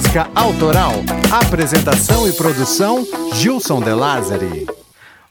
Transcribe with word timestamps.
música 0.00 0.30
autoral. 0.34 0.92
Apresentação 1.30 2.26
e 2.26 2.32
produção: 2.32 3.06
Gilson 3.34 3.82
De 3.82 3.92
Lázari. 3.92 4.66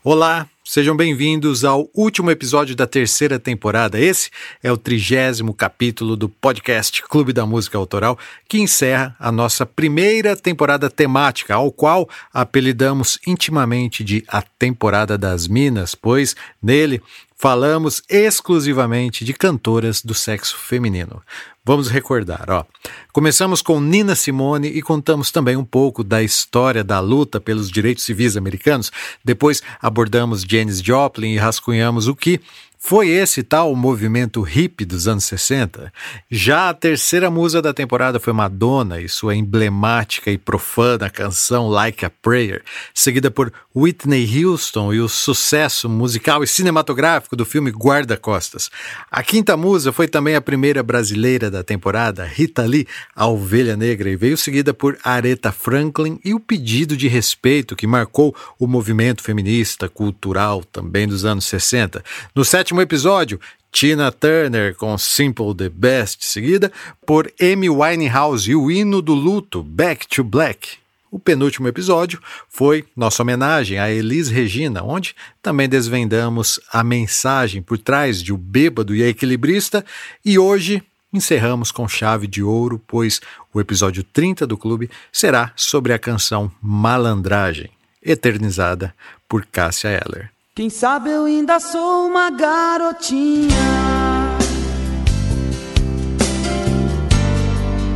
Olá, 0.03 0.47
sejam 0.63 0.95
bem-vindos 0.95 1.65
ao 1.65 1.89
último 1.91 2.29
episódio 2.29 2.75
da 2.75 2.85
terceira 2.85 3.39
temporada. 3.39 3.99
Esse 3.99 4.29
é 4.61 4.71
o 4.71 4.77
trigésimo 4.77 5.55
capítulo 5.55 6.15
do 6.15 6.29
podcast 6.29 7.01
Clube 7.01 7.33
da 7.33 7.47
Música 7.47 7.79
Autoral, 7.79 8.17
que 8.47 8.59
encerra 8.59 9.15
a 9.19 9.31
nossa 9.31 9.65
primeira 9.65 10.35
temporada 10.35 10.87
temática, 10.87 11.55
ao 11.55 11.71
qual 11.71 12.07
apelidamos 12.31 13.17
intimamente 13.25 14.03
de 14.03 14.23
A 14.27 14.43
Temporada 14.43 15.17
das 15.17 15.47
Minas, 15.47 15.95
pois 15.95 16.35
nele 16.61 17.01
falamos 17.39 18.03
exclusivamente 18.09 19.23
de 19.23 19.33
cantoras 19.33 20.01
do 20.03 20.13
sexo 20.13 20.57
feminino. 20.57 21.23
Vamos 21.63 21.87
recordar, 21.87 22.45
ó. 22.49 22.65
Começamos 23.13 23.61
com 23.61 23.79
Nina 23.79 24.13
Simone 24.13 24.67
e 24.67 24.81
contamos 24.81 25.31
também 25.31 25.55
um 25.55 25.63
pouco 25.63 26.03
da 26.03 26.21
história 26.21 26.83
da 26.83 26.99
luta 26.99 27.39
pelos 27.39 27.71
direitos 27.71 28.03
civis 28.03 28.35
americanos. 28.35 28.91
Depois 29.23 29.63
abordamos 29.81 30.41
Janis 30.41 30.81
Joplin 30.81 31.31
e 31.31 31.37
rascunhamos 31.37 32.09
o 32.09 32.15
que 32.15 32.41
foi 32.81 33.09
esse 33.09 33.43
tal 33.43 33.75
movimento 33.75 34.41
hippie 34.41 34.85
dos 34.85 35.05
anos 35.05 35.25
60? 35.25 35.91
Já 36.31 36.69
a 36.69 36.73
terceira 36.73 37.29
musa 37.29 37.61
da 37.61 37.73
temporada 37.73 38.21
foi 38.21 38.31
Madonna 38.31 39.01
e 39.01 39.09
sua 39.09 39.35
emblemática 39.35 40.31
e 40.31 40.37
profana 40.37 41.09
canção 41.09 41.67
Like 41.67 42.05
a 42.05 42.09
Prayer, 42.09 42.63
seguida 42.93 43.29
por 43.29 43.51
Whitney 43.75 44.45
Houston 44.45 44.93
e 44.93 45.01
o 45.01 45.09
sucesso 45.09 45.89
musical 45.89 46.41
e 46.41 46.47
cinematográfico 46.47 47.35
do 47.35 47.45
filme 47.45 47.69
Guarda-Costas. 47.69 48.71
A 49.11 49.21
quinta 49.23 49.57
musa 49.57 49.91
foi 49.91 50.07
também 50.07 50.35
a 50.35 50.41
primeira 50.41 50.81
brasileira 50.81 51.51
da 51.51 51.63
temporada, 51.65 52.23
Rita 52.23 52.63
Lee, 52.63 52.87
a 53.13 53.27
Ovelha 53.27 53.75
Negra, 53.75 54.09
e 54.09 54.15
veio 54.15 54.37
seguida 54.37 54.73
por 54.73 54.97
Aretha 55.03 55.51
Franklin 55.51 56.17
e 56.23 56.33
o 56.33 56.39
pedido 56.39 56.95
de 56.95 57.09
respeito 57.09 57.75
que 57.75 57.85
marcou 57.85 58.33
o 58.57 58.65
movimento 58.65 59.21
feminista 59.21 59.89
cultural 59.89 60.63
também 60.63 61.05
dos 61.05 61.25
anos 61.25 61.43
60. 61.43 62.01
No 62.33 62.45
sétimo 62.45 62.68
sétimo 62.69 62.81
episódio, 62.81 63.39
Tina 63.71 64.11
Turner 64.11 64.75
com 64.75 64.95
Simple 64.95 65.55
the 65.55 65.69
Best, 65.69 66.23
seguida 66.23 66.71
por 67.03 67.31
Amy 67.41 67.67
Winehouse 67.67 68.51
e 68.51 68.55
o 68.55 68.69
hino 68.69 69.01
do 69.01 69.15
luto, 69.15 69.63
Back 69.63 70.07
to 70.07 70.23
Black. 70.23 70.77
O 71.09 71.17
penúltimo 71.17 71.67
episódio 71.67 72.21
foi 72.47 72.85
nossa 72.95 73.23
homenagem 73.23 73.79
a 73.79 73.89
Elis 73.89 74.29
Regina, 74.29 74.83
onde 74.83 75.15
também 75.41 75.67
desvendamos 75.67 76.59
a 76.71 76.83
mensagem 76.83 77.59
por 77.59 77.79
trás 77.79 78.21
de 78.21 78.31
O 78.31 78.37
Bêbado 78.37 78.95
e 78.95 79.01
a 79.01 79.07
Equilibrista, 79.07 79.83
e 80.23 80.37
hoje 80.37 80.83
encerramos 81.11 81.71
com 81.71 81.87
chave 81.87 82.27
de 82.27 82.43
ouro, 82.43 82.79
pois 82.85 83.19
o 83.51 83.59
episódio 83.59 84.03
30 84.03 84.45
do 84.45 84.55
clube 84.55 84.91
será 85.11 85.51
sobre 85.55 85.91
a 85.91 85.97
canção 85.97 86.51
Malandragem, 86.61 87.71
eternizada 88.03 88.93
por 89.27 89.43
Cássia 89.47 89.99
Eller. 90.05 90.29
Quem 90.59 90.69
sabe 90.69 91.09
eu 91.09 91.23
ainda 91.23 91.57
sou 91.57 92.05
uma 92.05 92.29
garotinha. 92.29 93.47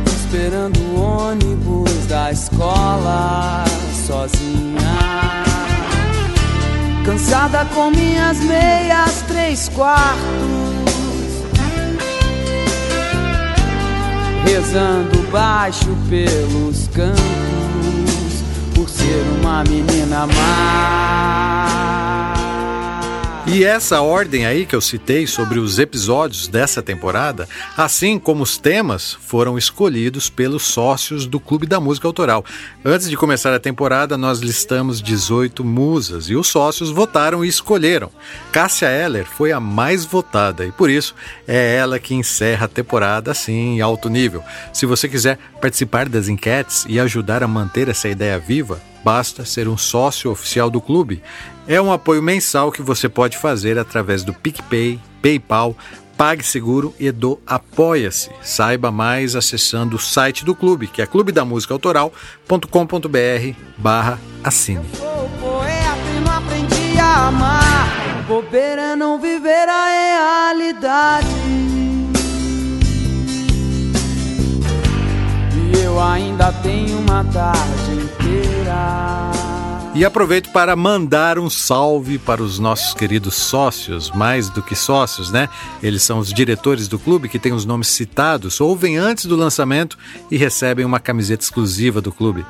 Esperando 0.06 0.78
o 0.80 0.98
ônibus 0.98 2.06
da 2.06 2.32
escola 2.32 3.66
sozinha. 4.06 4.96
Cansada 7.04 7.66
com 7.74 7.90
minhas 7.90 8.40
meias 8.40 9.20
três 9.28 9.68
quartos. 9.68 10.24
Rezando 14.46 15.22
baixo 15.30 15.94
pelos 16.08 16.88
cantos 16.88 18.42
Por 18.74 18.88
ser 18.88 19.22
uma 19.38 19.64
menina 19.64 20.26
má 20.26 22.23
e 23.46 23.62
essa 23.62 24.00
ordem 24.00 24.46
aí 24.46 24.64
que 24.64 24.74
eu 24.74 24.80
citei 24.80 25.26
sobre 25.26 25.58
os 25.58 25.78
episódios 25.78 26.48
dessa 26.48 26.82
temporada, 26.82 27.46
assim 27.76 28.18
como 28.18 28.42
os 28.42 28.56
temas, 28.56 29.18
foram 29.20 29.58
escolhidos 29.58 30.30
pelos 30.30 30.62
sócios 30.62 31.26
do 31.26 31.38
Clube 31.38 31.66
da 31.66 31.78
Música 31.78 32.08
Autoral. 32.08 32.42
Antes 32.82 33.10
de 33.10 33.16
começar 33.16 33.52
a 33.52 33.60
temporada, 33.60 34.16
nós 34.16 34.40
listamos 34.40 35.02
18 35.02 35.62
musas 35.62 36.30
e 36.30 36.34
os 36.34 36.48
sócios 36.48 36.90
votaram 36.90 37.44
e 37.44 37.48
escolheram. 37.48 38.10
Cássia 38.50 38.88
Eller 38.88 39.26
foi 39.26 39.52
a 39.52 39.60
mais 39.60 40.06
votada 40.06 40.64
e 40.64 40.72
por 40.72 40.88
isso 40.88 41.14
é 41.46 41.76
ela 41.76 41.98
que 41.98 42.14
encerra 42.14 42.64
a 42.64 42.68
temporada 42.68 43.30
assim 43.30 43.76
em 43.76 43.80
alto 43.82 44.08
nível. 44.08 44.42
Se 44.72 44.86
você 44.86 45.06
quiser 45.06 45.38
participar 45.60 46.08
das 46.08 46.28
enquetes 46.28 46.86
e 46.88 46.98
ajudar 46.98 47.42
a 47.42 47.48
manter 47.48 47.88
essa 47.90 48.08
ideia 48.08 48.38
viva, 48.38 48.80
basta 49.04 49.44
ser 49.44 49.68
um 49.68 49.76
sócio 49.76 50.30
oficial 50.30 50.70
do 50.70 50.80
clube. 50.80 51.22
É 51.66 51.80
um 51.80 51.90
apoio 51.90 52.22
mensal 52.22 52.70
que 52.70 52.82
você 52.82 53.08
pode 53.08 53.38
fazer 53.38 53.78
através 53.78 54.22
do 54.22 54.34
PicPay, 54.34 55.00
PayPal, 55.22 55.74
PagSeguro 56.16 56.94
e 57.00 57.10
do 57.10 57.40
Apoia-se. 57.46 58.30
Saiba 58.42 58.90
mais 58.90 59.34
acessando 59.34 59.96
o 59.96 59.98
site 59.98 60.44
do 60.44 60.54
clube, 60.54 60.86
que 60.86 61.00
é 61.00 61.06
clubedamusicaautoral.com.br 61.06 63.58
barra 63.78 64.18
assine. 64.42 64.84
Bobeira 68.26 68.96
não 68.96 69.20
viver 69.20 69.68
a 69.68 70.54
realidade 70.54 71.28
E 75.52 75.84
eu 75.84 76.00
ainda 76.00 76.50
tenho 76.50 77.00
uma 77.00 77.22
tarde 77.24 78.08
e 79.94 80.04
aproveito 80.04 80.50
para 80.50 80.74
mandar 80.74 81.38
um 81.38 81.48
salve 81.48 82.18
para 82.18 82.42
os 82.42 82.58
nossos 82.58 82.92
queridos 82.94 83.34
sócios, 83.34 84.10
mais 84.10 84.50
do 84.50 84.60
que 84.60 84.74
sócios, 84.74 85.30
né? 85.30 85.48
Eles 85.80 86.02
são 86.02 86.18
os 86.18 86.32
diretores 86.32 86.88
do 86.88 86.98
clube 86.98 87.28
que 87.28 87.38
têm 87.38 87.52
os 87.52 87.64
nomes 87.64 87.88
citados, 87.88 88.60
ouvem 88.60 88.96
antes 88.96 89.26
do 89.26 89.36
lançamento 89.36 89.96
e 90.30 90.36
recebem 90.36 90.84
uma 90.84 90.98
camiseta 90.98 91.44
exclusiva 91.44 92.00
do 92.00 92.10
clube. 92.10 92.44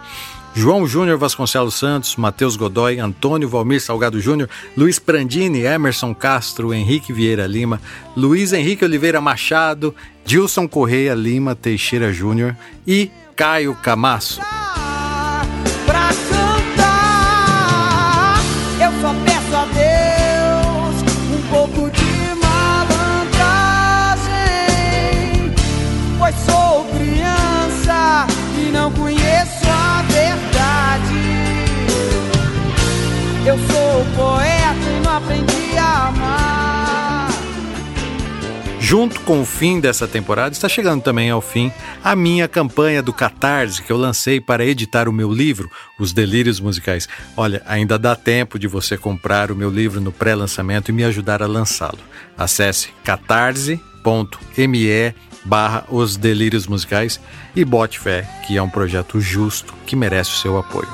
João 0.54 0.87
Júnior 0.87 1.19
Vasconcelos 1.19 1.75
Santos, 1.75 2.16
Matheus 2.16 2.56
Godoy, 2.56 2.99
Antônio 2.99 3.49
Valmir 3.49 3.83
Salgado 3.83 4.21
Júnior, 4.21 4.49
Luiz 4.75 4.99
Prandini, 4.99 5.62
Emerson 5.62 6.15
Castro, 6.15 6.72
Henrique 6.72 7.12
Vieira 7.12 7.47
Lima, 7.47 7.81
Luiz 8.16 8.53
Henrique 8.53 8.84
Oliveira 8.84 9.21
Machado, 9.21 9.94
Dilson 10.25 10.66
Correia 10.66 11.12
Lima 11.12 11.54
Teixeira 11.54 12.12
Júnior 12.12 12.56
e 12.87 13.10
Caio 13.37 13.75
Camasso. 13.75 14.41
Eu 33.47 33.59
sou 33.59 34.05
poeta 34.16 34.91
e 34.91 35.00
não 35.05 35.16
aprendi 35.16 35.77
a 35.77 36.09
amar. 36.09 37.28
Junto 38.81 39.21
com 39.21 39.43
o 39.43 39.44
fim 39.44 39.81
dessa 39.81 40.09
temporada, 40.09 40.55
está 40.55 40.66
chegando 40.66 41.03
também 41.03 41.28
ao 41.28 41.43
fim 41.43 41.71
a 42.03 42.16
minha 42.16 42.49
campanha 42.49 43.03
do 43.03 43.12
Catarse 43.12 43.83
que 43.83 43.93
eu 43.93 43.99
lancei 43.99 44.41
para 44.41 44.65
editar 44.65 45.10
o 45.10 45.12
meu 45.12 45.31
livro, 45.31 45.71
Os 45.98 46.15
Delírios 46.15 46.59
Musicais. 46.59 47.07
Olha, 47.36 47.60
ainda 47.66 47.98
dá 47.98 48.16
tempo 48.16 48.59
de 48.59 48.66
você 48.66 48.97
comprar 48.97 49.51
o 49.51 49.57
meu 49.57 49.69
livro 49.69 50.01
no 50.01 50.10
pré-lançamento 50.10 50.89
e 50.89 50.92
me 50.92 51.04
ajudar 51.04 51.42
a 51.42 51.47
lançá-lo. 51.47 51.98
Acesse 52.39 52.89
catarse.me 53.04 53.80
barra 55.45 55.84
Os 55.91 56.16
Delírios 56.16 56.66
Musicais 56.66 57.21
e 57.54 57.63
bote 57.63 57.98
fé 57.98 58.27
que 58.47 58.57
é 58.57 58.63
um 58.63 58.71
projeto 58.71 59.21
justo 59.21 59.74
que 59.84 59.95
merece 59.95 60.30
o 60.30 60.36
seu 60.36 60.57
apoio. 60.57 60.89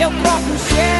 Eu 0.00 0.12
cheiro 0.68 0.94
O 0.94 0.97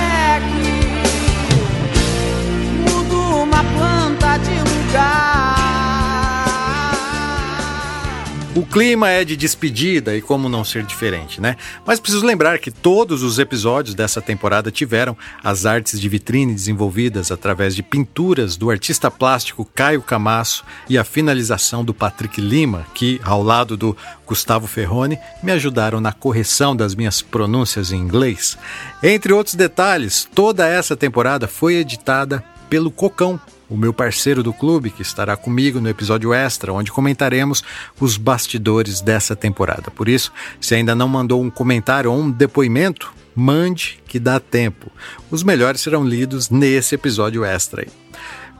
clima 8.70 9.08
é 9.08 9.24
de 9.24 9.36
despedida 9.36 10.16
e 10.16 10.22
como 10.22 10.48
não 10.48 10.64
ser 10.64 10.84
diferente, 10.84 11.40
né? 11.40 11.56
Mas 11.86 11.98
preciso 11.98 12.24
lembrar 12.24 12.58
que 12.58 12.70
todos 12.70 13.22
os 13.22 13.38
episódios 13.38 13.94
dessa 13.94 14.20
temporada 14.20 14.70
tiveram 14.70 15.16
as 15.42 15.66
artes 15.66 16.00
de 16.00 16.08
vitrine 16.08 16.54
desenvolvidas 16.54 17.32
através 17.32 17.74
de 17.74 17.82
pinturas 17.82 18.56
do 18.56 18.70
artista 18.70 19.10
plástico 19.10 19.64
Caio 19.74 20.02
Camasso 20.02 20.64
e 20.88 20.98
a 20.98 21.04
finalização 21.04 21.84
do 21.84 21.94
Patrick 21.94 22.40
Lima, 22.40 22.86
que, 22.94 23.20
ao 23.24 23.42
lado 23.42 23.76
do 23.76 23.96
Gustavo 24.26 24.66
Ferrone, 24.66 25.18
me 25.42 25.52
ajudaram 25.52 26.00
na 26.00 26.12
correção 26.12 26.76
das 26.76 26.94
minhas 26.94 27.22
pronúncias 27.22 27.92
em 27.92 27.96
inglês. 27.96 28.58
Entre 29.02 29.32
outros 29.32 29.54
detalhes, 29.54 30.28
toda 30.34 30.66
essa 30.66 30.96
temporada 30.96 31.48
foi 31.48 31.76
editada 31.76 32.44
pelo 32.68 32.90
Cocão, 32.90 33.40
o 33.68 33.76
meu 33.76 33.92
parceiro 33.92 34.42
do 34.42 34.52
clube, 34.52 34.90
que 34.90 35.02
estará 35.02 35.36
comigo 35.36 35.80
no 35.80 35.88
episódio 35.88 36.32
extra, 36.32 36.72
onde 36.72 36.92
comentaremos 36.92 37.62
os 38.00 38.16
bastidores 38.16 39.00
dessa 39.00 39.36
temporada. 39.36 39.90
Por 39.90 40.08
isso, 40.08 40.32
se 40.60 40.74
ainda 40.74 40.94
não 40.94 41.08
mandou 41.08 41.42
um 41.42 41.50
comentário 41.50 42.10
ou 42.10 42.18
um 42.18 42.30
depoimento, 42.30 43.12
mande 43.34 44.00
que 44.06 44.18
dá 44.18 44.40
tempo. 44.40 44.90
Os 45.30 45.42
melhores 45.42 45.80
serão 45.80 46.04
lidos 46.04 46.50
nesse 46.50 46.94
episódio 46.94 47.44
extra 47.44 47.82
aí. 47.82 47.88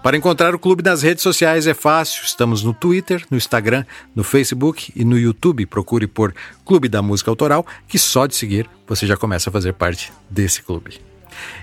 Para 0.03 0.17
encontrar 0.17 0.55
o 0.55 0.59
clube 0.59 0.83
nas 0.83 1.03
redes 1.03 1.23
sociais 1.23 1.67
é 1.67 1.75
fácil. 1.75 2.25
Estamos 2.25 2.63
no 2.63 2.73
Twitter, 2.73 3.25
no 3.31 3.37
Instagram, 3.37 3.85
no 4.15 4.23
Facebook 4.23 4.93
e 4.95 5.05
no 5.05 5.19
YouTube. 5.19 5.67
Procure 5.67 6.07
por 6.07 6.33
Clube 6.65 6.89
da 6.89 7.03
Música 7.03 7.31
Autoral, 7.31 7.67
que 7.89 7.99
só 7.99 8.27
de 8.27 8.37
seguir 8.37 8.71
você 8.87 9.07
já 9.07 9.17
começa 9.17 9.51
a 9.51 9.53
fazer 9.53 9.73
parte 9.75 10.13
desse 10.31 10.63
clube. 10.63 11.08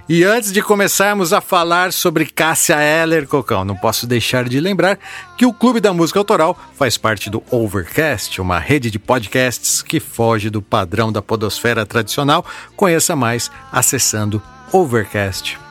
E 0.08 0.24
antes 0.24 0.52
de 0.52 0.62
começarmos 0.62 1.34
a 1.34 1.42
falar 1.42 1.92
sobre 1.92 2.28
Cássia 2.28 2.80
Eller, 2.80 3.28
Cocão, 3.28 3.66
não 3.66 3.76
posso 3.76 4.06
deixar 4.06 4.48
de 4.48 4.60
lembrar 4.60 5.00
que 5.36 5.48
o 5.48 5.54
Clube 5.54 5.82
da 5.82 5.92
Música 5.92 6.20
Autoral 6.20 6.56
faz 6.76 6.96
parte 6.96 7.28
do 7.30 7.42
Overcast, 7.50 8.40
uma 8.40 8.60
rede 8.60 8.92
de 8.92 9.00
podcasts 9.00 9.82
que 9.82 10.00
foge 10.00 10.52
do 10.52 10.62
padrão 10.62 11.12
da 11.12 11.24
podosfera 11.24 11.88
tradicional. 11.88 12.46
Conheça 12.76 13.16
mais 13.16 13.50
acessando 13.72 14.40
overcast.com.br. 14.72 15.66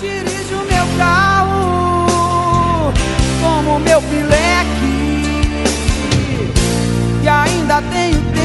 Dirijo 0.00 0.56
meu 0.68 0.98
carro 0.98 2.92
como 3.40 3.78
meu 3.78 4.02
pileque 4.02 4.52
e 7.22 7.28
ainda 7.28 7.80
tenho 7.82 8.20
tempo 8.32 8.41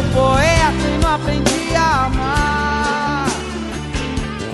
sou 0.00 0.22
poeta 0.22 0.88
e 0.88 0.98
não 1.02 1.14
aprendi 1.14 1.76
a 1.76 2.06
amar. 2.06 3.26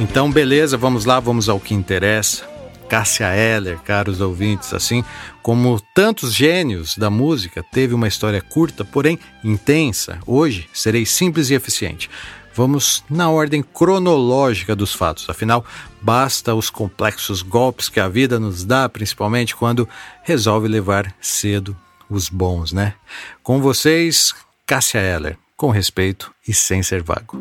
Então, 0.01 0.31
beleza, 0.31 0.77
vamos 0.77 1.05
lá, 1.05 1.21
vamos 1.21 1.49
ao 1.49 1.61
que 1.61 1.75
interessa. 1.75 2.45
Cássia 2.89 3.35
Eller, 3.35 3.79
caros 3.79 4.21
ouvintes, 4.21 4.73
assim 4.73 5.05
como 5.43 5.81
tantos 5.95 6.33
gênios 6.33 6.97
da 6.97 7.11
música, 7.11 7.65
teve 7.73 7.95
uma 7.95 8.07
história 8.07 8.41
curta, 8.41 8.85
porém 8.85 9.19
intensa. 9.43 10.19
Hoje 10.27 10.69
serei 10.73 11.05
simples 11.05 11.51
e 11.51 11.55
eficiente. 11.55 12.09
Vamos 12.55 13.05
na 13.11 13.29
ordem 13.29 13.63
cronológica 13.63 14.75
dos 14.75 14.95
fatos, 14.95 15.29
afinal, 15.29 15.65
basta 16.01 16.55
os 16.55 16.71
complexos 16.71 17.43
golpes 17.43 17.89
que 17.89 18.01
a 18.01 18.09
vida 18.09 18.41
nos 18.41 18.65
dá, 18.65 18.89
principalmente 18.89 19.55
quando 19.55 19.89
resolve 20.23 20.67
levar 20.67 21.13
cedo 21.21 21.77
os 22.09 22.29
bons, 22.29 22.73
né? 22.73 22.95
Com 23.43 23.61
vocês, 23.61 24.33
Cássia 24.69 24.99
Eller, 24.99 25.39
com 25.57 25.71
respeito 25.71 26.35
e 26.47 26.53
sem 26.53 26.83
ser 26.83 27.01
vago. 27.01 27.39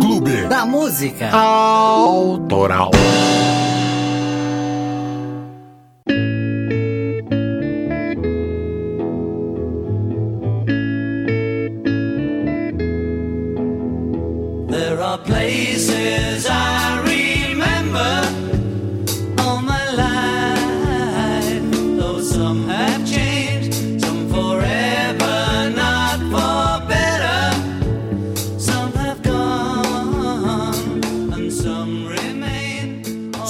Clube 0.00 0.46
da 0.46 0.64
música 0.64 1.28
Autoral. 1.32 2.92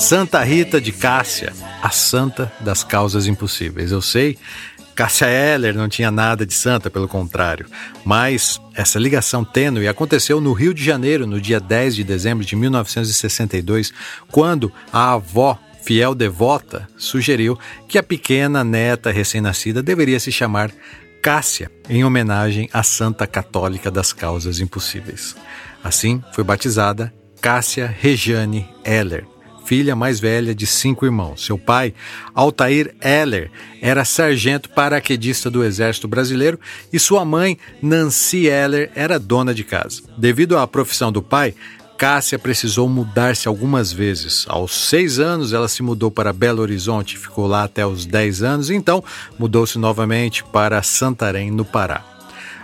Santa 0.04 0.44
Rita 0.44 0.82
de 0.82 0.92
Cássia, 0.92 1.54
a 1.82 1.88
santa 1.88 2.52
das 2.60 2.84
causas 2.84 3.26
impossíveis. 3.26 3.90
Eu 3.90 4.02
sei, 4.02 4.36
Cássia 4.94 5.30
Eller 5.30 5.74
não 5.74 5.88
tinha 5.88 6.10
nada 6.10 6.44
de 6.44 6.52
santa, 6.52 6.90
pelo 6.90 7.08
contrário. 7.08 7.64
Mas 8.04 8.60
essa 8.74 8.98
ligação 8.98 9.42
tênue 9.42 9.88
aconteceu 9.88 10.42
no 10.42 10.52
Rio 10.52 10.74
de 10.74 10.84
Janeiro, 10.84 11.26
no 11.26 11.40
dia 11.40 11.58
10 11.58 11.96
de 11.96 12.04
dezembro 12.04 12.44
de 12.44 12.54
1962, 12.54 13.94
quando 14.30 14.70
a 14.92 15.14
avó, 15.14 15.58
fiel 15.82 16.14
devota, 16.14 16.86
sugeriu 16.98 17.58
que 17.88 17.96
a 17.96 18.02
pequena 18.02 18.62
neta 18.62 19.10
recém-nascida 19.10 19.82
deveria 19.82 20.20
se 20.20 20.30
chamar 20.30 20.70
Cássia, 21.22 21.70
em 21.88 22.04
homenagem 22.04 22.68
à 22.74 22.82
santa 22.82 23.26
católica 23.26 23.90
das 23.90 24.12
causas 24.12 24.60
impossíveis. 24.60 25.34
Assim, 25.82 26.22
foi 26.34 26.44
batizada 26.44 27.10
Cássia 27.40 27.86
Rejane 27.86 28.68
Eller, 28.84 29.33
filha 29.64 29.96
mais 29.96 30.20
velha 30.20 30.54
de 30.54 30.66
cinco 30.66 31.04
irmãos. 31.04 31.44
Seu 31.44 31.58
pai, 31.58 31.94
Altair 32.34 32.94
Eller, 33.00 33.50
era 33.80 34.04
sargento 34.04 34.68
paraquedista 34.70 35.50
do 35.50 35.64
Exército 35.64 36.06
Brasileiro 36.06 36.58
e 36.92 36.98
sua 36.98 37.24
mãe, 37.24 37.58
Nancy 37.82 38.46
Eller, 38.46 38.90
era 38.94 39.18
dona 39.18 39.54
de 39.54 39.64
casa. 39.64 40.02
Devido 40.16 40.56
à 40.58 40.66
profissão 40.66 41.10
do 41.10 41.22
pai, 41.22 41.54
Cássia 41.96 42.38
precisou 42.38 42.88
mudar-se 42.88 43.46
algumas 43.46 43.92
vezes. 43.92 44.44
Aos 44.48 44.72
seis 44.72 45.18
anos, 45.18 45.52
ela 45.52 45.68
se 45.68 45.82
mudou 45.82 46.10
para 46.10 46.32
Belo 46.32 46.60
Horizonte, 46.60 47.16
ficou 47.16 47.46
lá 47.46 47.64
até 47.64 47.86
os 47.86 48.04
dez 48.04 48.42
anos, 48.42 48.68
então 48.68 49.02
mudou-se 49.38 49.78
novamente 49.78 50.42
para 50.44 50.82
Santarém, 50.82 51.50
no 51.50 51.64
Pará. 51.64 52.04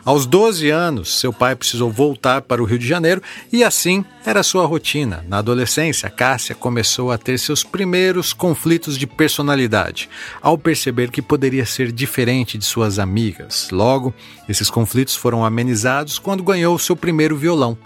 Aos 0.05 0.25
12 0.27 0.71
anos, 0.71 1.21
seu 1.21 1.33
pai 1.33 1.55
precisou 1.55 1.91
voltar 1.91 2.43
para 2.43 2.63
o 2.63 2.65
Rio 2.65 2.79
de 2.79 2.87
Janeiro 2.87 3.23
e 3.53 3.63
assim 3.63 4.05
era 4.25 4.43
sua 4.43 4.67
rotina. 4.67 5.25
Na 5.29 5.39
adolescência, 5.39 6.11
Cássia 6.11 6.55
começou 6.55 7.11
a 7.11 7.19
ter 7.19 7.39
seus 7.39 7.65
primeiros 7.65 8.33
conflitos 8.33 8.99
de 8.99 9.07
personalidade, 9.07 10.09
ao 10.43 10.59
perceber 10.59 11.11
que 11.11 11.23
poderia 11.23 11.65
ser 11.65 11.91
diferente 11.91 12.59
de 12.59 12.65
suas 12.65 12.99
amigas. 12.99 13.69
Logo, 13.71 14.15
esses 14.49 14.71
conflitos 14.71 15.17
foram 15.17 15.45
amenizados 15.45 16.19
quando 16.19 16.43
ganhou 16.43 16.79
seu 16.79 16.95
primeiro 16.97 17.37
violão. 17.37 17.77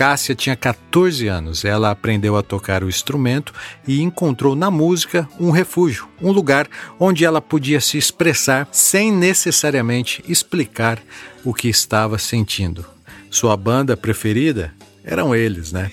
Cássia 0.00 0.34
tinha 0.34 0.56
14 0.56 1.26
anos. 1.26 1.62
Ela 1.62 1.90
aprendeu 1.90 2.34
a 2.34 2.42
tocar 2.42 2.82
o 2.82 2.88
instrumento 2.88 3.52
e 3.86 4.00
encontrou 4.00 4.56
na 4.56 4.70
música 4.70 5.28
um 5.38 5.50
refúgio, 5.50 6.08
um 6.22 6.32
lugar 6.32 6.66
onde 6.98 7.22
ela 7.22 7.42
podia 7.42 7.82
se 7.82 7.98
expressar 7.98 8.66
sem 8.72 9.12
necessariamente 9.12 10.24
explicar 10.26 10.98
o 11.44 11.52
que 11.52 11.68
estava 11.68 12.16
sentindo. 12.16 12.86
Sua 13.30 13.56
banda 13.58 13.94
preferida 13.94 14.72
eram 15.04 15.34
eles, 15.34 15.72
né? 15.72 15.90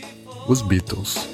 Os 0.47 0.61
Beatles. 0.61 1.27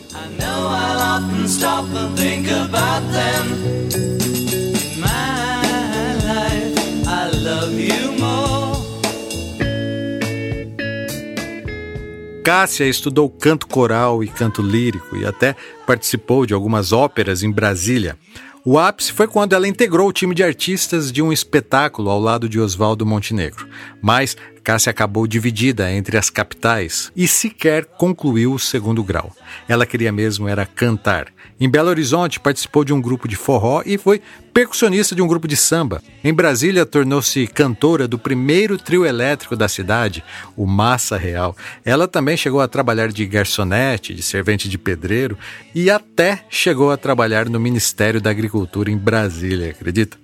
Cássia 12.43 12.85
estudou 12.85 13.29
canto 13.29 13.67
coral 13.67 14.21
e 14.21 14.27
canto 14.27 14.61
lírico 14.61 15.15
e 15.15 15.25
até 15.25 15.55
participou 15.87 16.45
de 16.45 16.53
algumas 16.53 16.91
óperas 16.91 17.41
em 17.41 17.49
Brasília. 17.49 18.17
O 18.65 18.77
ápice 18.77 19.11
foi 19.11 19.27
quando 19.27 19.53
ela 19.53 19.67
integrou 19.67 20.07
o 20.07 20.13
time 20.13 20.33
de 20.35 20.43
artistas 20.43 21.11
de 21.11 21.21
um 21.21 21.33
espetáculo 21.33 22.09
ao 22.09 22.19
lado 22.19 22.47
de 22.47 22.59
Oswaldo 22.59 23.05
Montenegro. 23.05 23.67
Mas 24.01 24.37
Cássia 24.63 24.91
acabou 24.91 25.27
dividida 25.27 25.91
entre 25.91 26.17
as 26.17 26.29
capitais 26.29 27.11
e 27.15 27.27
sequer 27.27 27.85
concluiu 27.85 28.53
o 28.53 28.59
segundo 28.59 29.03
grau. 29.03 29.35
Ela 29.67 29.85
queria 29.85 30.11
mesmo 30.11 30.47
era 30.47 30.65
cantar. 30.65 31.27
Em 31.59 31.69
Belo 31.69 31.89
Horizonte 31.89 32.39
participou 32.39 32.83
de 32.83 32.93
um 32.93 33.01
grupo 33.01 33.27
de 33.27 33.35
forró 33.35 33.83
e 33.85 33.97
foi 33.97 34.21
percussionista 34.53 35.15
de 35.15 35.21
um 35.21 35.27
grupo 35.27 35.47
de 35.47 35.55
samba. 35.57 36.01
Em 36.23 36.33
Brasília 36.33 36.85
tornou-se 36.85 37.47
cantora 37.47 38.07
do 38.07 38.17
primeiro 38.17 38.77
trio 38.77 39.05
elétrico 39.05 39.55
da 39.55 39.67
cidade, 39.67 40.23
o 40.55 40.65
Massa 40.65 41.17
Real. 41.17 41.55
Ela 41.83 42.07
também 42.07 42.37
chegou 42.37 42.61
a 42.61 42.67
trabalhar 42.67 43.11
de 43.11 43.25
garçonete, 43.25 44.13
de 44.13 44.21
servente 44.21 44.69
de 44.69 44.77
pedreiro 44.77 45.37
e 45.73 45.89
até 45.89 46.43
chegou 46.49 46.91
a 46.91 46.97
trabalhar 46.97 47.49
no 47.49 47.59
Ministério 47.59 48.21
da 48.21 48.29
Agricultura 48.29 48.89
em 48.89 48.97
Brasília, 48.97 49.71
acredita? 49.71 50.17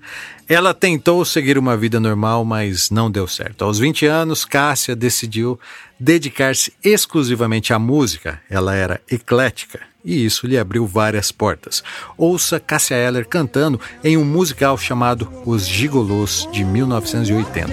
Ela 0.49 0.73
tentou 0.73 1.23
seguir 1.23 1.59
uma 1.59 1.77
vida 1.77 1.99
normal, 1.99 2.43
mas 2.43 2.89
não 2.89 3.11
deu 3.11 3.27
certo. 3.27 3.63
Aos 3.63 3.77
20 3.77 4.07
anos, 4.07 4.43
Cássia 4.43 4.95
decidiu 4.95 5.59
dedicar-se 5.99 6.73
exclusivamente 6.83 7.71
à 7.71 7.77
música. 7.77 8.41
Ela 8.49 8.73
era 8.73 8.99
eclética 9.07 9.79
e 10.03 10.25
isso 10.25 10.47
lhe 10.47 10.57
abriu 10.57 10.87
várias 10.87 11.31
portas. 11.31 11.83
Ouça 12.17 12.59
Cássia 12.59 12.95
Eller 12.95 13.27
cantando 13.27 13.79
em 14.03 14.17
um 14.17 14.25
musical 14.25 14.75
chamado 14.75 15.31
Os 15.45 15.67
Gigolôs 15.67 16.47
de 16.51 16.65
1980. 16.65 17.69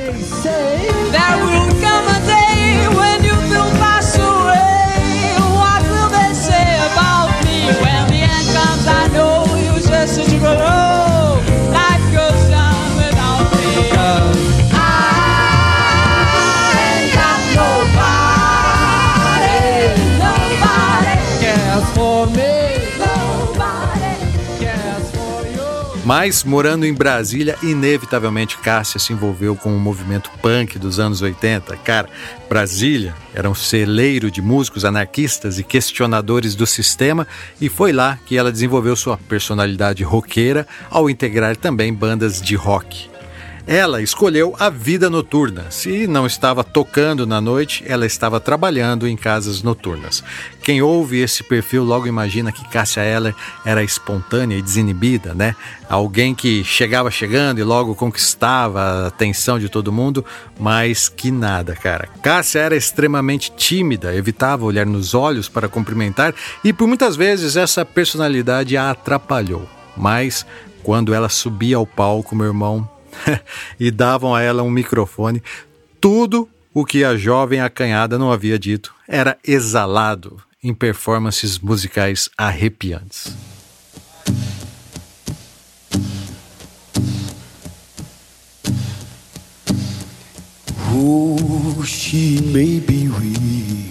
Mas, 26.06 26.44
morando 26.44 26.86
em 26.86 26.94
Brasília, 26.94 27.58
inevitavelmente 27.64 28.56
Cássia 28.58 29.00
se 29.00 29.12
envolveu 29.12 29.56
com 29.56 29.76
o 29.76 29.80
movimento 29.80 30.30
punk 30.40 30.78
dos 30.78 31.00
anos 31.00 31.20
80. 31.20 31.76
Cara, 31.78 32.08
Brasília 32.48 33.12
era 33.34 33.50
um 33.50 33.56
celeiro 33.56 34.30
de 34.30 34.40
músicos 34.40 34.84
anarquistas 34.84 35.58
e 35.58 35.64
questionadores 35.64 36.54
do 36.54 36.64
sistema, 36.64 37.26
e 37.60 37.68
foi 37.68 37.92
lá 37.92 38.20
que 38.24 38.36
ela 38.38 38.52
desenvolveu 38.52 38.94
sua 38.94 39.18
personalidade 39.18 40.04
roqueira 40.04 40.64
ao 40.88 41.10
integrar 41.10 41.56
também 41.56 41.92
bandas 41.92 42.40
de 42.40 42.54
rock. 42.54 43.15
Ela 43.66 44.00
escolheu 44.00 44.54
a 44.60 44.70
vida 44.70 45.10
noturna. 45.10 45.72
Se 45.72 46.06
não 46.06 46.24
estava 46.24 46.62
tocando 46.62 47.26
na 47.26 47.40
noite, 47.40 47.82
ela 47.84 48.06
estava 48.06 48.38
trabalhando 48.38 49.08
em 49.08 49.16
casas 49.16 49.60
noturnas. 49.60 50.22
Quem 50.62 50.80
ouve 50.80 51.18
esse 51.18 51.42
perfil 51.42 51.82
logo 51.82 52.06
imagina 52.06 52.52
que 52.52 52.68
Cássia 52.68 53.02
Eller 53.02 53.34
era 53.64 53.82
espontânea 53.82 54.56
e 54.56 54.62
desinibida, 54.62 55.34
né? 55.34 55.56
Alguém 55.90 56.32
que 56.32 56.62
chegava 56.62 57.10
chegando 57.10 57.58
e 57.58 57.64
logo 57.64 57.96
conquistava 57.96 58.80
a 58.80 59.06
atenção 59.08 59.58
de 59.58 59.68
todo 59.68 59.92
mundo, 59.92 60.24
mas 60.60 61.08
que 61.08 61.32
nada, 61.32 61.74
cara. 61.74 62.08
Cássia 62.22 62.60
era 62.60 62.76
extremamente 62.76 63.50
tímida, 63.50 64.14
evitava 64.14 64.64
olhar 64.64 64.86
nos 64.86 65.12
olhos 65.12 65.48
para 65.48 65.68
cumprimentar 65.68 66.32
e 66.62 66.72
por 66.72 66.86
muitas 66.86 67.16
vezes 67.16 67.56
essa 67.56 67.84
personalidade 67.84 68.76
a 68.76 68.90
atrapalhou. 68.90 69.68
Mas 69.96 70.46
quando 70.84 71.12
ela 71.12 71.28
subia 71.28 71.78
ao 71.78 71.86
palco, 71.86 72.36
meu 72.36 72.46
irmão, 72.46 72.88
e 73.78 73.90
davam 73.90 74.34
a 74.34 74.42
ela 74.42 74.62
um 74.62 74.70
microfone. 74.70 75.42
Tudo 76.00 76.48
o 76.72 76.84
que 76.84 77.04
a 77.04 77.16
jovem 77.16 77.60
acanhada 77.60 78.18
não 78.18 78.30
havia 78.30 78.58
dito 78.58 78.94
era 79.08 79.38
exalado 79.42 80.40
em 80.62 80.74
performances 80.74 81.58
musicais 81.58 82.28
arrepiantes. 82.36 83.34
Oh, 90.98 91.82
she 91.84 92.40
may 92.52 92.80
be 92.80 93.08
weary. 93.08 93.86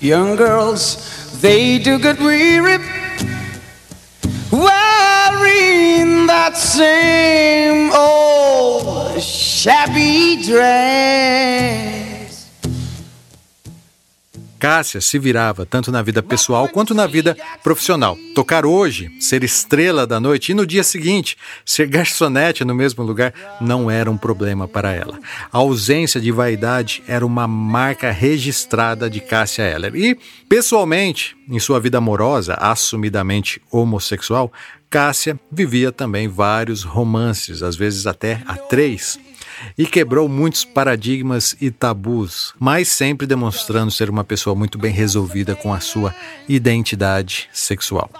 Young 0.00 0.36
girls, 0.36 1.40
they 1.40 1.78
do 1.78 1.98
get 1.98 2.20
weary. 2.20 2.78
Wearing 4.58 6.26
that 6.26 6.56
same 6.56 7.92
old 7.92 9.22
shabby 9.22 10.42
dress. 10.42 12.07
Cássia 14.58 15.00
se 15.00 15.18
virava 15.18 15.64
tanto 15.64 15.92
na 15.92 16.02
vida 16.02 16.22
pessoal 16.22 16.68
quanto 16.68 16.94
na 16.94 17.06
vida 17.06 17.36
profissional. 17.62 18.18
Tocar 18.34 18.66
hoje, 18.66 19.10
ser 19.20 19.44
estrela 19.44 20.06
da 20.06 20.18
noite 20.18 20.52
e 20.52 20.54
no 20.54 20.66
dia 20.66 20.82
seguinte 20.82 21.36
ser 21.64 21.86
garçonete 21.86 22.64
no 22.64 22.74
mesmo 22.74 23.04
lugar 23.04 23.32
não 23.60 23.90
era 23.90 24.10
um 24.10 24.16
problema 24.16 24.66
para 24.66 24.92
ela. 24.92 25.18
A 25.52 25.58
ausência 25.58 26.20
de 26.20 26.32
vaidade 26.32 27.02
era 27.06 27.24
uma 27.24 27.46
marca 27.46 28.10
registrada 28.10 29.08
de 29.08 29.20
Cássia 29.20 29.62
Eller. 29.62 29.94
E, 29.94 30.18
pessoalmente, 30.48 31.36
em 31.48 31.58
sua 31.58 31.78
vida 31.78 31.98
amorosa, 31.98 32.54
assumidamente 32.54 33.62
homossexual, 33.70 34.52
Cássia 34.90 35.38
vivia 35.52 35.92
também 35.92 36.28
vários 36.28 36.82
romances, 36.82 37.62
às 37.62 37.76
vezes 37.76 38.06
até 38.06 38.42
a 38.46 38.56
três 38.56 39.18
e 39.76 39.86
quebrou 39.86 40.28
muitos 40.28 40.64
paradigmas 40.64 41.56
e 41.60 41.70
tabus, 41.70 42.54
mas 42.58 42.88
sempre 42.88 43.26
demonstrando 43.26 43.90
ser 43.90 44.10
uma 44.10 44.24
pessoa 44.24 44.54
muito 44.54 44.78
bem 44.78 44.92
resolvida 44.92 45.54
com 45.54 45.72
a 45.72 45.80
sua 45.80 46.14
identidade 46.48 47.48
sexual. 47.52 48.10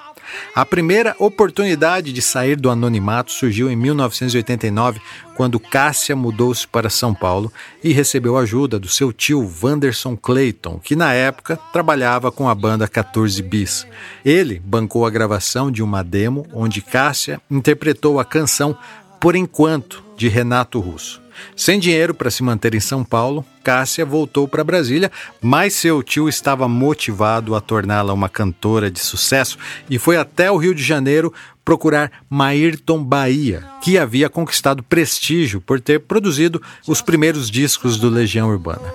A 0.55 0.65
primeira 0.65 1.15
oportunidade 1.19 2.13
de 2.13 2.21
sair 2.21 2.57
do 2.57 2.71
anonimato 2.71 3.33
surgiu 3.33 3.71
em 3.71 3.77
1989, 3.77 5.01
quando 5.37 5.61
Cássia 5.61 6.17
mudou-se 6.17 6.67
para 6.67 6.91
São 6.91 7.15
Paulo 7.15 7.53
e 7.83 7.93
recebeu 7.93 8.37
ajuda 8.37 8.79
do 8.79 8.89
seu 8.89 9.13
tio 9.13 9.51
Wanderson 9.63 10.17
Clayton, 10.17 10.81
que 10.83 10.97
na 10.97 11.13
época 11.13 11.59
trabalhava 11.73 12.33
com 12.33 12.49
a 12.49 12.55
banda 12.55 12.89
14 12.89 13.41
Bis. 13.43 13.87
Ele 14.25 14.61
bancou 14.65 15.07
a 15.07 15.11
gravação 15.11 15.71
de 15.71 15.83
uma 15.83 16.03
demo 16.03 16.47
onde 16.53 16.83
Cássia 16.83 17.41
interpretou 17.51 18.19
a 18.19 18.25
canção 18.25 18.77
Por 19.21 19.35
Enquanto, 19.35 20.05
de 20.17 20.29
Renato 20.29 20.79
Russo. 20.79 21.21
Sem 21.57 21.79
dinheiro 21.79 22.15
para 22.15 22.31
se 22.31 22.43
manter 22.43 22.75
em 22.75 22.81
São 22.81 23.05
Paulo, 23.05 23.45
Cássia 23.63 24.05
voltou 24.05 24.47
para 24.47 24.65
Brasília, 24.65 25.11
mas 25.41 25.75
seu 25.75 26.03
tio 26.03 26.29
estava 26.29 26.69
motivado 26.69 27.55
a 27.55 27.61
torná-la 27.61 28.13
uma 28.13 28.29
cantora 28.29 28.91
de 28.91 29.01
sucesso 29.01 29.59
e 29.91 29.99
foi 29.99 30.17
até 30.17 30.51
o 30.51 30.57
Rio 30.57 30.75
de 30.75 30.83
Janeiro 30.83 31.33
procurar 31.65 32.11
Maírton 32.31 33.03
Bahia, 33.03 33.65
que 33.83 33.99
havia 33.99 34.29
conquistado 34.29 34.83
prestígio 34.83 35.61
por 35.61 35.81
ter 35.81 36.01
produzido 36.01 36.63
os 36.87 37.03
primeiros 37.03 37.51
discos 37.51 37.99
do 37.99 38.09
Legião 38.09 38.49
Urbana. 38.49 38.95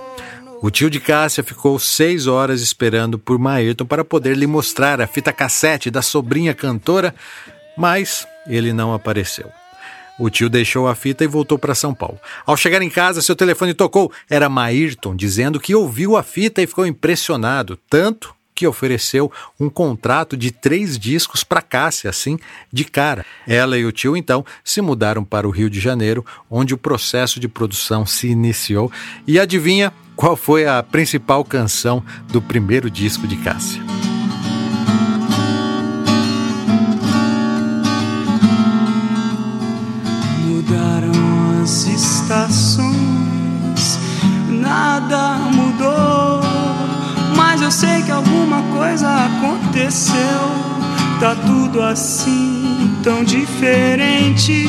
O 0.62 0.72
tio 0.72 0.90
de 0.90 1.00
Cássia 1.00 1.44
ficou 1.44 1.78
seis 1.78 2.28
horas 2.28 2.62
esperando 2.62 3.20
por 3.20 3.38
Maírton 3.38 3.86
para 3.86 4.06
poder 4.06 4.38
lhe 4.38 4.48
mostrar 4.48 5.02
a 5.02 5.08
fita 5.08 5.34
cassete 5.34 5.92
da 5.92 6.02
sobrinha 6.02 6.54
cantora, 6.54 7.14
mas 7.78 8.26
ele 8.48 8.72
não 8.72 8.94
apareceu. 8.94 9.52
O 10.20 10.30
tio 10.30 10.50
deixou 10.50 10.88
a 10.88 10.96
fita 10.96 11.24
e 11.24 11.28
voltou 11.28 11.58
para 11.58 11.74
São 11.74 11.94
Paulo. 11.94 12.20
Ao 12.46 12.56
chegar 12.56 12.82
em 12.82 12.90
casa, 12.90 13.22
seu 13.22 13.36
telefone 13.36 13.74
tocou. 13.74 14.12
Era 14.30 14.50
Maírton 14.50 15.16
dizendo 15.16 15.60
que 15.60 15.74
ouviu 15.74 16.16
a 16.16 16.24
fita 16.24 16.62
e 16.62 16.68
ficou 16.68 16.86
impressionado, 16.86 17.78
tanto 17.90 18.34
que 18.56 18.68
ofereceu 18.68 19.32
um 19.60 19.70
contrato 19.70 20.38
de 20.38 20.52
três 20.52 20.98
discos 20.98 21.44
para 21.44 21.62
Cássia, 21.62 22.10
assim, 22.10 22.38
de 22.72 22.86
cara. 22.86 23.26
Ela 23.48 23.78
e 23.78 23.86
o 23.86 23.92
tio, 23.92 24.16
então, 24.16 24.46
se 24.64 24.82
mudaram 24.82 25.24
para 25.24 25.48
o 25.48 25.52
Rio 25.52 25.70
de 25.70 25.80
Janeiro, 25.80 26.26
onde 26.50 26.74
o 26.74 26.78
processo 26.78 27.40
de 27.40 27.48
produção 27.48 28.06
se 28.06 28.28
iniciou. 28.28 28.92
E 29.28 29.40
adivinha 29.40 29.92
qual 30.16 30.36
foi 30.36 30.68
a 30.68 30.84
principal 30.84 31.44
canção 31.44 32.04
do 32.28 32.42
primeiro 32.42 32.90
disco 32.90 33.28
de 33.28 33.38
Cássia? 33.38 33.82
Estações, 42.24 44.00
nada 44.50 45.38
mudou. 45.52 46.42
Mas 47.36 47.62
eu 47.62 47.72
sei 47.72 48.02
que 48.04 48.12
alguma 48.12 48.62
coisa 48.74 49.08
aconteceu. 49.26 50.16
Tá 51.20 51.36
tudo 51.36 51.82
assim, 51.82 52.98
tão 53.04 53.24
diferente. 53.24 54.68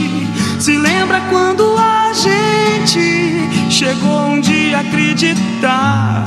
Se 0.60 0.76
lembra 0.76 1.20
quando 1.30 1.76
a 1.78 2.12
gente 2.12 3.70
chegou 3.70 4.26
um 4.26 4.40
dia 4.40 4.78
a 4.78 4.80
acreditar 4.80 6.24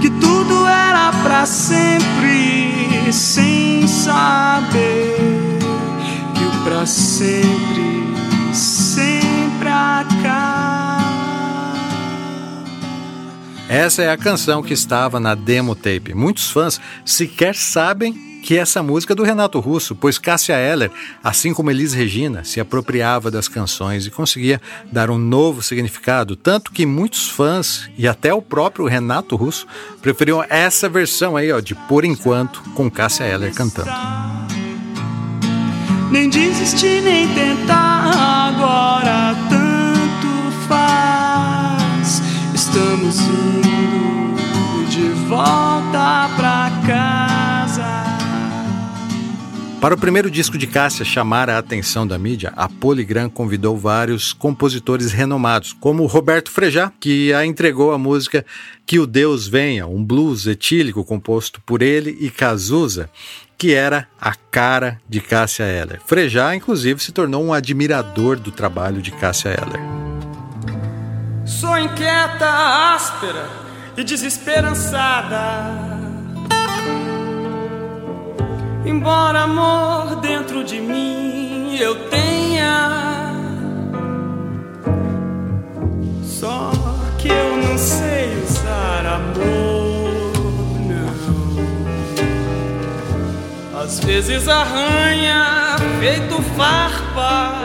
que 0.00 0.10
tudo 0.10 0.66
era 0.66 1.12
para 1.22 1.46
sempre, 1.46 3.10
sem 3.10 3.86
saber 3.86 5.47
para 6.88 6.94
sempre 6.94 7.98
essa 13.68 14.02
é 14.02 14.10
a 14.10 14.16
canção 14.16 14.62
que 14.62 14.72
estava 14.72 15.20
na 15.20 15.34
demo 15.34 15.74
tape. 15.74 16.14
Muitos 16.14 16.50
fãs 16.50 16.80
sequer 17.04 17.54
sabem 17.54 18.40
que 18.42 18.56
essa 18.56 18.82
música 18.82 19.12
é 19.12 19.16
do 19.16 19.22
Renato 19.22 19.60
Russo, 19.60 19.94
pois 19.94 20.18
Cássia 20.18 20.54
Eller, 20.54 20.90
assim 21.22 21.52
como 21.52 21.70
Elis 21.70 21.92
Regina, 21.92 22.44
se 22.44 22.60
apropriava 22.60 23.30
das 23.30 23.46
canções 23.46 24.06
e 24.06 24.10
conseguia 24.10 24.58
dar 24.90 25.10
um 25.10 25.18
novo 25.18 25.62
significado, 25.62 26.34
tanto 26.34 26.72
que 26.72 26.86
muitos 26.86 27.28
fãs 27.28 27.90
e 27.98 28.08
até 28.08 28.32
o 28.32 28.40
próprio 28.40 28.86
Renato 28.86 29.36
Russo 29.36 29.66
preferiam 30.00 30.42
essa 30.48 30.88
versão 30.88 31.36
aí, 31.36 31.52
ó, 31.52 31.60
de 31.60 31.74
Por 31.74 32.06
Enquanto, 32.06 32.62
com 32.74 32.90
Cássia 32.90 33.24
Eller 33.24 33.52
cantando. 33.52 33.90
Nem 36.10 36.30
desistir, 36.30 37.02
nem 37.02 37.28
tentar 37.34 38.48
agora 38.48 39.36
tanto 39.50 40.66
faz. 40.66 42.22
Estamos 42.54 43.20
indo 43.20 44.88
de 44.88 45.08
volta 45.28 46.30
pra 46.34 46.70
casa. 46.86 48.08
Para 49.82 49.94
o 49.94 49.98
primeiro 49.98 50.30
disco 50.30 50.56
de 50.56 50.66
Cássia 50.66 51.04
chamar 51.04 51.48
a 51.50 51.58
atenção 51.58 52.06
da 52.06 52.18
mídia, 52.18 52.52
a 52.56 52.68
Polygram 52.68 53.28
convidou 53.28 53.76
vários 53.76 54.32
compositores 54.32 55.12
renomados, 55.12 55.72
como 55.72 56.06
Roberto 56.06 56.50
Frejá, 56.50 56.90
que 56.98 57.32
a 57.32 57.46
entregou 57.46 57.92
a 57.92 57.98
música 57.98 58.44
Que 58.84 58.98
o 58.98 59.06
Deus 59.06 59.46
Venha, 59.46 59.86
um 59.86 60.02
blues 60.02 60.46
etílico 60.46 61.04
composto 61.04 61.60
por 61.64 61.80
ele 61.80 62.16
e 62.18 62.28
Cazuza, 62.28 63.08
que 63.58 63.74
era 63.74 64.06
a 64.20 64.34
cara 64.34 65.00
de 65.08 65.20
Cássia 65.20 65.64
Eller. 65.64 66.00
Frejá, 66.06 66.54
inclusive, 66.54 67.02
se 67.02 67.10
tornou 67.10 67.44
um 67.44 67.52
admirador 67.52 68.38
do 68.38 68.52
trabalho 68.52 69.02
de 69.02 69.10
Cássia 69.10 69.48
Eller. 69.48 69.80
Sou 71.44 71.76
inquieta, 71.76 72.48
áspera 72.94 73.48
e 73.96 74.04
desesperançada. 74.04 75.98
Embora 78.86 79.40
amor 79.40 80.20
dentro 80.20 80.62
de 80.62 80.80
mim 80.80 81.76
eu 81.76 82.08
tenha. 82.08 83.32
Só 86.22 86.70
que 87.18 87.28
eu 87.28 87.56
não 87.56 87.76
sei 87.76 88.42
usar 88.44 89.04
amor, 89.04 89.77
Às 93.88 94.00
vezes 94.00 94.46
arranha 94.46 95.78
feito 95.98 96.42
farpa. 96.58 97.56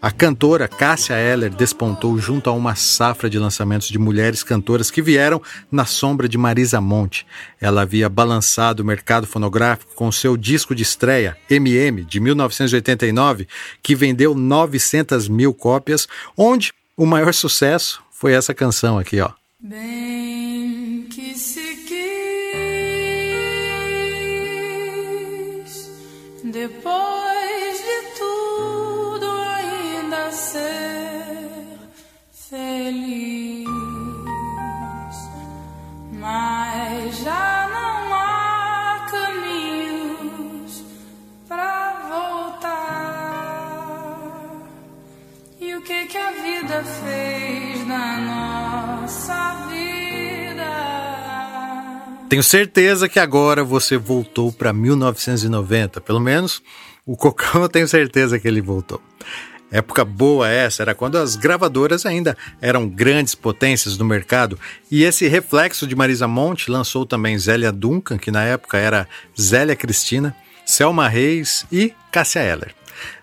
A 0.00 0.10
cantora 0.10 0.66
Cássia 0.66 1.18
Eller 1.18 1.50
despontou 1.50 2.16
junto 2.16 2.48
a 2.48 2.52
uma 2.54 2.74
safra 2.74 3.28
de 3.28 3.38
lançamentos 3.38 3.88
de 3.88 3.98
mulheres 3.98 4.42
cantoras 4.42 4.90
que 4.90 5.02
vieram 5.02 5.42
na 5.70 5.84
sombra 5.84 6.26
de 6.26 6.38
Marisa 6.38 6.80
Monte. 6.80 7.26
Ela 7.60 7.82
havia 7.82 8.08
balançado 8.08 8.82
o 8.82 8.86
mercado 8.86 9.26
fonográfico 9.26 9.94
com 9.94 10.10
seu 10.10 10.34
disco 10.34 10.74
de 10.74 10.82
estreia, 10.82 11.36
MM, 11.50 12.02
de 12.02 12.20
1989, 12.20 13.46
que 13.82 13.94
vendeu 13.94 14.34
900 14.34 15.28
mil 15.28 15.52
cópias, 15.52 16.08
onde 16.34 16.72
o 16.96 17.04
maior 17.04 17.34
sucesso 17.34 18.02
foi 18.10 18.32
essa 18.32 18.54
canção 18.54 18.98
aqui, 18.98 19.20
ó. 19.20 19.30
Bem 19.62 21.06
que 21.10 21.38
se 21.38 21.69
depois 26.60 27.74
de 27.88 27.98
tudo 28.18 29.26
ainda 29.56 30.30
ser 30.30 31.78
feliz, 32.50 33.66
mas 36.20 37.16
já 37.24 37.66
não 37.76 38.14
há 38.14 39.06
caminhos 39.10 40.84
pra 41.48 41.96
voltar. 42.10 42.90
E 45.58 45.74
o 45.76 45.80
que 45.80 46.06
que 46.08 46.18
a 46.18 46.30
vida 46.30 46.84
fez 46.84 47.86
na 47.86 48.18
nossa 48.18 49.66
vida? 49.70 49.99
Tenho 52.30 52.44
certeza 52.44 53.08
que 53.08 53.18
agora 53.18 53.64
você 53.64 53.96
voltou 53.96 54.52
para 54.52 54.72
1990, 54.72 56.00
pelo 56.00 56.20
menos 56.20 56.62
o 57.04 57.16
Cocão 57.16 57.62
eu 57.62 57.68
tenho 57.68 57.88
certeza 57.88 58.38
que 58.38 58.46
ele 58.46 58.60
voltou. 58.60 59.02
Época 59.68 60.04
boa 60.04 60.48
essa, 60.48 60.80
era 60.80 60.94
quando 60.94 61.18
as 61.18 61.34
gravadoras 61.34 62.06
ainda 62.06 62.36
eram 62.60 62.88
grandes 62.88 63.34
potências 63.34 63.98
no 63.98 64.04
mercado, 64.04 64.56
e 64.88 65.02
esse 65.02 65.26
reflexo 65.26 65.88
de 65.88 65.96
Marisa 65.96 66.28
Monte 66.28 66.70
lançou 66.70 67.04
também 67.04 67.36
Zélia 67.36 67.72
Duncan, 67.72 68.16
que 68.16 68.30
na 68.30 68.44
época 68.44 68.78
era 68.78 69.08
Zélia 69.38 69.74
Cristina, 69.74 70.32
Selma 70.64 71.08
Reis 71.08 71.66
e 71.72 71.92
Cássia 72.12 72.42
Eller. 72.42 72.72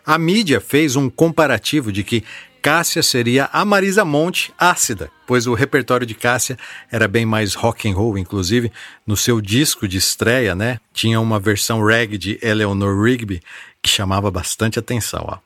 A 0.05 0.17
mídia 0.17 0.59
fez 0.59 0.97
um 0.97 1.09
comparativo 1.09 1.93
de 1.93 2.03
que 2.03 2.25
Cássia 2.67 3.01
seria 3.01 3.49
a 3.53 3.63
Marisa 3.63 4.03
Monte 4.03 4.53
ácida, 4.59 5.09
pois 5.25 5.47
o 5.47 5.53
repertório 5.53 6.05
de 6.05 6.13
Cássia 6.13 6.57
era 6.91 7.07
bem 7.07 7.25
mais 7.25 7.53
rock 7.53 7.89
and 7.89 7.95
roll, 7.95 8.17
inclusive 8.17 8.73
no 9.05 9.15
seu 9.15 9.39
disco 9.39 9.87
de 9.87 9.95
estreia, 9.95 10.53
né, 10.53 10.77
tinha 10.93 11.21
uma 11.21 11.39
versão 11.39 11.81
reggae 11.81 12.17
de 12.17 12.37
Eleanor 12.41 13.01
Rigby 13.01 13.41
que 13.81 13.89
chamava 13.89 14.29
bastante 14.29 14.77
atenção, 14.77 15.23
ó. 15.29 15.37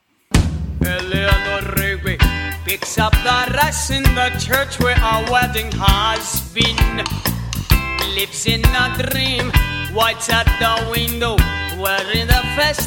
Eleanor 0.84 1.80
Rigby 1.80 2.18
picks 2.66 2.98
up 2.98 3.16
the 3.18 3.56
rice 3.56 3.94
in 3.94 4.02
the 4.02 4.32
church 4.40 4.82
where 4.82 5.00
our 5.04 5.24
wedding 5.30 5.70
has 5.78 6.42
been. 6.56 7.04
Lives 8.16 8.48
in 8.48 8.64
a 8.66 8.98
dream, 8.98 9.52
at 10.32 10.48
the 10.58 10.90
window, 10.90 11.36
wearing 11.78 12.26
the 12.26 12.42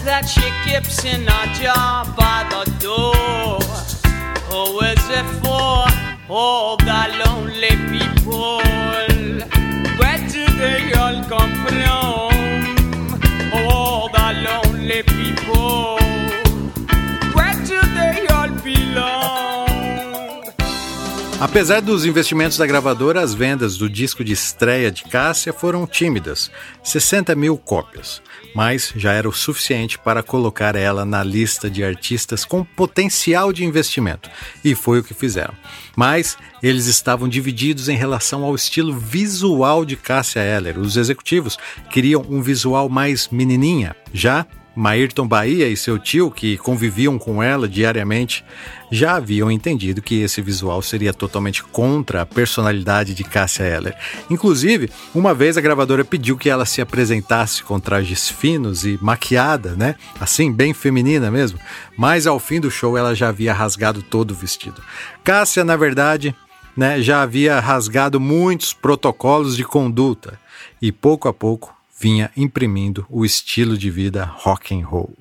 that 0.05 0.27
she 0.27 0.43
keeps 0.69 1.05
in 1.05 1.23
a 1.23 1.55
jar 1.55 2.05
by 2.17 2.45
the 2.51 2.69
door. 2.81 3.74
It 4.57 5.27
for? 5.43 5.85
All 6.29 6.77
the 6.77 7.03
lonely 7.25 7.77
people. 7.91 8.63
Where 9.99 10.19
do 10.29 10.47
they 10.57 10.93
all 10.95 11.25
come 11.25 11.53
from? 11.67 12.31
All 13.53 14.09
the 14.11 14.29
lonely 14.47 15.03
people. 15.03 15.99
Where 17.35 17.55
do 17.67 17.81
they 17.95 18.27
all 18.29 18.49
belong? 18.63 19.65
Apesar 21.41 21.81
dos 21.81 22.05
investimentos 22.07 22.57
da 22.57 22.65
gravadora, 22.67 23.21
as 23.21 23.35
vendas 23.35 23.77
do 23.77 23.91
disco 23.91 24.23
de 24.23 24.33
estreia 24.33 24.91
de 24.91 25.03
Cássia 25.05 25.53
foram 25.53 25.85
tímidas, 25.85 26.51
60 26.83 27.35
mil 27.35 27.59
cópias, 27.59 28.23
mas 28.55 28.93
já 28.97 29.13
era 29.13 29.29
o 29.29 29.33
suficiente 29.33 29.99
para 29.99 30.23
colocar 30.23 30.77
ela 30.77 31.05
na 31.05 31.23
lista 31.23 31.69
de 31.69 31.83
artistas 31.83 32.45
com 32.45 32.65
potencial 32.65 33.53
de 33.53 33.65
investimento, 33.65 34.31
e 34.65 34.75
foi 34.75 35.01
o 35.01 35.05
que 35.05 35.15
fizeram. 35.15 35.55
Mas 35.97 36.37
eles 36.63 36.87
estavam 36.87 37.29
divididos 37.29 37.89
em 37.89 37.97
relação 37.97 38.45
ao 38.45 38.55
estilo 38.55 38.97
visual 38.97 39.85
de 39.85 39.97
Cássia 39.97 40.41
Eller. 40.41 40.79
Os 40.79 40.97
executivos 40.97 41.59
queriam 41.91 42.25
um 42.29 42.41
visual 42.41 42.89
mais 42.89 43.29
menininha, 43.29 43.95
já 44.13 44.47
Maírton 44.75 45.27
Bahia 45.27 45.69
e 45.69 45.77
seu 45.77 45.99
tio, 45.99 46.31
que 46.31 46.57
conviviam 46.59 47.19
com 47.19 47.43
ela 47.43 47.69
diariamente, 47.69 48.45
já 48.91 49.17
haviam 49.17 49.51
entendido 49.51 50.03
que 50.03 50.23
esse 50.23 50.41
visual 50.41 50.81
seria 50.83 51.13
totalmente 51.13 51.63
contra 51.63 52.23
a 52.23 52.27
personalidade 52.27 53.15
de 53.15 53.25
Cássia 53.25 53.65
Eller. 53.65 53.97
Inclusive, 54.31 54.91
uma 55.15 55.35
vez 55.35 55.57
a 55.57 55.61
gravadora 55.61 56.05
pediu 56.05 56.37
que 56.37 56.51
ela 56.51 56.67
se 56.67 56.81
apresentasse 56.81 57.63
com 57.63 57.81
trajes 57.81 58.29
finos 58.29 58.85
e 58.85 58.99
maquiada, 59.01 59.75
né? 59.77 59.97
Assim, 60.21 60.53
bem 60.53 60.73
feminina 60.73 61.31
mesmo. 61.31 61.59
Mas 61.97 62.27
ao 62.27 62.39
fim 62.39 62.61
do 62.61 62.71
show 62.71 62.97
ela 62.97 63.15
já 63.15 63.29
havia 63.29 63.53
rasgado 63.53 64.03
todo 64.03 64.31
o 64.33 64.35
vestido. 64.35 64.83
Cássia, 65.23 65.65
na 65.65 65.77
verdade, 65.77 66.35
né, 66.77 67.01
já 67.01 67.23
havia 67.23 67.61
rasgado 67.61 68.21
muitos 68.21 68.73
protocolos 68.73 69.57
de 69.57 69.65
conduta 69.65 70.39
e 70.81 70.91
pouco 70.93 71.29
a 71.29 71.35
pouco 71.35 71.74
vinha 72.05 72.31
imprimindo 72.37 73.07
o 73.09 73.25
estilo 73.25 73.79
de 73.79 73.91
vida 73.91 74.27
rock 74.45 74.75
and 74.75 74.87
roll. 74.87 75.17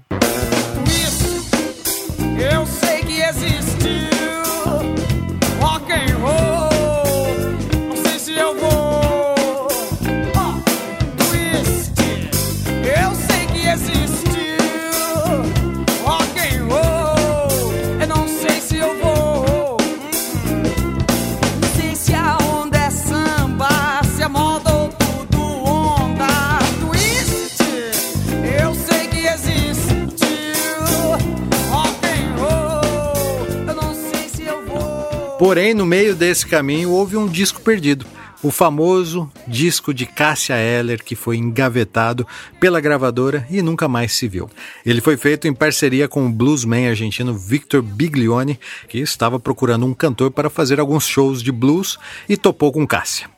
Porém, 35.43 35.73
no 35.73 35.85
meio 35.85 36.15
desse 36.15 36.47
caminho 36.47 36.91
houve 36.91 37.17
um 37.17 37.27
disco 37.27 37.59
perdido. 37.59 38.05
O 38.41 38.49
famoso 38.49 39.29
disco 39.45 39.93
de 39.93 40.05
Cássia 40.05 40.53
Eller, 40.55 41.03
que 41.03 41.17
foi 41.17 41.35
engavetado 41.35 42.25
pela 42.61 42.79
gravadora 42.79 43.45
e 43.49 43.61
nunca 43.61 43.89
mais 43.89 44.13
se 44.13 44.25
viu. 44.25 44.49
Ele 44.85 45.01
foi 45.01 45.17
feito 45.17 45.45
em 45.45 45.53
parceria 45.53 46.07
com 46.07 46.25
o 46.25 46.31
bluesman 46.31 46.87
argentino 46.87 47.37
Victor 47.37 47.81
Biglione, 47.81 48.57
que 48.87 48.99
estava 48.99 49.37
procurando 49.37 49.85
um 49.85 49.93
cantor 49.93 50.31
para 50.31 50.49
fazer 50.49 50.79
alguns 50.79 51.05
shows 51.05 51.43
de 51.43 51.51
blues 51.51 51.99
e 52.29 52.37
topou 52.37 52.71
com 52.71 52.87
Cássia. 52.87 53.29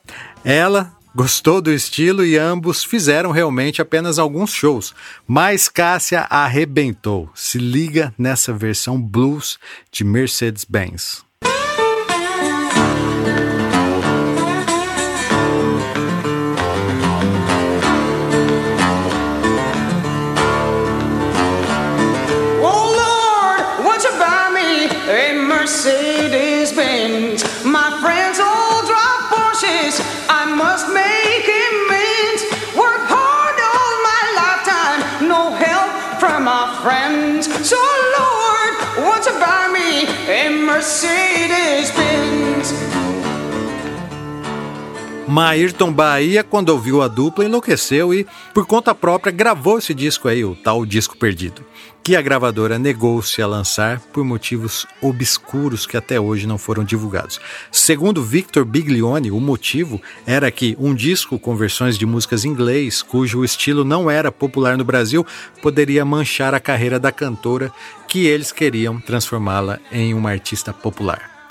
Ela 0.44 0.92
gostou 1.12 1.60
do 1.60 1.72
estilo 1.72 2.24
e 2.24 2.38
ambos 2.38 2.84
fizeram 2.84 3.32
realmente 3.32 3.82
apenas 3.82 4.16
alguns 4.16 4.52
shows, 4.52 4.94
mas 5.26 5.68
Cássia 5.68 6.20
arrebentou. 6.30 7.28
Se 7.34 7.58
liga 7.58 8.14
nessa 8.16 8.52
versão 8.52 9.02
blues 9.02 9.58
de 9.90 10.04
Mercedes-Benz. 10.04 11.25
Maírton 45.28 45.92
Bahia, 45.92 46.44
quando 46.44 46.68
ouviu 46.68 47.02
a 47.02 47.08
dupla, 47.08 47.44
enlouqueceu 47.44 48.14
e, 48.14 48.24
por 48.54 48.64
conta 48.64 48.94
própria, 48.94 49.32
gravou 49.32 49.76
esse 49.76 49.92
disco 49.92 50.28
aí, 50.28 50.44
o 50.44 50.54
tal 50.54 50.86
Disco 50.86 51.18
Perdido, 51.18 51.64
que 52.00 52.14
a 52.14 52.22
gravadora 52.22 52.78
negou-se 52.78 53.42
a 53.42 53.46
lançar 53.46 53.98
por 54.12 54.24
motivos 54.24 54.86
obscuros 55.02 55.84
que 55.84 55.96
até 55.96 56.20
hoje 56.20 56.46
não 56.46 56.56
foram 56.56 56.84
divulgados. 56.84 57.40
Segundo 57.72 58.22
Victor 58.22 58.64
Biglione, 58.64 59.32
o 59.32 59.40
motivo 59.40 60.00
era 60.24 60.48
que 60.48 60.76
um 60.78 60.94
disco 60.94 61.40
com 61.40 61.56
versões 61.56 61.98
de 61.98 62.06
músicas 62.06 62.44
em 62.44 62.50
inglês, 62.50 63.02
cujo 63.02 63.44
estilo 63.44 63.84
não 63.84 64.08
era 64.08 64.30
popular 64.30 64.78
no 64.78 64.84
Brasil, 64.84 65.26
poderia 65.60 66.04
manchar 66.04 66.54
a 66.54 66.60
carreira 66.60 67.00
da 67.00 67.10
cantora 67.10 67.72
que 68.06 68.26
eles 68.26 68.52
queriam 68.52 69.00
transformá-la 69.00 69.80
em 69.90 70.14
uma 70.14 70.30
artista 70.30 70.72
popular. 70.72 71.50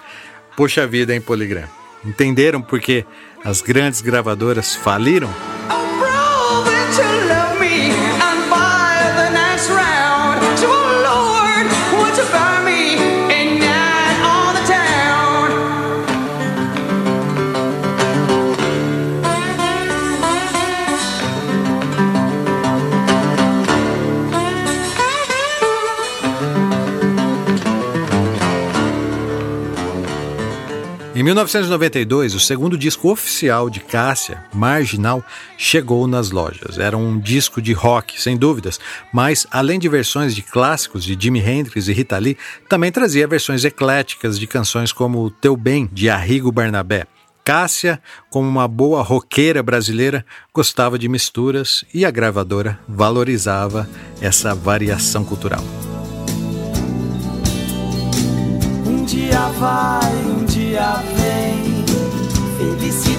Poxa 0.56 0.88
vida, 0.88 1.14
hein, 1.14 1.20
Poligram? 1.20 1.68
Entenderam 2.06 2.62
por 2.62 2.80
que 2.80 3.04
as 3.46 3.62
grandes 3.62 4.02
gravadoras 4.02 4.76
faliram? 4.76 5.30
1992, 31.26 32.36
o 32.36 32.40
segundo 32.40 32.78
disco 32.78 33.10
oficial 33.10 33.68
de 33.68 33.80
Cássia, 33.80 34.44
Marginal, 34.54 35.26
chegou 35.58 36.06
nas 36.06 36.30
lojas. 36.30 36.78
Era 36.78 36.96
um 36.96 37.18
disco 37.20 37.60
de 37.60 37.74
rock, 37.74 38.22
sem 38.22 38.38
dúvidas, 38.38 38.80
mas 39.12 39.48
além 39.50 39.80
de 39.80 39.90
versões 39.90 40.36
de 40.36 40.44
clássicos 40.44 41.04
de 41.04 41.18
Jimi 41.20 41.40
Hendrix 41.40 41.88
e 41.88 41.94
Rita 41.94 42.16
Lee, 42.20 42.38
também 42.70 42.92
trazia 42.92 43.28
versões 43.28 43.66
ecléticas 43.66 44.38
de 44.38 44.46
canções 44.46 44.94
como 44.94 45.32
Teu 45.32 45.58
Bem, 45.58 45.90
de 45.92 46.12
Arrigo 46.12 46.52
Barnabé. 46.52 47.08
Cássia, 47.44 48.00
como 48.30 48.48
uma 48.48 48.68
boa 48.68 49.02
roqueira 49.02 49.64
brasileira, 49.64 50.24
gostava 50.54 51.00
de 51.00 51.10
misturas 51.10 51.84
e 51.92 52.06
a 52.06 52.12
gravadora 52.12 52.80
valorizava 52.88 53.90
essa 54.22 54.54
variação 54.54 55.26
cultural. 55.26 55.64
Um 58.86 59.04
dia 59.06 59.48
vai, 59.58 60.14
um 60.26 60.46
dia 60.46 60.94
vem. 61.08 61.15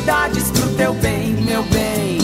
Felicidades 0.07 0.51
pro 0.53 0.69
teu 0.77 0.95
bem, 0.95 1.33
meu 1.33 1.65
bem. 1.65 2.19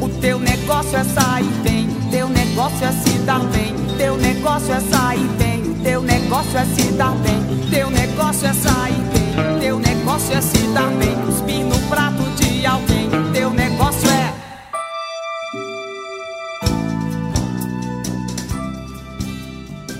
O 0.00 0.08
teu 0.18 0.38
negócio 0.38 0.96
é 0.96 1.04
sair 1.04 1.44
bem, 1.62 1.86
o 1.90 2.10
teu 2.10 2.26
negócio 2.26 2.86
é 2.86 2.92
se 2.92 3.18
dar 3.18 3.40
bem, 3.40 3.74
o 3.74 3.98
teu 3.98 4.16
negócio 4.16 4.72
é 4.72 4.80
sair 4.80 5.28
bem, 5.36 5.62
o 5.62 5.74
teu 5.82 6.00
negócio 6.00 6.56
é 6.58 6.64
se 6.64 6.92
dar 6.92 7.14
bem, 7.16 7.68
teu 7.70 7.90
negócio 7.90 8.48
é 8.48 8.52
sair 8.54 9.02
bem, 9.12 9.56
o 9.56 9.60
teu 9.60 9.78
negócio 9.78 10.38
é 10.38 10.40
se 10.40 10.58
dar 10.68 10.90
bem, 10.92 11.14
cuspir 11.26 11.66
no 11.66 11.78
prato 11.90 12.22
de 12.36 12.64
alguém, 12.64 12.95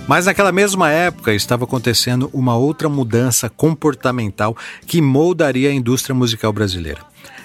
Mas 0.06 0.26
naquela 0.26 0.52
mesma 0.52 0.88
época 0.88 1.34
estava 1.34 1.64
acontecendo 1.64 2.30
uma 2.32 2.56
outra 2.56 2.88
mudança 2.88 3.50
comportamental 3.50 4.56
que 4.86 5.00
moldaria 5.02 5.68
a 5.70 5.72
indústria 5.72 6.14
musical 6.14 6.52
brasileira. 6.52 7.00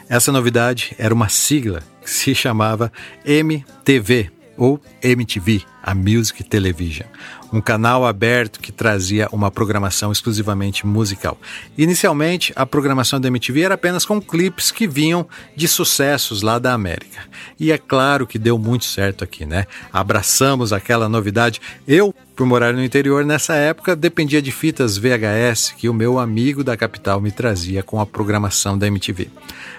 Essa 0.07 0.31
novidade 0.31 0.95
era 0.99 1.13
uma 1.13 1.27
sigla 1.27 1.81
que 2.01 2.09
se 2.09 2.35
chamava 2.35 2.91
MTV 3.25 4.29
ou 4.57 4.79
MTV, 5.01 5.63
a 5.81 5.95
Music 5.95 6.43
Television, 6.43 7.07
um 7.51 7.59
canal 7.59 8.05
aberto 8.05 8.59
que 8.59 8.71
trazia 8.71 9.27
uma 9.31 9.49
programação 9.49 10.11
exclusivamente 10.11 10.85
musical. 10.85 11.35
Inicialmente, 11.75 12.53
a 12.55 12.63
programação 12.63 13.19
da 13.19 13.27
MTV 13.27 13.61
era 13.61 13.73
apenas 13.73 14.05
com 14.05 14.21
clipes 14.21 14.69
que 14.69 14.87
vinham 14.87 15.27
de 15.55 15.67
sucessos 15.67 16.43
lá 16.43 16.59
da 16.59 16.73
América. 16.73 17.21
E 17.59 17.71
é 17.71 17.77
claro 17.77 18.27
que 18.27 18.37
deu 18.37 18.57
muito 18.57 18.85
certo 18.85 19.23
aqui, 19.23 19.45
né? 19.45 19.65
Abraçamos 19.91 20.71
aquela 20.71 21.09
novidade. 21.09 21.59
Eu, 21.87 22.13
por 22.41 22.47
morar 22.47 22.73
no 22.73 22.83
interior 22.83 23.23
nessa 23.23 23.53
época, 23.53 23.95
dependia 23.95 24.41
de 24.41 24.51
fitas 24.51 24.97
VHS 24.97 25.75
que 25.77 25.87
o 25.87 25.93
meu 25.93 26.17
amigo 26.17 26.63
da 26.63 26.75
capital 26.75 27.21
me 27.21 27.31
trazia 27.31 27.83
com 27.83 28.01
a 28.01 28.05
programação 28.05 28.75
da 28.75 28.87
MTV. 28.87 29.29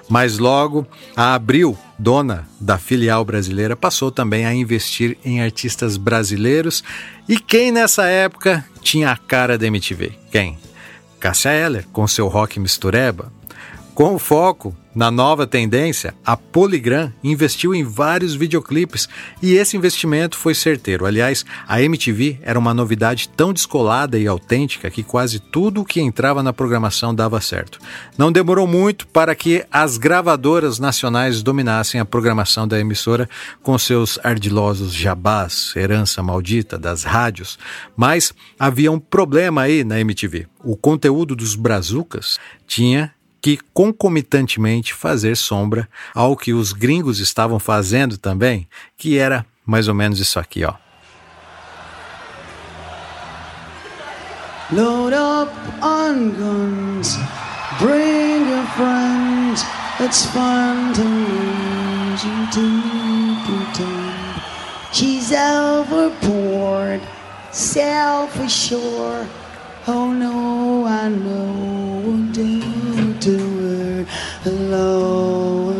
Mas 0.08 0.38
logo, 0.38 0.86
a 1.16 1.34
Abril, 1.34 1.76
dona 1.98 2.46
da 2.60 2.78
filial 2.78 3.24
brasileira, 3.24 3.74
passou 3.74 4.12
também 4.12 4.46
a 4.46 4.54
investir 4.54 5.18
em 5.24 5.42
artistas 5.42 5.96
brasileiros. 5.96 6.84
E 7.28 7.36
quem 7.36 7.72
nessa 7.72 8.06
época 8.06 8.64
tinha 8.80 9.10
a 9.10 9.16
cara 9.16 9.58
da 9.58 9.66
MTV? 9.66 10.12
Quem? 10.30 10.56
Cássia 11.18 11.50
Eller, 11.50 11.84
com 11.92 12.06
seu 12.06 12.28
rock 12.28 12.60
mistureba. 12.60 13.32
Com 13.92 14.14
o 14.14 14.20
foco 14.20 14.72
na 14.94 15.10
nova 15.10 15.46
tendência, 15.46 16.14
a 16.24 16.36
Polygram 16.36 17.10
investiu 17.24 17.74
em 17.74 17.82
vários 17.82 18.34
videoclipes 18.34 19.08
e 19.40 19.54
esse 19.54 19.74
investimento 19.76 20.36
foi 20.36 20.54
certeiro. 20.54 21.06
Aliás, 21.06 21.46
a 21.66 21.80
MTV 21.80 22.38
era 22.42 22.58
uma 22.58 22.74
novidade 22.74 23.28
tão 23.30 23.54
descolada 23.54 24.18
e 24.18 24.26
autêntica 24.26 24.90
que 24.90 25.02
quase 25.02 25.40
tudo 25.40 25.80
o 25.80 25.84
que 25.84 26.00
entrava 26.00 26.42
na 26.42 26.52
programação 26.52 27.14
dava 27.14 27.40
certo. 27.40 27.78
Não 28.18 28.30
demorou 28.30 28.66
muito 28.66 29.06
para 29.06 29.34
que 29.34 29.64
as 29.70 29.96
gravadoras 29.96 30.78
nacionais 30.78 31.42
dominassem 31.42 31.98
a 31.98 32.04
programação 32.04 32.68
da 32.68 32.78
emissora 32.78 33.28
com 33.62 33.78
seus 33.78 34.18
ardilosos 34.22 34.92
jabás, 34.92 35.72
herança 35.74 36.22
maldita 36.22 36.78
das 36.78 37.02
rádios, 37.02 37.58
mas 37.96 38.34
havia 38.58 38.92
um 38.92 38.98
problema 38.98 39.62
aí 39.62 39.84
na 39.84 39.98
MTV. 40.00 40.46
O 40.62 40.76
conteúdo 40.76 41.34
dos 41.34 41.54
brazucas 41.54 42.38
tinha 42.66 43.12
que 43.42 43.58
concomitantemente 43.74 44.94
fazer 44.94 45.36
sombra 45.36 45.88
ao 46.14 46.36
que 46.36 46.54
os 46.54 46.72
gringos 46.72 47.18
estavam 47.18 47.58
fazendo 47.58 48.16
também, 48.16 48.68
que 48.96 49.18
era 49.18 49.44
mais 49.66 49.88
ou 49.88 49.94
menos 49.94 50.20
isso 50.20 50.38
aqui, 50.38 50.64
ó. 50.64 50.74
Load 54.70 55.12
up 55.12 55.52
on 55.82 56.30
guns, 56.30 57.18
bring 57.78 58.48
your 58.48 58.64
friends. 58.76 59.64
It's 60.00 60.24
fun 60.26 60.94
to 60.94 61.02
lose 61.02 62.24
you 62.24 62.46
to 62.52 62.80
pretend 63.44 64.40
she's 64.92 65.30
overboard, 65.32 67.02
self-assured. 67.50 69.28
Oh 69.86 70.12
no, 70.12 70.86
I 70.86 71.08
know 71.08 72.02
what 72.06 72.34
to 72.34 72.71
to 73.22 74.06
we're 74.44 74.52
alone. 74.52 75.71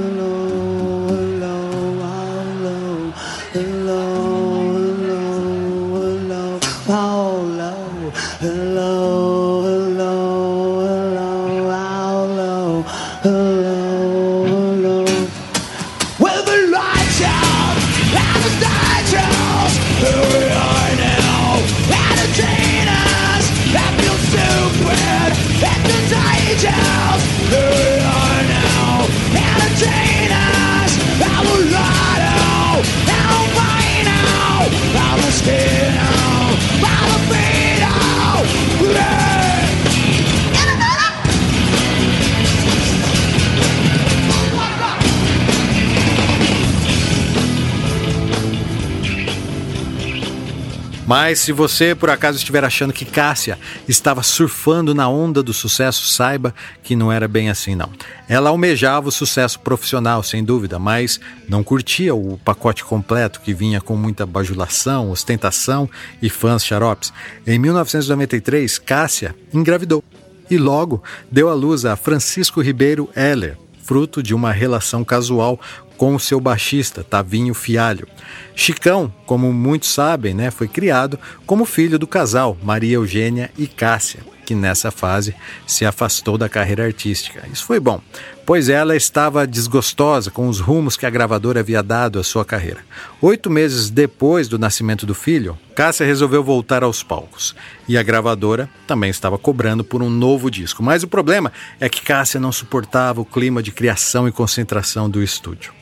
Mas 51.13 51.41
se 51.41 51.53
você 51.53 51.95
por 51.95 52.09
acaso 52.09 52.39
estiver 52.39 52.65
achando 52.65 52.91
que 52.91 53.05
Cássia 53.05 53.59
estava 53.87 54.23
surfando 54.23 54.95
na 54.95 55.11
onda 55.11 55.43
do 55.43 55.53
sucesso, 55.53 56.07
saiba 56.07 56.55
que 56.83 56.97
não 56.97 57.13
era 57.13 57.29
bem 57.29 57.51
assim 57.51 57.75
não. 57.75 57.91
Ela 58.27 58.49
almejava 58.49 59.11
o 59.11 59.13
sucesso 59.13 59.61
profissional, 59.61 60.23
sem 60.23 60.43
dúvida, 60.43 60.79
mas 60.79 61.21
não 61.47 61.63
curtia 61.63 62.15
o 62.15 62.39
pacote 62.39 62.83
completo 62.83 63.43
que 63.43 63.53
vinha 63.53 63.79
com 63.79 63.95
muita 63.95 64.25
bajulação, 64.25 65.11
ostentação 65.11 65.87
e 66.23 66.31
fãs 66.31 66.65
xaropes. 66.65 67.13
Em 67.47 67.59
1993, 67.59 68.79
Cássia 68.79 69.35
engravidou 69.53 70.03
e 70.51 70.57
logo 70.57 71.03
deu 71.31 71.51
à 71.51 71.55
luz 71.55 71.85
a 71.85 71.95
Francisco 71.95 72.63
Ribeiro 72.63 73.11
Heller, 73.15 73.59
fruto 73.85 74.23
de 74.23 74.35
uma 74.35 74.51
relação 74.51 75.05
casual 75.05 75.61
com 76.03 76.17
o 76.17 76.19
seu 76.19 76.41
baixista, 76.41 77.05
Tavinho 77.05 77.55
Fialho. 77.55 78.09
Chicão, 78.55 79.13
como 79.27 79.53
muitos 79.53 79.93
sabem, 79.93 80.35
né, 80.35 80.51
foi 80.51 80.69
criado 80.69 81.19
como 81.47 81.65
filho 81.65 81.99
do 81.99 82.07
casal 82.07 82.57
Maria 82.63 82.95
Eugênia 82.95 83.51
e 83.57 83.67
Cássia, 83.67 84.21
que 84.45 84.55
nessa 84.55 84.91
fase 84.91 85.35
se 85.67 85.87
afastou 85.87 86.37
da 86.37 86.49
carreira 86.49 86.85
artística. 86.85 87.43
Isso 87.53 87.65
foi 87.65 87.81
bom, 87.81 88.01
pois 88.45 88.69
ela 88.69 88.95
estava 88.95 89.47
desgostosa 89.47 90.31
com 90.31 90.49
os 90.49 90.61
rumos 90.61 90.97
que 90.97 91.07
a 91.07 91.11
gravadora 91.11 91.61
havia 91.61 91.83
dado 91.83 92.19
à 92.19 92.25
sua 92.25 92.45
carreira. 92.45 92.81
Oito 93.21 93.49
meses 93.49 93.89
depois 93.89 94.49
do 94.49 94.59
nascimento 94.59 95.07
do 95.07 95.15
filho, 95.15 95.59
Cássia 95.75 96.07
resolveu 96.07 96.45
voltar 96.45 96.83
aos 96.83 97.03
palcos 97.03 97.55
e 97.89 97.97
a 97.97 98.03
gravadora 98.03 98.69
também 98.87 99.11
estava 99.11 99.39
cobrando 99.39 99.83
por 99.83 100.03
um 100.03 100.11
novo 100.11 100.51
disco. 100.51 100.83
Mas 100.83 101.03
o 101.03 101.09
problema 101.09 101.53
é 101.81 101.89
que 101.89 102.03
Cássia 102.03 102.39
não 102.39 102.53
suportava 102.53 103.21
o 103.21 103.25
clima 103.25 103.63
de 103.63 103.73
criação 103.73 104.29
e 104.29 104.33
concentração 104.33 105.09
do 105.09 105.23
estúdio. 105.23 105.73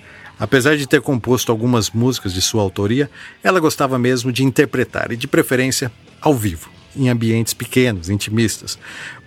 Apesar 0.40 0.78
de 0.78 0.86
ter 0.86 1.02
composto 1.02 1.52
algumas 1.52 1.90
músicas 1.90 2.32
de 2.32 2.40
sua 2.40 2.62
autoria, 2.62 3.10
ela 3.44 3.60
gostava 3.60 3.98
mesmo 3.98 4.32
de 4.32 4.42
interpretar 4.42 5.12
e, 5.12 5.16
de 5.16 5.28
preferência, 5.28 5.92
ao 6.18 6.34
vivo, 6.34 6.70
em 6.96 7.10
ambientes 7.10 7.52
pequenos, 7.52 8.08
intimistas. 8.08 8.78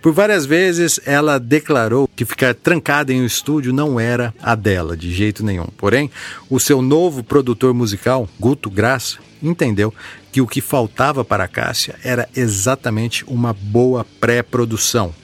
Por 0.02 0.12
várias 0.12 0.44
vezes 0.44 0.98
ela 1.06 1.38
declarou 1.38 2.08
que 2.16 2.24
ficar 2.24 2.52
trancada 2.52 3.12
em 3.12 3.22
um 3.22 3.26
estúdio 3.26 3.72
não 3.72 4.00
era 4.00 4.34
a 4.42 4.56
dela, 4.56 4.96
de 4.96 5.12
jeito 5.14 5.44
nenhum. 5.44 5.66
Porém, 5.78 6.10
o 6.50 6.58
seu 6.58 6.82
novo 6.82 7.22
produtor 7.22 7.72
musical, 7.72 8.28
Guto 8.38 8.68
Graça, 8.68 9.18
entendeu 9.40 9.94
que 10.32 10.40
o 10.40 10.48
que 10.48 10.60
faltava 10.60 11.24
para 11.24 11.46
Cássia 11.46 11.94
era 12.02 12.28
exatamente 12.34 13.24
uma 13.28 13.52
boa 13.52 14.04
pré-produção 14.18 15.14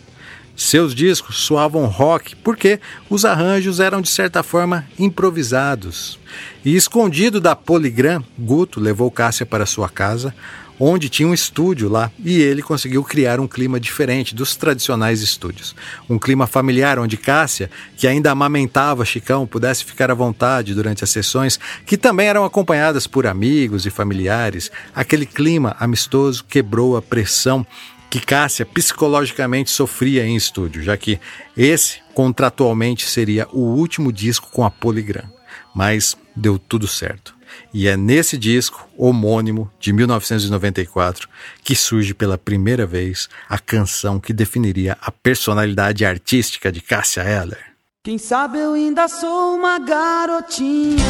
seus 0.61 0.94
discos 0.94 1.37
soavam 1.37 1.87
rock 1.87 2.37
porque 2.37 2.81
os 3.09 3.25
arranjos 3.25 3.81
eram 3.81 4.03
de 4.03 4.11
certa 4.11 4.42
forma 4.42 4.87
improvisados. 4.99 6.18
E 6.62 6.77
escondido 6.77 7.40
da 7.40 7.57
Polygram, 7.57 8.23
Guto 8.38 8.79
levou 8.79 9.11
Cássia 9.11 9.46
para 9.46 9.64
sua 9.64 9.88
casa, 9.88 10.35
onde 10.79 11.09
tinha 11.09 11.27
um 11.27 11.33
estúdio 11.33 11.88
lá, 11.88 12.11
e 12.23 12.42
ele 12.42 12.61
conseguiu 12.61 13.03
criar 13.03 13.40
um 13.40 13.49
clima 13.49 13.81
diferente 13.81 14.35
dos 14.35 14.55
tradicionais 14.55 15.23
estúdios. 15.23 15.75
Um 16.09 16.18
clima 16.18 16.46
familiar 16.46 16.99
onde 16.99 17.16
Cássia, 17.16 17.70
que 17.96 18.07
ainda 18.07 18.31
amamentava 18.31 19.05
Chicão, 19.05 19.46
pudesse 19.46 19.83
ficar 19.83 20.11
à 20.11 20.14
vontade 20.14 20.75
durante 20.75 21.03
as 21.03 21.11
sessões, 21.11 21.59
que 21.87 21.96
também 21.96 22.29
eram 22.29 22.44
acompanhadas 22.44 23.07
por 23.07 23.27
amigos 23.27 23.87
e 23.87 23.90
familiares. 23.90 24.70
Aquele 24.94 25.25
clima 25.25 25.75
amistoso 25.81 26.44
quebrou 26.44 26.99
a 26.99 27.03
pressão 27.03 27.66
que 28.11 28.20
Cássia 28.20 28.66
psicologicamente 28.66 29.70
sofria 29.70 30.27
em 30.27 30.35
estúdio, 30.35 30.83
já 30.83 30.96
que 30.96 31.20
esse 31.57 32.01
contratualmente 32.12 33.09
seria 33.09 33.46
o 33.53 33.61
último 33.61 34.12
disco 34.12 34.51
com 34.51 34.64
a 34.64 34.70
Polygram. 34.70 35.31
Mas 35.73 36.16
deu 36.35 36.59
tudo 36.59 36.88
certo. 36.88 37.38
E 37.73 37.87
é 37.87 37.96
nesse 37.96 38.37
disco 38.37 38.88
homônimo 38.96 39.70
de 39.79 39.92
1994 39.92 41.29
que 41.62 41.77
surge 41.77 42.12
pela 42.12 42.37
primeira 42.37 42.85
vez 42.85 43.29
a 43.49 43.59
canção 43.59 44.18
que 44.18 44.33
definiria 44.33 44.99
a 45.01 45.12
personalidade 45.12 46.05
artística 46.05 46.73
de 46.73 46.81
Cássia 46.81 47.23
Eller. 47.23 47.70
Quem 48.03 48.18
sabe 48.18 48.59
eu 48.59 48.73
ainda 48.73 49.07
sou 49.09 49.55
uma 49.55 49.79
garotinha. 49.79 51.05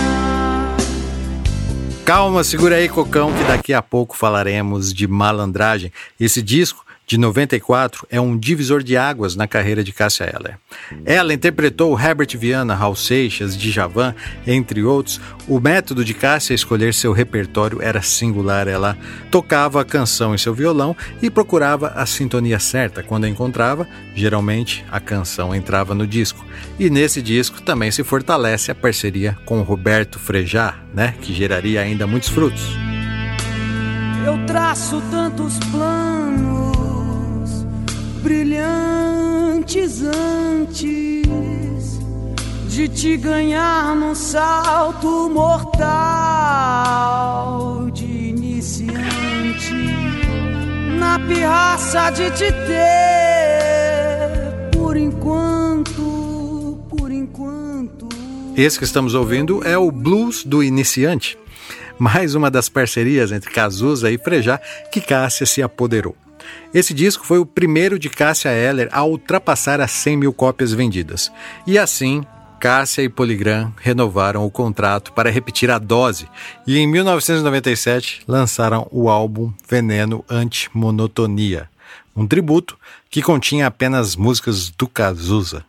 Calma, 2.05 2.43
segura 2.43 2.77
aí, 2.77 2.89
Cocão, 2.89 3.33
que 3.33 3.45
daqui 3.45 3.73
a 3.73 3.81
pouco 3.81 4.17
falaremos 4.17 4.93
de 4.93 5.07
malandragem. 5.07 5.93
Esse 6.19 6.43
disco 6.43 6.85
de 7.11 7.18
94, 7.18 8.07
é 8.09 8.20
um 8.20 8.38
divisor 8.38 8.85
de 8.85 8.96
águas 8.96 9.35
na 9.35 9.49
carreira 9.49 9.83
de 9.83 9.92
Cássia 9.92 10.33
Eller. 10.33 10.57
Ela 11.05 11.35
interpretou 11.35 11.99
Herbert 11.99 12.38
Viana, 12.38 12.73
Raul 12.73 12.94
Seixas, 12.94 13.57
Djavan, 13.57 14.14
entre 14.46 14.85
outros. 14.85 15.20
O 15.49 15.59
método 15.59 16.05
de 16.05 16.14
Cássia 16.14 16.55
escolher 16.55 16.94
seu 16.94 17.12
repertório 17.12 17.83
era 17.83 18.01
singular. 18.01 18.68
Ela 18.68 18.96
tocava 19.29 19.81
a 19.81 19.85
canção 19.85 20.37
em 20.37 20.38
seu 20.38 20.55
violão 20.55 20.96
e 21.20 21.29
procurava 21.29 21.88
a 21.96 22.07
sintonia 22.07 22.61
certa. 22.61 23.03
Quando 23.03 23.25
a 23.25 23.29
encontrava, 23.29 23.88
geralmente 24.14 24.85
a 24.88 25.01
canção 25.01 25.53
entrava 25.53 25.96
no 25.96 26.07
disco. 26.07 26.46
E 26.79 26.88
nesse 26.88 27.20
disco 27.20 27.61
também 27.61 27.90
se 27.90 28.05
fortalece 28.05 28.70
a 28.70 28.75
parceria 28.75 29.37
com 29.44 29.62
Roberto 29.62 30.20
Frejá, 30.20 30.79
né, 30.94 31.16
que 31.20 31.35
geraria 31.35 31.81
ainda 31.81 32.07
muitos 32.07 32.29
frutos. 32.29 32.68
Eu 34.25 34.46
traço 34.46 35.03
tantos 35.11 35.59
planos 35.73 36.60
brilhantes 38.23 40.03
antes 40.03 41.99
de 42.69 42.89
te 42.89 43.17
ganhar 43.17 43.97
num 43.97 44.15
salto 44.15 45.29
mortal 45.31 45.91
de 47.91 48.05
iniciante, 48.05 49.75
na 50.99 51.19
pirraça 51.19 52.11
de 52.11 52.31
te 52.31 52.53
ter 52.53 52.81
por 54.73 54.97
enquanto, 54.97 56.79
por 56.89 57.11
enquanto. 57.11 58.09
Esse 58.57 58.79
que 58.79 58.85
estamos 58.85 59.15
ouvindo 59.15 59.67
é 59.67 59.77
o 59.77 59.91
Blues 59.91 60.45
do 60.45 60.63
Iniciante, 60.63 61.39
mais 61.99 62.35
uma 62.35 62.51
das 62.51 62.69
parcerias 62.69 63.33
entre 63.33 63.51
Cazuza 63.51 64.11
e 64.11 64.19
Frejá 64.19 64.61
que 64.93 65.01
Cássia 65.01 65.47
se 65.47 65.63
apoderou. 65.63 66.15
Esse 66.73 66.95
disco 66.95 67.27
foi 67.27 67.39
o 67.39 67.47
primeiro 67.47 67.99
de 67.99 68.09
Cássia 68.09 68.51
Eller 68.51 68.89
a 68.93 69.05
ultrapassar 69.05 69.81
as 69.81 69.91
100 69.91 70.17
mil 70.17 70.33
cópias 70.33 70.73
vendidas. 70.73 71.31
E 71.67 71.79
assim, 71.79 72.23
Cássia 72.61 73.03
e 73.03 73.09
Polygram 73.09 73.73
renovaram 73.81 74.45
o 74.45 74.51
contrato 74.51 75.13
para 75.13 75.31
repetir 75.31 75.71
a 75.71 75.79
dose 75.79 76.29
e 76.67 76.77
em 76.77 76.87
1997 76.87 78.23
lançaram 78.29 78.87
o 78.91 79.09
álbum 79.09 79.51
Veneno 79.67 80.23
Anti-Monotonia, 80.29 81.71
um 82.15 82.27
tributo 82.27 82.79
que 83.09 83.23
continha 83.23 83.67
apenas 83.67 84.15
músicas 84.15 84.69
do 84.69 84.87
Cazuza. 84.87 85.65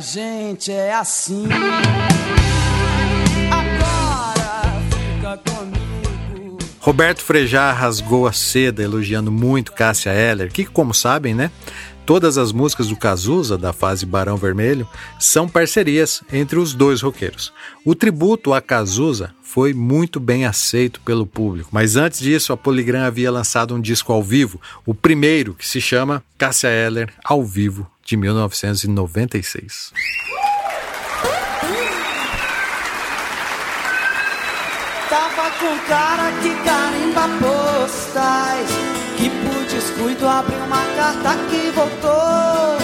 A 0.00 0.02
gente 0.02 0.72
é 0.72 0.94
assim? 0.94 1.44
Agora 3.50 4.80
fica 4.88 5.36
comigo. 5.36 6.58
Roberto 6.80 7.20
Frejá 7.20 7.70
rasgou 7.70 8.26
a 8.26 8.32
seda 8.32 8.82
elogiando 8.82 9.30
muito 9.30 9.72
Cássia 9.72 10.10
Eller, 10.10 10.50
que, 10.50 10.64
como 10.64 10.94
sabem, 10.94 11.34
né, 11.34 11.50
todas 12.06 12.38
as 12.38 12.50
músicas 12.50 12.88
do 12.88 12.96
Cazuza, 12.96 13.58
da 13.58 13.74
fase 13.74 14.06
Barão 14.06 14.38
Vermelho, 14.38 14.88
são 15.18 15.46
parcerias 15.46 16.22
entre 16.32 16.58
os 16.58 16.72
dois 16.72 17.02
roqueiros. 17.02 17.52
O 17.84 17.94
tributo 17.94 18.54
a 18.54 18.62
Cazuza 18.62 19.34
foi 19.42 19.74
muito 19.74 20.18
bem 20.18 20.46
aceito 20.46 20.98
pelo 21.02 21.26
público, 21.26 21.68
mas 21.70 21.96
antes 21.96 22.20
disso 22.20 22.54
a 22.54 22.56
Polygram 22.56 23.04
havia 23.04 23.30
lançado 23.30 23.74
um 23.74 23.80
disco 23.80 24.14
ao 24.14 24.22
vivo, 24.22 24.58
o 24.86 24.94
primeiro, 24.94 25.52
que 25.52 25.68
se 25.68 25.78
chama 25.78 26.24
Cássia 26.38 26.68
Eller 26.68 27.12
ao 27.22 27.44
vivo, 27.44 27.86
de 28.10 28.16
1996. 28.16 29.92
Tava 35.08 35.50
com 35.60 35.78
cara 35.88 36.32
que 36.42 36.52
carimba 36.64 37.28
postais 37.38 38.70
Que 39.16 39.30
por 39.30 39.64
descuido 39.66 40.28
abriu 40.28 40.58
uma 40.58 40.84
carta 40.96 41.36
que 41.48 41.70
voltou. 41.70 42.78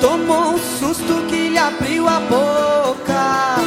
Tomou 0.00 0.54
um 0.54 0.58
susto 0.58 1.26
que 1.28 1.50
lhe 1.50 1.58
abriu 1.58 2.08
a 2.08 2.18
boca. 2.18 3.58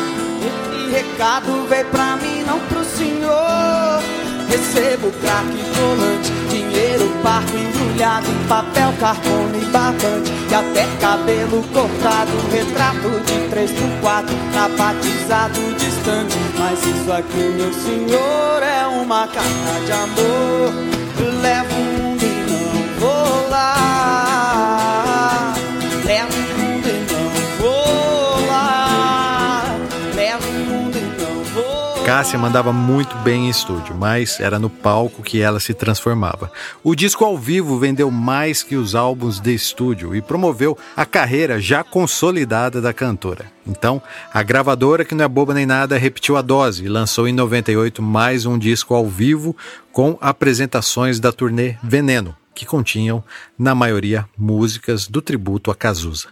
Esse 0.46 0.92
recado 0.92 1.66
veio 1.70 1.86
pra 1.86 2.18
mim, 2.18 2.44
não 2.46 2.60
pro 2.68 2.84
senhor. 2.84 4.04
Recebo 4.50 5.12
craque 5.22 5.64
volante, 5.78 6.32
parco 7.26 7.58
embrulhado 7.58 8.28
em 8.30 8.48
papel, 8.48 8.94
cartão 9.00 9.50
e 9.60 9.66
barbante 9.66 10.32
E 10.48 10.54
até 10.54 10.86
cabelo 11.02 11.64
cortado, 11.74 12.32
retrato 12.52 13.10
de 13.26 13.50
três 13.50 13.72
por 13.72 13.90
quatro 14.02 14.36
batizado 14.78 15.60
distante, 15.76 16.38
mas 16.60 16.80
isso 16.86 17.12
aqui, 17.12 17.50
meu 17.58 17.74
senhor, 17.74 18.62
é 18.62 18.86
uma 18.88 19.28
carta 19.28 19.86
de 19.86 19.92
amor. 19.92 20.74
Levo 21.42 21.76
o 21.76 21.84
mundo 21.84 22.24
e 22.24 22.26
não 22.52 23.00
vou 23.00 23.50
lá 23.50 25.05
Cássia 32.06 32.38
mandava 32.38 32.72
muito 32.72 33.18
bem 33.18 33.48
em 33.48 33.50
estúdio, 33.50 33.96
mas 33.96 34.40
era 34.40 34.60
no 34.60 34.70
palco 34.70 35.24
que 35.24 35.42
ela 35.42 35.60
se 35.60 35.74
transformava. 35.74 36.52
O 36.84 36.94
disco 36.94 37.26
ao 37.26 37.36
vivo 37.36 37.80
vendeu 37.80 38.12
mais 38.12 38.62
que 38.62 38.76
os 38.76 38.94
álbuns 38.94 39.40
de 39.40 39.56
estúdio 39.56 40.16
e 40.16 40.22
promoveu 40.22 40.78
a 40.96 41.04
carreira 41.04 41.60
já 41.60 41.84
consolidada 41.84 42.80
da 42.80 42.94
cantora. 42.94 43.52
Então, 43.66 44.00
a 44.32 44.44
gravadora, 44.44 45.04
que 45.04 45.16
não 45.16 45.26
é 45.26 45.28
boba 45.28 45.56
nem 45.56 45.66
nada, 45.66 45.98
repetiu 45.98 46.38
a 46.38 46.44
dose 46.44 46.86
e 46.86 46.88
lançou 46.88 47.28
em 47.28 47.34
98 47.34 48.04
mais 48.04 48.46
um 48.46 48.56
disco 48.56 48.94
ao 48.94 49.08
vivo 49.08 49.58
com 49.92 50.16
apresentações 50.22 51.20
da 51.20 51.32
turnê 51.32 51.76
Veneno, 51.82 52.38
que 52.54 52.68
continham, 52.68 53.24
na 53.58 53.74
maioria, 53.74 54.30
músicas 54.38 55.08
do 55.08 55.24
tributo 55.24 55.72
a 55.72 55.76
Cazuza. 55.76 56.28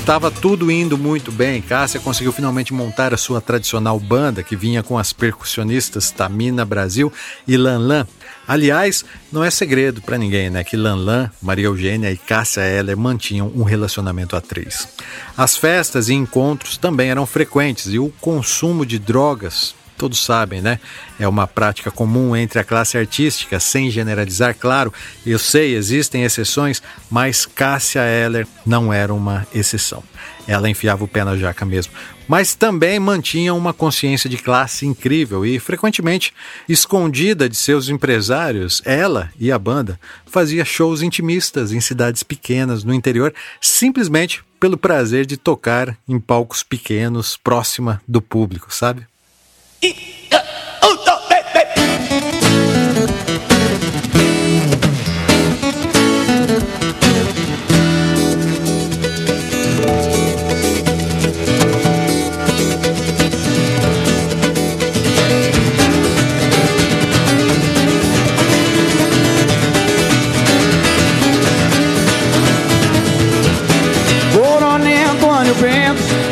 Estava 0.00 0.30
tudo 0.30 0.72
indo 0.72 0.98
muito 0.98 1.30
bem. 1.30 1.62
Cássia 1.62 2.00
conseguiu 2.00 2.32
finalmente 2.32 2.72
montar 2.72 3.14
a 3.14 3.18
sua 3.18 3.40
tradicional 3.40 4.00
banda, 4.00 4.42
que 4.42 4.56
vinha 4.56 4.82
com 4.82 4.98
as 4.98 5.12
percussionistas 5.12 6.10
Tamina 6.10 6.64
Brasil 6.64 7.12
e 7.46 7.56
Lanlan. 7.56 8.08
Aliás, 8.48 9.04
não 9.30 9.44
é 9.44 9.50
segredo 9.50 10.00
para 10.00 10.18
ninguém, 10.18 10.50
né, 10.50 10.64
que 10.64 10.76
Lanlan, 10.76 11.30
Maria 11.40 11.66
Eugênia 11.66 12.10
e 12.10 12.16
Cássia 12.16 12.62
Eller 12.62 12.96
mantinham 12.96 13.52
um 13.54 13.62
relacionamento 13.62 14.34
a 14.34 14.40
três. 14.40 14.88
As 15.36 15.56
festas 15.56 16.08
e 16.08 16.14
encontros 16.14 16.76
também 16.76 17.10
eram 17.10 17.26
frequentes 17.26 17.92
e 17.92 17.98
o 17.98 18.12
consumo 18.20 18.84
de 18.84 18.98
drogas 18.98 19.76
todos 20.00 20.24
sabem, 20.24 20.62
né? 20.62 20.80
É 21.18 21.28
uma 21.28 21.46
prática 21.46 21.90
comum 21.90 22.34
entre 22.34 22.58
a 22.58 22.64
classe 22.64 22.96
artística, 22.96 23.60
sem 23.60 23.90
generalizar, 23.90 24.56
claro. 24.58 24.90
Eu 25.26 25.38
sei, 25.38 25.74
existem 25.74 26.24
exceções, 26.24 26.82
mas 27.10 27.44
Cássia 27.44 28.00
Eller 28.00 28.46
não 28.64 28.90
era 28.90 29.12
uma 29.12 29.46
exceção. 29.54 30.02
Ela 30.48 30.70
enfiava 30.70 31.04
o 31.04 31.08
pé 31.08 31.22
na 31.22 31.36
jaca 31.36 31.66
mesmo. 31.66 31.92
Mas 32.26 32.54
também 32.54 32.98
mantinha 32.98 33.52
uma 33.52 33.74
consciência 33.74 34.30
de 34.30 34.38
classe 34.38 34.86
incrível 34.86 35.44
e, 35.44 35.60
frequentemente, 35.60 36.32
escondida 36.66 37.46
de 37.46 37.56
seus 37.56 37.90
empresários, 37.90 38.80
ela 38.86 39.30
e 39.38 39.52
a 39.52 39.58
banda 39.58 40.00
fazia 40.24 40.64
shows 40.64 41.02
intimistas 41.02 41.72
em 41.72 41.80
cidades 41.80 42.22
pequenas 42.22 42.84
no 42.84 42.94
interior, 42.94 43.34
simplesmente 43.60 44.42
pelo 44.58 44.78
prazer 44.78 45.26
de 45.26 45.36
tocar 45.36 45.94
em 46.08 46.18
palcos 46.18 46.62
pequenos, 46.62 47.36
próxima 47.36 48.00
do 48.08 48.22
público, 48.22 48.72
sabe? 48.72 49.09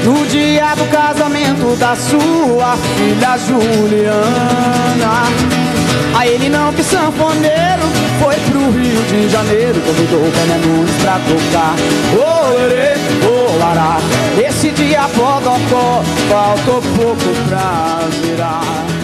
No 0.04 0.26
dia 0.26 0.74
do 0.74 0.84
casamento 0.86 1.27
da 1.76 1.96
sua 1.96 2.76
filha 2.96 3.36
Juliana. 3.38 5.22
A 6.16 6.26
ele 6.26 6.48
não 6.48 6.72
que 6.72 6.82
sanfoneiro 6.82 7.82
foi 8.20 8.34
pro 8.50 8.70
Rio 8.70 9.02
de 9.04 9.28
Janeiro, 9.28 9.80
convidou 9.80 10.20
o 10.20 10.30
Bené 10.30 10.58
Nunes 10.58 10.94
pra 11.02 11.18
tocar. 11.28 11.74
Olê, 12.14 12.94
olará, 13.54 13.98
esse 14.38 14.70
dia 14.70 15.02
Bodocó 15.14 16.02
faltou 16.28 16.82
pouco 16.96 17.48
pra 17.48 18.00
virar. 18.22 18.97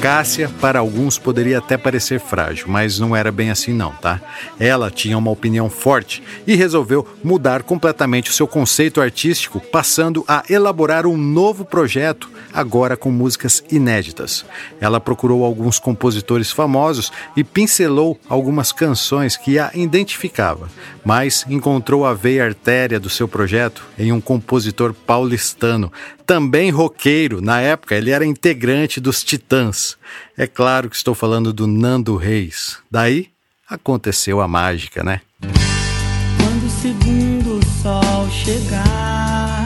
Cássia, 0.00 0.48
para 0.60 0.78
alguns, 0.78 1.18
poderia 1.18 1.58
até 1.58 1.76
parecer 1.76 2.20
frágil, 2.20 2.66
mas 2.68 3.00
não 3.00 3.16
era 3.16 3.32
bem 3.32 3.50
assim 3.50 3.72
não, 3.72 3.90
tá? 3.90 4.20
Ela 4.58 4.92
tinha 4.92 5.18
uma 5.18 5.32
opinião 5.32 5.68
forte 5.68 6.22
e 6.46 6.54
resolveu 6.54 7.04
mudar 7.22 7.64
completamente 7.64 8.30
o 8.30 8.32
seu 8.32 8.46
conceito 8.46 9.00
artístico, 9.00 9.60
passando 9.60 10.24
a 10.28 10.44
elaborar 10.48 11.04
um 11.04 11.16
novo 11.16 11.64
projeto, 11.64 12.30
agora 12.54 12.96
com 12.96 13.10
músicas 13.10 13.62
inéditas. 13.72 14.44
Ela 14.80 15.00
procurou 15.00 15.44
alguns 15.44 15.80
compositores 15.80 16.52
famosos 16.52 17.10
e 17.36 17.42
pincelou 17.42 18.18
algumas 18.28 18.70
canções 18.70 19.36
que 19.36 19.58
a 19.58 19.72
identificava, 19.74 20.68
mas 21.04 21.44
encontrou 21.50 22.06
a 22.06 22.14
veia 22.14 22.44
artéria 22.44 23.00
do 23.00 23.10
seu 23.10 23.26
projeto 23.26 23.84
em 23.98 24.12
um 24.12 24.20
compositor 24.20 24.94
paulistano, 24.94 25.92
também 26.28 26.70
roqueiro. 26.70 27.40
Na 27.40 27.58
época, 27.58 27.94
ele 27.94 28.10
era 28.10 28.22
integrante 28.22 29.00
dos 29.00 29.24
Titãs. 29.24 29.96
É 30.36 30.46
claro 30.46 30.90
que 30.90 30.94
estou 30.94 31.14
falando 31.14 31.54
do 31.54 31.66
Nando 31.66 32.16
Reis. 32.16 32.76
Daí 32.90 33.30
aconteceu 33.66 34.38
a 34.42 34.46
mágica, 34.46 35.02
né? 35.02 35.22
Quando 35.40 36.66
o 36.66 36.70
segundo 36.70 37.60
sol 37.82 38.28
chegar 38.30 39.64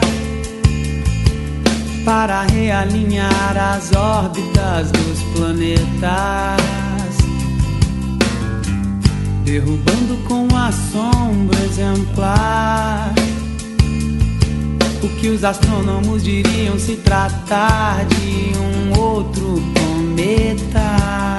para 2.05 2.43
realinhar 2.43 3.57
as 3.57 3.93
órbitas 3.93 4.89
dos 4.89 5.21
planetas, 5.35 6.61
derrubando 9.43 10.17
com 10.29 10.47
assombro 10.55 11.57
exemplar 11.65 13.13
o 15.03 15.09
que 15.09 15.27
os 15.27 15.43
astrônomos 15.43 16.23
diriam 16.23 16.79
se 16.79 16.95
tratar 16.95 18.05
de 18.05 18.57
um 18.57 18.97
outro 18.97 19.61
cometa. 19.73 21.37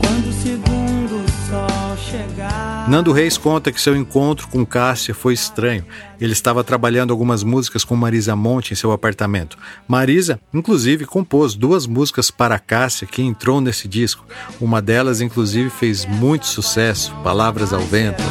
Quando 0.00 0.28
o 0.28 0.32
segundo 0.32 1.24
sol 1.48 1.96
chegar. 1.96 2.90
Nando 2.90 3.12
Reis 3.12 3.38
conta 3.38 3.70
que 3.70 3.80
seu 3.80 3.96
encontro 3.96 4.48
com 4.48 4.66
Cássia 4.66 5.14
foi 5.14 5.32
estranho. 5.32 5.84
Ele 6.20 6.32
estava 6.32 6.64
trabalhando 6.64 7.12
algumas 7.12 7.44
músicas 7.44 7.84
com 7.84 7.94
Marisa 7.94 8.34
Monte 8.34 8.72
em 8.72 8.76
seu 8.76 8.90
apartamento. 8.90 9.56
Marisa, 9.86 10.40
inclusive, 10.52 11.06
compôs 11.06 11.54
duas 11.54 11.86
músicas 11.86 12.32
para 12.32 12.58
Cássia 12.58 13.06
que 13.06 13.22
entrou 13.22 13.60
nesse 13.60 13.86
disco. 13.86 14.26
Uma 14.60 14.82
delas, 14.82 15.20
inclusive, 15.20 15.70
fez 15.70 16.04
muito 16.04 16.46
sucesso, 16.46 17.14
Palavras 17.22 17.72
ao 17.72 17.80
Vento. 17.82 18.22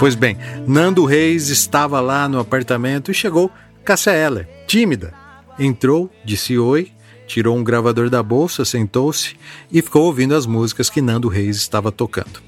Pois 0.00 0.14
bem, 0.14 0.38
Nando 0.66 1.04
Reis 1.04 1.50
estava 1.50 2.00
lá 2.00 2.26
no 2.26 2.40
apartamento 2.40 3.10
e 3.10 3.14
chegou 3.14 3.50
Cássia 3.84 4.12
Eller, 4.12 4.48
tímida. 4.66 5.12
Entrou, 5.58 6.10
disse 6.24 6.58
oi, 6.58 6.90
tirou 7.26 7.54
um 7.54 7.62
gravador 7.62 8.08
da 8.08 8.22
bolsa, 8.22 8.64
sentou-se 8.64 9.36
e 9.70 9.82
ficou 9.82 10.04
ouvindo 10.04 10.34
as 10.34 10.46
músicas 10.46 10.88
que 10.88 11.02
Nando 11.02 11.28
Reis 11.28 11.58
estava 11.58 11.92
tocando. 11.92 12.40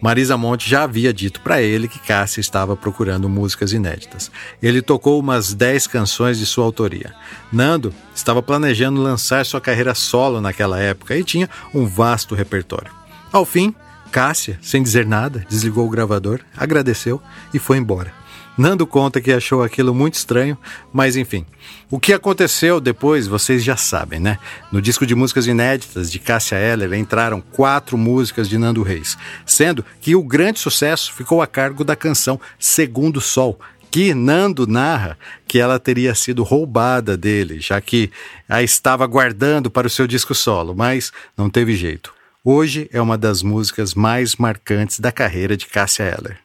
Marisa 0.00 0.38
Monte 0.38 0.66
já 0.66 0.84
havia 0.84 1.12
dito 1.12 1.42
para 1.42 1.60
ele 1.60 1.88
que 1.88 1.98
Cássia 1.98 2.40
estava 2.40 2.74
procurando 2.74 3.28
músicas 3.28 3.74
inéditas. 3.74 4.30
Ele 4.62 4.80
tocou 4.80 5.20
umas 5.20 5.52
10 5.52 5.86
canções 5.86 6.38
de 6.38 6.46
sua 6.46 6.64
autoria. 6.64 7.14
Nando 7.52 7.92
estava 8.14 8.40
planejando 8.40 9.02
lançar 9.02 9.44
sua 9.44 9.60
carreira 9.60 9.94
solo 9.94 10.40
naquela 10.40 10.80
época 10.80 11.14
e 11.14 11.22
tinha 11.22 11.50
um 11.74 11.84
vasto 11.84 12.34
repertório. 12.34 12.90
Ao 13.30 13.44
fim, 13.44 13.74
Cássia, 14.14 14.56
sem 14.62 14.80
dizer 14.80 15.04
nada, 15.04 15.44
desligou 15.48 15.84
o 15.84 15.90
gravador, 15.90 16.38
agradeceu 16.56 17.20
e 17.52 17.58
foi 17.58 17.78
embora. 17.78 18.12
Nando 18.56 18.86
conta 18.86 19.20
que 19.20 19.32
achou 19.32 19.60
aquilo 19.60 19.92
muito 19.92 20.14
estranho, 20.14 20.56
mas 20.92 21.16
enfim. 21.16 21.44
O 21.90 21.98
que 21.98 22.12
aconteceu 22.12 22.80
depois, 22.80 23.26
vocês 23.26 23.64
já 23.64 23.76
sabem, 23.76 24.20
né? 24.20 24.38
No 24.70 24.80
disco 24.80 25.04
de 25.04 25.16
músicas 25.16 25.48
inéditas 25.48 26.12
de 26.12 26.20
Cássia 26.20 26.54
Eller 26.54 26.94
entraram 26.94 27.40
quatro 27.40 27.98
músicas 27.98 28.48
de 28.48 28.56
Nando 28.56 28.84
Reis, 28.84 29.18
sendo 29.44 29.84
que 30.00 30.14
o 30.14 30.22
grande 30.22 30.60
sucesso 30.60 31.12
ficou 31.12 31.42
a 31.42 31.46
cargo 31.48 31.82
da 31.82 31.96
canção 31.96 32.40
Segundo 32.56 33.20
Sol, 33.20 33.58
que 33.90 34.14
Nando 34.14 34.64
narra 34.64 35.18
que 35.44 35.58
ela 35.58 35.80
teria 35.80 36.14
sido 36.14 36.44
roubada 36.44 37.16
dele, 37.16 37.58
já 37.58 37.80
que 37.80 38.12
a 38.48 38.62
estava 38.62 39.04
guardando 39.08 39.72
para 39.72 39.88
o 39.88 39.90
seu 39.90 40.06
disco 40.06 40.36
solo, 40.36 40.72
mas 40.72 41.12
não 41.36 41.50
teve 41.50 41.74
jeito. 41.74 42.14
Hoje 42.46 42.90
é 42.92 43.00
uma 43.00 43.16
das 43.16 43.42
músicas 43.42 43.94
mais 43.94 44.36
marcantes 44.36 45.00
da 45.00 45.10
carreira 45.10 45.56
de 45.56 45.64
Cássia 45.64 46.02
Eller. 46.02 46.36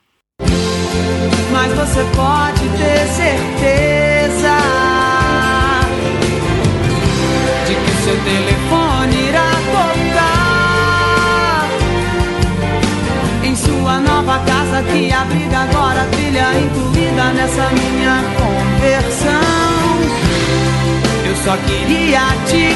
Mas 1.52 1.74
você 1.74 2.06
pode 2.16 2.62
ter 2.78 3.06
certeza 3.06 4.60
de 7.68 7.76
que 7.76 7.92
seu 8.02 8.16
telefone 8.16 9.28
irá 9.28 9.52
tocar 9.74 11.68
em 13.44 13.54
sua 13.54 14.00
nova 14.00 14.40
casa 14.46 14.82
que 14.84 15.12
abriga 15.12 15.58
agora 15.58 16.06
trilha 16.12 16.58
incluída 16.62 17.34
nessa 17.34 17.70
minha 17.72 18.24
conversão. 18.38 19.90
Eu 21.28 21.36
só 21.44 21.58
queria 21.58 22.22
te 22.48 22.74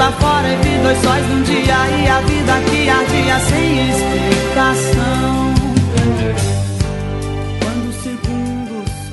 lá 0.00 0.10
fora 0.12 0.48
e 0.48 0.56
vi 0.56 0.78
dois 0.82 0.98
sóis 0.98 1.28
num 1.28 1.42
dia 1.42 1.76
e 1.98 2.08
a 2.08 2.20
vida 2.22 2.52
que 2.70 2.88
ardia 2.88 3.38
sem 3.40 3.90
explicação. 3.90 5.39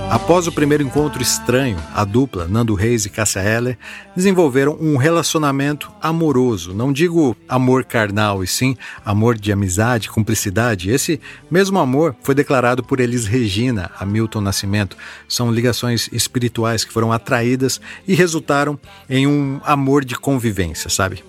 Após 0.09 0.47
o 0.47 0.53
primeiro 0.53 0.83
encontro 0.83 1.21
estranho, 1.21 1.77
a 1.93 2.05
dupla, 2.05 2.47
Nando 2.47 2.73
Reis 2.73 3.05
e 3.05 3.09
Cássia 3.09 3.41
Eller, 3.41 3.77
desenvolveram 4.15 4.77
um 4.79 4.95
relacionamento 4.95 5.91
amoroso. 6.01 6.73
Não 6.73 6.93
digo 6.93 7.35
amor 7.47 7.83
carnal, 7.83 8.41
e 8.41 8.47
sim 8.47 8.77
amor 9.05 9.37
de 9.37 9.51
amizade, 9.51 10.09
cumplicidade. 10.09 10.89
Esse 10.89 11.19
mesmo 11.51 11.77
amor 11.77 12.15
foi 12.23 12.33
declarado 12.33 12.83
por 12.83 13.01
Elis 13.01 13.25
Regina 13.25 13.91
a 13.99 14.05
Milton 14.05 14.39
Nascimento. 14.39 14.95
São 15.27 15.51
ligações 15.51 16.09
espirituais 16.13 16.85
que 16.85 16.93
foram 16.93 17.11
atraídas 17.11 17.81
e 18.07 18.15
resultaram 18.15 18.79
em 19.09 19.27
um 19.27 19.59
amor 19.65 20.05
de 20.05 20.15
convivência, 20.15 20.89
sabe? 20.89 21.21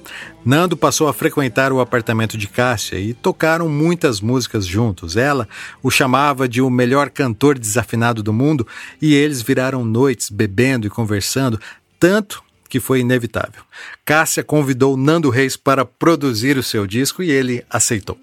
Nando 0.45 0.77
passou 0.77 1.09
a 1.09 1.13
frequentar 1.13 1.73
o 1.73 1.81
apartamento 1.81 2.39
de 2.39 2.47
Cássia 2.47 2.99
e 2.99 3.13
tocaram 3.13 3.69
muitas 3.69 4.21
músicas 4.21 4.65
juntos. 4.65 5.17
Ela 5.17 5.49
o 5.83 5.91
chamava 5.91 6.49
de 6.49 6.63
o 6.63 6.71
melhor 6.71 7.11
cantor 7.11 7.59
desafinado 7.59 8.23
do 8.23 8.33
mundo 8.33 8.67
e 9.01 9.15
eles 9.15 9.43
viraram 9.43 9.85
noites 9.85 10.31
bebendo 10.31 10.87
e 10.87 10.91
conversando, 10.91 11.61
tanto 11.99 12.43
que 12.69 12.81
foi 12.81 13.01
inevitável. 13.01 13.63
Cássia 14.05 14.45
convidou 14.45 14.97
Nando 14.97 15.31
Reis 15.31 15.57
para 15.57 15.85
produzir 15.85 16.57
o 16.59 16.63
seu 16.63 16.87
disco 16.87 17.23
e 17.23 17.31
ele 17.31 17.65
aceitou. 17.71 18.19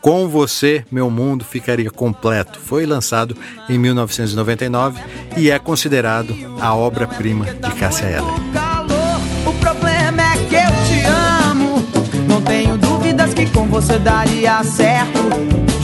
Com 0.00 0.28
você, 0.28 0.84
meu 0.90 1.10
mundo 1.10 1.44
ficaria 1.44 1.90
completo. 1.90 2.58
Foi 2.58 2.86
lançado 2.86 3.36
em 3.68 3.78
1999 3.78 5.00
e 5.36 5.50
é 5.50 5.58
considerado 5.58 6.34
a 6.58 6.74
obra-prima 6.74 7.44
de 7.44 7.70
Cássia 7.74 8.06
Eller. 8.06 8.34
O 9.46 9.52
problema 9.54 10.22
é 10.22 10.36
que 10.48 10.54
eu 10.54 10.70
te 10.86 11.04
amo. 11.50 11.84
Não 12.26 12.40
tenho 12.40 12.78
dúvidas 12.78 13.34
que 13.34 13.46
com 13.50 13.66
você 13.66 13.98
daria 13.98 14.62
certo. 14.64 15.20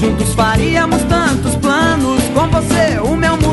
Juntos 0.01 0.33
faríamos 0.35 1.03
tantos 1.05 1.55
planos. 1.57 2.23
Com 2.33 2.49
você, 2.49 2.99
o 3.01 3.15
meu 3.17 3.37
mundo 3.37 3.46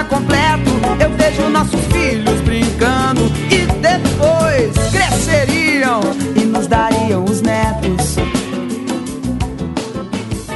ficaria 0.00 0.04
completo. 0.04 0.70
Eu 1.00 1.10
vejo 1.16 1.48
nossos 1.48 1.80
filhos 1.86 2.40
brincando 2.42 3.22
e 3.50 3.66
depois 3.80 4.72
cresceriam 4.90 6.00
e 6.36 6.44
nos 6.44 6.66
dariam 6.66 7.24
os 7.24 7.40
netos. 7.42 8.16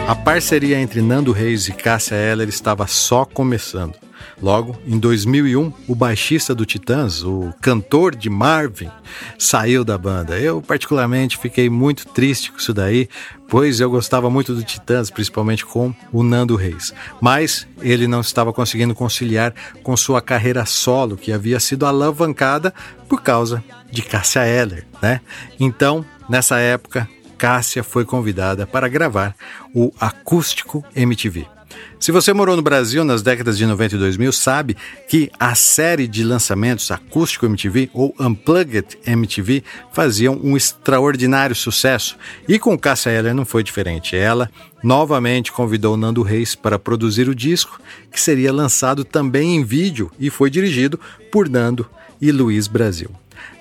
A 0.07 0.15
parceria 0.15 0.79
entre 0.79 1.01
Nando 1.01 1.33
Reis 1.33 1.69
e 1.69 1.73
Cássia 1.73 2.15
Eller 2.15 2.49
estava 2.49 2.87
só 2.87 3.25
começando. 3.25 3.95
Logo, 4.43 4.77
em 4.87 4.99
2001, 4.99 5.73
o 5.89 5.95
baixista 5.95 6.55
do 6.55 6.67
Titãs, 6.67 7.23
o 7.23 7.53
cantor 7.61 8.15
de 8.15 8.29
Marvin, 8.29 8.91
saiu 9.39 9.85
da 9.85 9.97
banda. 9.97 10.39
Eu, 10.39 10.61
particularmente, 10.61 11.39
fiquei 11.39 11.71
muito 11.71 12.07
triste 12.09 12.51
com 12.51 12.59
isso 12.59 12.75
daí, 12.75 13.09
pois 13.49 13.81
eu 13.81 13.89
gostava 13.91 14.29
muito 14.29 14.55
do 14.55 14.63
Titãs, 14.63 15.11
principalmente 15.11 15.65
com 15.65 15.95
o 16.13 16.23
Nando 16.23 16.57
Reis. 16.57 16.93
Mas 17.21 17.67
ele 17.81 18.07
não 18.07 18.21
estava 18.21 18.53
conseguindo 18.53 18.95
conciliar 18.95 19.55
com 19.83 19.97
sua 19.97 20.21
carreira 20.21 20.67
solo, 20.67 21.17
que 21.17 21.33
havia 21.33 21.61
sido 21.61 21.87
alavancada 21.87 22.75
por 23.09 23.23
causa 23.23 23.63
de 23.91 24.03
Cássia 24.03 24.47
Eller, 24.47 24.87
né? 25.01 25.21
Então, 25.59 26.05
nessa 26.29 26.59
época, 26.59 27.09
Cássia 27.39 27.85
foi 27.85 28.05
convidada 28.05 28.67
para 28.67 28.89
gravar 28.89 29.35
o 29.75 29.93
Acústico 30.01 30.85
MTV. 30.95 31.54
Se 31.99 32.13
você 32.13 32.33
morou 32.33 32.57
no 32.57 32.63
Brasil 32.63 33.05
nas 33.05 33.23
décadas 33.23 33.57
de 33.57 33.65
90 33.65 33.95
e 33.95 33.99
2000, 33.99 34.33
sabe 34.33 34.77
que 35.09 35.31
a 35.39 35.55
série 35.55 36.07
de 36.07 36.23
lançamentos 36.23 36.91
Acústico 36.91 37.47
MTV 37.47 37.91
ou 37.93 38.15
Unplugged 38.21 38.99
MTV 39.07 39.63
faziam 39.93 40.39
um 40.43 40.57
extraordinário 40.57 41.57
sucesso. 41.57 42.17
E 42.47 42.59
com 42.59 42.79
Cássia 42.79 43.11
Eller 43.11 43.35
não 43.35 43.45
foi 43.45 43.63
diferente. 43.63 44.17
Ela 44.17 44.51
novamente 44.83 45.51
convidou 45.51 45.97
Nando 45.97 46.23
Reis 46.23 46.55
para 46.55 46.79
produzir 46.79 47.29
o 47.29 47.35
disco, 47.35 47.81
que 48.13 48.21
seria 48.21 48.53
lançado 48.53 49.05
também 49.05 49.57
em 49.57 49.65
vídeo 49.65 50.11
e 50.19 50.29
foi 50.29 50.51
dirigido 50.51 51.01
por 51.33 51.49
Nando 51.49 51.89
e 52.25 52.33
Luiz 52.33 52.67
Brasil. 52.67 53.11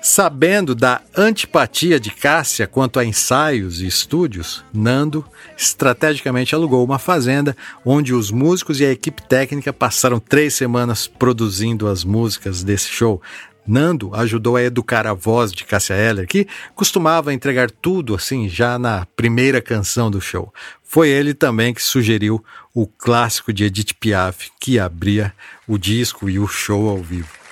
Sabendo 0.00 0.74
da 0.74 1.02
antipatia 1.14 2.00
de 2.00 2.10
Cássia 2.10 2.66
quanto 2.66 2.98
a 2.98 3.04
ensaios 3.04 3.82
e 3.82 3.86
estúdios, 3.86 4.64
Nando 4.72 5.22
estrategicamente 5.54 6.54
alugou 6.54 6.82
uma 6.82 6.98
fazenda 6.98 7.54
onde 7.84 8.14
os 8.14 8.30
músicos 8.30 8.80
e 8.80 8.86
a 8.86 8.90
equipe 8.90 9.22
técnica 9.22 9.70
passaram 9.70 10.18
três 10.18 10.54
semanas 10.54 11.06
produzindo 11.06 11.86
as 11.86 12.04
músicas 12.04 12.62
desse 12.62 12.88
show. 12.88 13.20
Nando 13.66 14.14
ajudou 14.14 14.56
a 14.56 14.62
educar 14.62 15.06
a 15.06 15.12
voz 15.12 15.52
de 15.52 15.64
Cássia 15.64 15.94
Eller, 15.94 16.26
que 16.26 16.46
costumava 16.74 17.34
entregar 17.34 17.70
tudo 17.70 18.14
assim 18.14 18.48
já 18.48 18.78
na 18.78 19.06
primeira 19.14 19.60
canção 19.60 20.10
do 20.10 20.22
show. 20.22 20.52
Foi 20.82 21.10
ele 21.10 21.34
também 21.34 21.74
que 21.74 21.82
sugeriu 21.82 22.42
o 22.72 22.86
clássico 22.86 23.52
de 23.52 23.64
Edith 23.64 23.92
Piaf, 24.00 24.50
que 24.58 24.78
abria 24.78 25.34
o 25.68 25.76
disco 25.76 26.30
e 26.30 26.38
o 26.38 26.48
show 26.48 26.88
ao 26.88 27.02
vivo. 27.02 27.43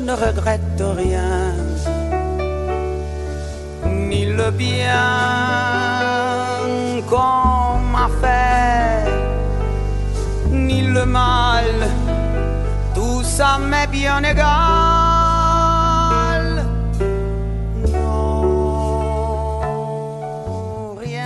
Ne 0.00 0.12
regrette 0.12 0.82
rien. 0.96 1.54
Ni 3.84 4.26
le 4.26 4.50
bien 4.50 5.02
qu'on 7.08 7.78
m'a 7.92 8.08
fait, 8.20 9.10
ni 10.50 10.82
le 10.82 11.04
mal. 11.06 11.88
Tout 12.94 13.22
ça 13.22 13.58
m'est 13.58 13.86
bien 13.86 14.22
égal. 14.22 14.56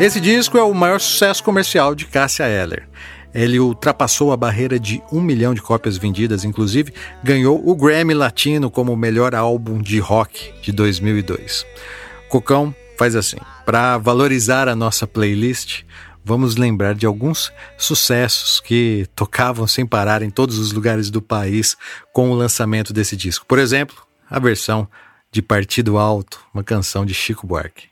Esse 0.00 0.18
disco 0.18 0.56
é 0.56 0.62
o 0.62 0.72
maior 0.72 0.98
sucesso 0.98 1.44
comercial 1.44 1.94
de 1.94 2.06
Cássia 2.06 2.46
Eller. 2.46 2.88
Ele 3.35 3.61
ultrapassou 3.61 4.33
a 4.33 4.37
barreira 4.37 4.78
de 4.78 5.03
um 5.12 5.20
milhão 5.20 5.55
de 5.55 5.62
cópias 5.62 5.97
vendidas, 5.97 6.45
inclusive 6.45 6.93
ganhou 7.22 7.61
o 7.66 7.74
Grammy 7.74 8.14
Latino 8.14 8.70
como 8.70 8.97
melhor 8.97 9.35
álbum 9.35 9.81
de 9.81 9.99
rock 9.99 10.53
de 10.62 10.72
2002. 10.72 11.64
Cocão 12.28 12.74
faz 12.99 13.14
assim: 13.16 13.39
para 13.64 13.99
valorizar 13.99 14.68
a 14.68 14.76
nossa 14.76 15.07
playlist, 15.07 15.85
vamos 16.24 16.57
lembrar 16.57 16.95
de 16.95 17.07
alguns 17.07 17.53
sucessos 17.78 18.61
que 18.61 19.07
tocavam 19.14 19.66
sem 19.66 19.87
parar 19.87 20.22
em 20.22 20.31
todos 20.31 20.59
os 20.59 20.72
lugares 20.72 21.11
do 21.11 21.22
país 21.22 21.76
com 22.12 22.31
o 22.31 22.35
lançamento 22.35 22.93
desse 22.93 23.16
disco. 23.16 23.47
Por 23.47 23.59
exemplo, 23.59 23.97
a 24.28 24.39
versão 24.39 24.89
de 25.33 25.41
Partido 25.41 25.97
Alto, 25.97 26.41
uma 26.53 26.64
canção 26.64 27.07
de 27.07 27.14
Chico 27.14 27.47
Buarque. 27.47 27.89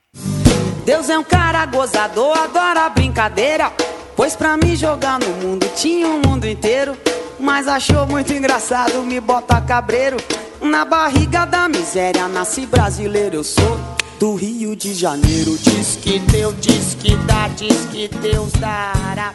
Deus 0.89 1.11
é 1.11 1.19
um 1.19 1.23
cara 1.23 1.67
gozador, 1.67 2.35
adora 2.35 2.89
brincadeira. 2.89 3.71
Pois 4.17 4.35
pra 4.35 4.57
me 4.57 4.75
jogar 4.75 5.21
no 5.21 5.29
mundo 5.35 5.71
tinha 5.77 6.09
um 6.09 6.19
mundo 6.19 6.49
inteiro. 6.49 6.97
Mas 7.39 7.69
achou 7.69 8.07
muito 8.07 8.33
engraçado, 8.33 9.03
me 9.03 9.21
bota 9.21 9.61
cabreiro. 9.61 10.17
Na 10.63 10.87
barriga 10.87 11.45
da 11.45 11.69
miséria 11.69 12.27
nasci 12.27 12.65
brasileiro, 12.65 13.37
eu 13.37 13.45
sou 13.45 13.79
do 14.19 14.35
Rio 14.35 14.75
de 14.75 14.95
Janeiro. 14.95 15.59
Diz 15.59 15.97
que 15.97 16.21
Deus, 16.21 16.55
diz 16.59 16.95
que 16.95 17.15
dá, 17.17 17.49
diz 17.49 17.85
que 17.93 18.09
Deus 18.09 18.51
dará. 18.53 19.31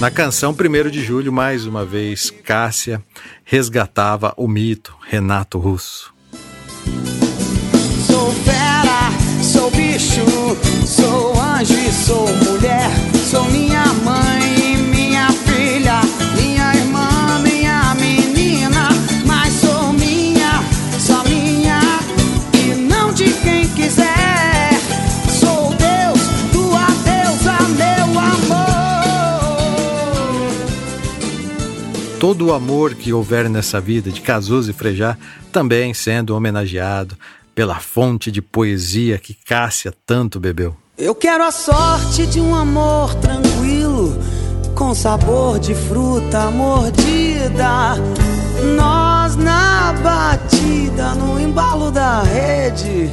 Na 0.00 0.10
canção 0.10 0.56
1 0.58 0.88
de 0.88 1.04
julho, 1.04 1.30
mais 1.30 1.66
uma 1.66 1.84
vez, 1.84 2.30
Cássia 2.30 3.04
resgatava 3.44 4.32
o 4.38 4.48
mito 4.48 4.96
Renato 5.06 5.58
Russo. 5.58 6.14
Bicho, 9.78 10.26
sou 10.84 11.40
anjo 11.40 11.74
e 11.78 11.92
sou 11.92 12.26
mulher. 12.44 12.90
Sou 13.30 13.44
minha 13.44 13.84
mãe, 14.04 14.76
minha 14.76 15.30
filha, 15.30 16.00
minha 16.36 16.74
irmã, 16.74 17.38
minha 17.38 17.94
menina. 17.94 18.88
Mas 19.24 19.54
sou 19.54 19.92
minha, 19.92 20.64
só 20.98 21.22
minha 21.22 21.80
e 22.54 22.74
não 22.74 23.12
de 23.12 23.32
quem 23.34 23.68
quiser. 23.68 24.72
Sou 25.38 25.72
Deus, 25.76 26.22
tua 26.52 26.86
deusa, 27.04 27.56
meu 27.76 28.18
amor. 28.18 28.58
Todo 32.18 32.46
o 32.46 32.52
amor 32.52 32.96
que 32.96 33.12
houver 33.12 33.48
nessa 33.48 33.80
vida 33.80 34.10
de 34.10 34.20
Cazuza 34.22 34.72
e 34.72 34.74
Frejá 34.74 35.16
também 35.52 35.94
sendo 35.94 36.34
homenageado 36.34 37.16
pela 37.58 37.80
fonte 37.80 38.30
de 38.30 38.40
poesia 38.40 39.18
que 39.18 39.34
Cássia 39.34 39.92
tanto 40.06 40.38
bebeu. 40.38 40.76
Eu 40.96 41.12
quero 41.12 41.42
a 41.42 41.50
sorte 41.50 42.24
de 42.24 42.40
um 42.40 42.54
amor 42.54 43.12
tranquilo, 43.16 44.16
com 44.76 44.94
sabor 44.94 45.58
de 45.58 45.74
fruta 45.74 46.52
mordida. 46.52 47.96
Nós 48.76 49.34
na 49.34 49.92
batida, 49.92 51.16
no 51.16 51.40
embalo 51.40 51.90
da 51.90 52.22
rede, 52.22 53.10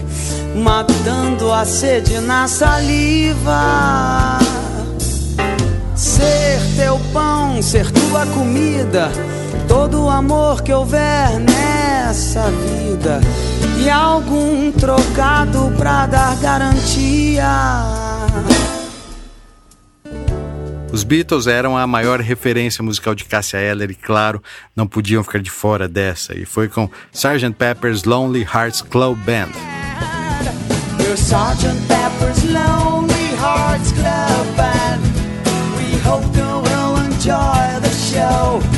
matando 0.55 1.51
a 1.51 1.65
sede 1.65 2.19
na 2.19 2.47
saliva. 2.47 4.37
Ser 5.95 6.61
teu 6.75 6.99
pão, 7.11 7.63
ser 7.63 7.89
tua 7.89 8.27
comida, 8.27 9.09
todo 9.67 10.05
o 10.05 10.09
amor 10.09 10.61
que 10.61 10.73
houver 10.73 11.39
nessa 11.39 12.49
vida 12.51 13.21
e 13.79 13.89
algum 13.89 14.71
trocado 14.71 15.71
pra 15.77 16.05
dar 16.05 16.35
garantia. 16.37 17.45
Os 20.91 21.03
Beatles 21.03 21.45
eram 21.45 21.77
a 21.77 21.85
maior 21.85 22.21
referência 22.21 22.81
musical 22.83 23.13
de 23.13 23.25
Cássia 23.25 23.57
Eller 23.57 23.91
e, 23.91 23.95
claro, 23.95 24.41
não 24.75 24.87
podiam 24.87 25.23
ficar 25.23 25.39
de 25.39 25.51
fora 25.51 25.89
dessa. 25.89 26.37
E 26.37 26.45
foi 26.45 26.69
com 26.69 26.89
Sgt. 27.11 27.51
Pepper's 27.57 28.03
Lonely 28.03 28.43
Hearts 28.43 28.81
Club 28.81 29.17
Band. 29.25 29.49
Your 38.15 38.74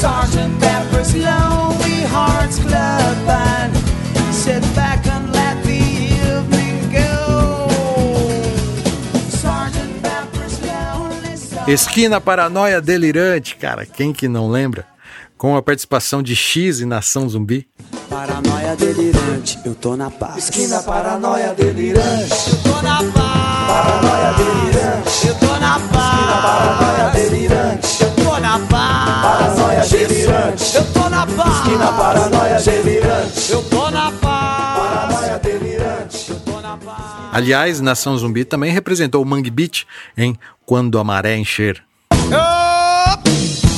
Sergeant 0.00 0.58
Pepper's 0.58 1.14
Lonely 1.14 2.04
Hearts 2.06 2.58
Club 2.58 3.26
Band. 3.26 3.76
Hearts. 3.76 4.34
Sit 4.34 4.62
back 4.74 5.06
and 5.06 5.30
let 5.30 5.62
the 5.62 5.76
evening 5.76 6.90
go. 6.90 7.68
Sergeant 9.28 10.00
Pepper's 10.00 10.58
Lonely 10.62 11.70
Esquina 11.70 12.18
Paranoia 12.18 12.80
Delirante, 12.80 13.56
cara, 13.56 13.84
quem 13.84 14.14
que 14.14 14.26
não 14.26 14.50
lembra? 14.50 14.86
Com 15.36 15.54
a 15.54 15.60
participação 15.60 16.22
de 16.22 16.34
X 16.34 16.80
e 16.80 16.86
Nação 16.86 17.28
Zumbi. 17.28 17.68
Paranoia 18.10 18.74
delirante, 18.76 19.58
eu 19.64 19.74
tô 19.74 19.96
na 19.96 20.10
paz. 20.10 20.36
Esquina 20.44 20.82
paranoia 20.82 21.54
delirante, 21.54 22.50
eu 22.50 22.56
tô 22.58 22.82
na 22.82 22.96
paz. 22.96 23.66
paranoia 23.68 24.32
delirante, 24.34 25.26
Eu 25.28 25.34
tô 25.36 25.46
na 25.58 25.78
paz. 25.78 26.42
paranoia 26.42 27.10
delirante, 27.14 28.02
Eu 28.02 28.10
tô 28.24 28.38
na 28.40 28.58
paz. 28.58 29.22
Paranoia 29.22 29.86
delirante. 29.86 30.76
Eu 30.76 30.84
tô 30.92 31.08
na 31.08 31.26
paz. 31.26 31.56
esquina 31.56 31.92
paranoia 31.92 32.60
delirante, 32.60 33.52
Eu 33.52 33.62
tô 33.62 33.90
na 33.90 34.10
paz. 34.12 34.78
paranoia 34.78 35.38
delirante. 35.38 36.30
Eu 36.30 36.40
tô 36.40 36.60
na 36.60 36.76
paz. 36.76 37.04
Aliás, 37.32 37.80
Nação 37.80 38.18
Zumbi 38.18 38.44
também 38.44 38.72
representou 38.72 39.22
o 39.22 39.26
Mangue 39.26 39.50
Beach 39.50 39.86
em 40.18 40.36
Quando 40.66 40.98
a 40.98 41.04
Maré 41.04 41.36
Encher. 41.36 41.80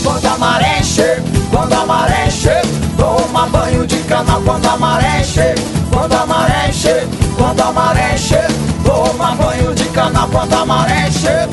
Quando 0.02 0.26
a 0.26 0.36
maré 0.38 0.80
encher, 0.80 1.22
quando 1.50 1.72
a 1.72 1.86
maré 1.86 2.26
encher, 2.26 2.60
toma 3.02 3.46
banho 3.48 3.84
de 3.84 3.98
cana 4.04 4.40
quando 4.44 4.66
a 4.66 4.76
maré 4.76 5.20
encher, 5.20 5.54
quando 5.90 6.12
a 6.12 6.24
maré 6.24 6.68
encher, 6.68 7.08
quando 7.36 7.60
a 7.60 7.72
maré 7.72 8.14
encher, 8.14 8.46
toma 8.84 9.34
banho 9.34 9.74
de 9.74 9.84
cana 9.86 10.28
quando 10.30 10.54
a 10.54 10.64
maré 10.64 11.08
encher. 11.08 11.48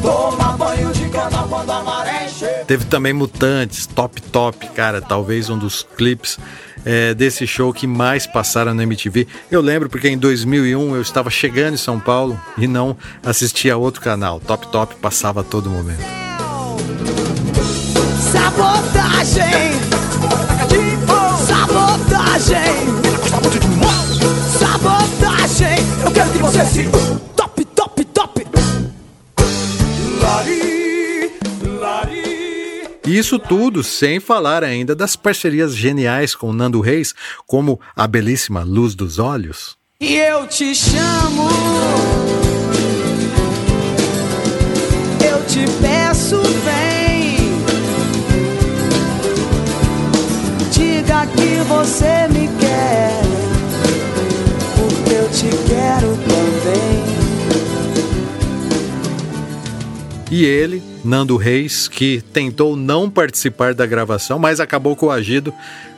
Toma 0.00 0.52
banho 0.56 0.92
de 0.92 1.08
cana 1.08 1.44
quando 1.48 1.70
a 1.70 1.82
maré 1.82 2.26
encher. 2.26 2.64
Teve 2.66 2.84
também 2.84 3.12
Mutantes, 3.12 3.86
Top 3.86 4.22
Top, 4.22 4.64
cara, 4.68 5.02
talvez 5.02 5.50
um 5.50 5.58
dos 5.58 5.84
clipes 5.96 6.38
é, 6.84 7.12
desse 7.14 7.48
show 7.48 7.72
que 7.72 7.86
mais 7.88 8.28
passaram 8.28 8.72
na 8.74 8.84
MTV. 8.84 9.26
Eu 9.50 9.60
lembro 9.60 9.88
porque 9.90 10.08
em 10.08 10.16
2001 10.16 10.94
eu 10.94 11.02
estava 11.02 11.30
chegando 11.30 11.74
em 11.74 11.78
São 11.78 11.98
Paulo 11.98 12.40
e 12.56 12.68
não 12.68 12.96
assistia 13.24 13.74
a 13.74 13.76
outro 13.76 14.00
canal. 14.00 14.38
Top 14.38 14.68
Top 14.68 14.94
passava 14.96 15.40
a 15.40 15.44
todo 15.44 15.68
momento. 15.68 16.20
Sabotagem. 18.32 19.72
Sabotagem. 21.46 22.56
Sabotagem. 24.58 25.78
Eu 26.04 26.10
quero 26.12 26.30
que 26.30 26.38
você 26.38 26.64
se 26.64 26.88
top, 27.34 27.64
top, 27.64 28.04
top. 28.04 28.46
Lari, 30.22 31.32
lari. 31.80 32.88
Isso 33.04 33.36
tudo 33.36 33.82
sem 33.82 34.20
falar 34.20 34.62
ainda 34.62 34.94
das 34.94 35.16
parcerias 35.16 35.74
geniais 35.74 36.32
com 36.34 36.52
Nando 36.52 36.80
Reis, 36.80 37.12
como 37.48 37.80
a 37.96 38.06
belíssima 38.06 38.62
Luz 38.62 38.94
dos 38.94 39.18
Olhos. 39.18 39.76
E 40.00 40.16
eu 40.16 40.46
te 40.46 40.72
chamo. 40.72 41.48
Eu 45.20 45.44
te 45.46 45.64
peço, 45.80 46.40
vem. 46.40 46.99
Diga 51.10 51.26
que 51.26 51.56
você 51.66 52.28
me 52.28 52.46
quer. 52.60 53.10
Porque 54.76 55.12
eu 55.12 55.28
te 55.28 55.50
quero 55.66 56.16
também. 56.16 57.04
E 60.30 60.44
ele, 60.44 60.80
Nando 61.04 61.36
Reis, 61.36 61.88
que 61.88 62.22
tentou 62.32 62.76
não 62.76 63.10
participar 63.10 63.74
da 63.74 63.84
gravação, 63.86 64.38
mas 64.38 64.60
acabou 64.60 64.94
coagido, 64.94 65.52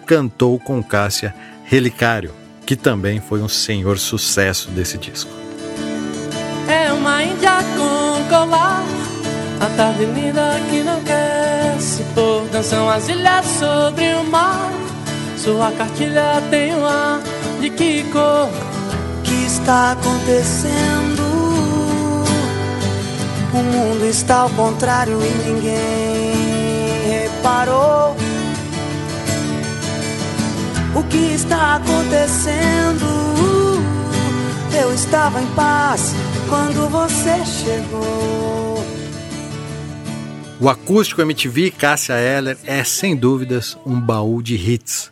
cantou 0.07 0.59
com 0.59 0.83
Cássia 0.83 1.35
Relicário, 1.65 2.31
que 2.65 2.75
também 2.75 3.21
foi 3.21 3.43
um 3.43 3.49
senhor 3.49 3.99
sucesso 3.99 4.71
desse 4.71 4.97
disco. 4.97 5.31
É 6.67 6.91
uma 6.91 7.23
índia 7.23 7.59
com 7.77 8.29
colar 8.31 8.83
A 9.61 9.67
tarde 9.77 10.07
linda 10.07 10.59
que 10.71 10.83
não 10.83 11.03
quer 11.03 11.77
se 11.79 12.03
pôr 12.15 12.49
Dançam 12.51 12.89
as 12.89 13.09
ilhas 13.11 13.45
sobre 13.45 14.15
o 14.15 14.25
mar 14.25 14.82
Sua 15.43 15.72
cartilha 15.72 16.40
tem 16.51 16.72
um 16.72 16.86
ar 16.86 17.20
de 17.61 17.68
que 17.68 18.05
cor 18.12 18.49
O 18.49 19.22
que 19.24 19.45
está 19.45 19.90
acontecendo? 19.90 21.20
O 23.53 23.57
mundo 23.57 24.07
está 24.07 24.43
ao 24.43 24.51
contrário 24.51 25.18
e 25.20 25.51
ninguém 25.51 27.11
reparou. 27.11 28.16
O 30.95 31.03
que 31.11 31.34
está 31.34 31.74
acontecendo? 31.74 33.05
Eu 34.80 34.95
estava 34.95 35.43
em 35.43 35.47
paz 35.57 36.14
quando 36.49 36.88
você 36.88 37.45
chegou. 37.45 38.80
O 40.61 40.68
acústico 40.68 41.20
MTV 41.20 41.72
Cássia 41.72 42.14
Eller 42.14 42.57
é, 42.64 42.84
sem 42.84 43.16
dúvidas, 43.16 43.76
um 43.84 44.01
baú 44.01 44.40
de 44.40 44.55
hits. 44.55 45.12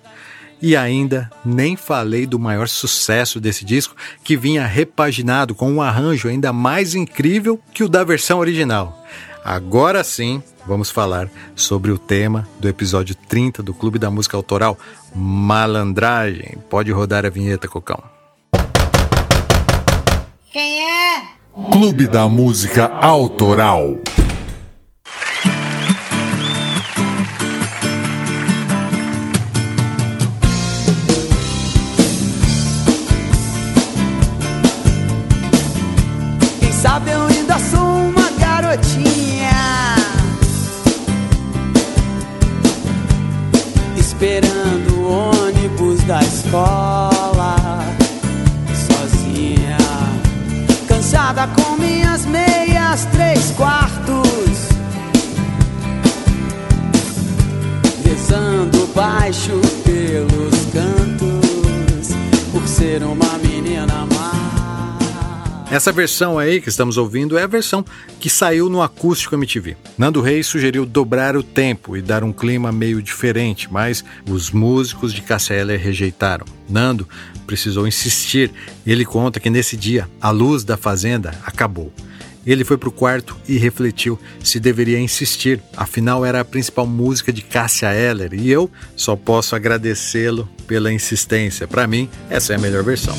E 0.62 0.76
ainda 0.76 1.30
nem 1.44 1.76
falei 1.76 2.26
do 2.26 2.38
maior 2.38 2.68
sucesso 2.68 3.40
desse 3.40 3.64
disco, 3.64 3.96
que 4.22 4.36
vinha 4.36 4.66
repaginado 4.66 5.54
com 5.54 5.70
um 5.72 5.80
arranjo 5.80 6.28
ainda 6.28 6.52
mais 6.52 6.94
incrível 6.94 7.58
que 7.72 7.82
o 7.82 7.88
da 7.88 8.04
versão 8.04 8.38
original. 8.38 9.04
Agora 9.44 10.04
sim, 10.04 10.42
vamos 10.66 10.90
falar 10.90 11.30
sobre 11.56 11.90
o 11.90 11.98
tema 11.98 12.46
do 12.58 12.68
episódio 12.68 13.14
30 13.14 13.62
do 13.62 13.72
Clube 13.72 13.98
da 13.98 14.10
Música 14.10 14.36
Autoral, 14.36 14.78
Malandragem. 15.14 16.58
Pode 16.68 16.92
rodar 16.92 17.24
a 17.24 17.30
vinheta, 17.30 17.66
Cocão. 17.66 18.02
Clube 21.72 22.06
da 22.06 22.28
Música 22.28 22.86
Autoral. 22.86 23.96
Cansada 51.30 51.48
com 51.54 51.76
minhas 51.76 52.26
meias 52.26 53.04
três 53.12 53.52
quartos. 53.52 54.68
Rezando 58.04 58.88
baixo 58.94 59.60
pelos 59.84 60.66
cantos 60.72 62.08
Por 62.52 62.66
ser 62.66 63.04
uma 63.04 63.38
menina 63.38 64.09
Essa 65.70 65.92
versão 65.92 66.36
aí 66.36 66.60
que 66.60 66.68
estamos 66.68 66.96
ouvindo 66.96 67.38
é 67.38 67.44
a 67.44 67.46
versão 67.46 67.84
que 68.18 68.28
saiu 68.28 68.68
no 68.68 68.82
Acústico 68.82 69.36
MTV. 69.36 69.76
Nando 69.96 70.20
Reis 70.20 70.48
sugeriu 70.48 70.84
dobrar 70.84 71.36
o 71.36 71.44
tempo 71.44 71.96
e 71.96 72.02
dar 72.02 72.24
um 72.24 72.32
clima 72.32 72.72
meio 72.72 73.00
diferente, 73.00 73.68
mas 73.70 74.04
os 74.28 74.50
músicos 74.50 75.12
de 75.12 75.22
Cássia 75.22 75.54
Eller 75.54 75.80
rejeitaram. 75.80 76.44
Nando 76.68 77.08
precisou 77.46 77.86
insistir. 77.86 78.50
Ele 78.84 79.04
conta 79.04 79.38
que 79.38 79.48
nesse 79.48 79.76
dia 79.76 80.08
a 80.20 80.30
luz 80.30 80.64
da 80.64 80.76
fazenda 80.76 81.32
acabou. 81.46 81.92
Ele 82.44 82.64
foi 82.64 82.76
para 82.76 82.88
o 82.88 82.92
quarto 82.92 83.36
e 83.46 83.56
refletiu 83.56 84.18
se 84.42 84.58
deveria 84.58 84.98
insistir, 84.98 85.60
afinal 85.76 86.24
era 86.24 86.40
a 86.40 86.44
principal 86.44 86.86
música 86.86 87.32
de 87.32 87.42
Cássia 87.42 87.94
Eller 87.94 88.34
e 88.34 88.50
eu 88.50 88.68
só 88.96 89.14
posso 89.14 89.54
agradecê-lo 89.54 90.48
pela 90.66 90.92
insistência. 90.92 91.68
Para 91.68 91.86
mim, 91.86 92.08
essa 92.28 92.54
é 92.54 92.56
a 92.56 92.58
melhor 92.58 92.82
versão. 92.82 93.14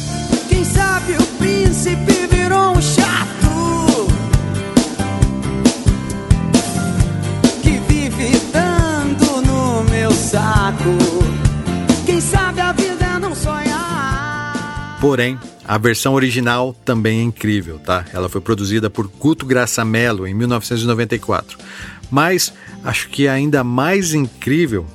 Saco. 10.32 10.98
Quem 12.06 12.22
sabe 12.22 12.62
a 12.62 12.72
vida 12.72 13.04
é 13.04 13.20
não 13.20 13.36
sonhar. 13.36 14.98
Porém, 15.02 15.38
a 15.68 15.78
versão 15.78 16.14
original 16.14 16.74
também 16.86 17.20
é 17.20 17.24
incrível, 17.24 17.80
tá? 17.80 18.06
Ela 18.14 18.30
foi 18.30 18.40
produzida 18.40 18.90
por 18.90 19.08
Guto 19.08 19.46
Graça 19.46 19.84
Mello 19.84 20.26
em 20.26 20.34
1994. 20.34 21.58
Mas 22.10 22.54
acho 22.84 23.10
que 23.10 23.28
ainda 23.28 23.62
mais 23.64 24.14
incrível 24.14 24.86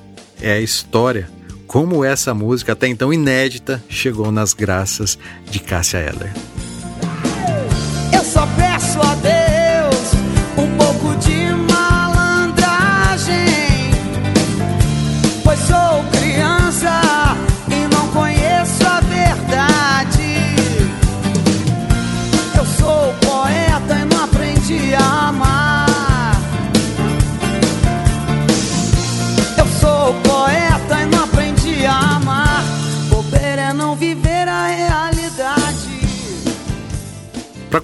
é 0.41 0.53
a 0.53 0.61
história 0.61 1.28
como 1.66 2.03
essa 2.03 2.32
música 2.32 2.72
até 2.72 2.87
então 2.89 3.12
inédita 3.12 3.82
chegou 3.91 4.32
nas 4.32 4.55
graças 4.55 5.18
de 5.51 5.59
Cássia 5.59 5.99
Eller. 5.99 6.32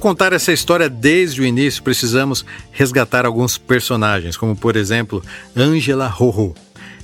Contar 0.02 0.32
essa 0.32 0.52
história 0.52 0.90
desde 0.90 1.40
o 1.40 1.44
início, 1.46 1.80
precisamos 1.80 2.44
resgatar 2.72 3.24
alguns 3.24 3.56
personagens, 3.56 4.36
como 4.36 4.56
por 4.56 4.74
exemplo, 4.74 5.22
Angela 5.54 6.08
Rorô. 6.08 6.56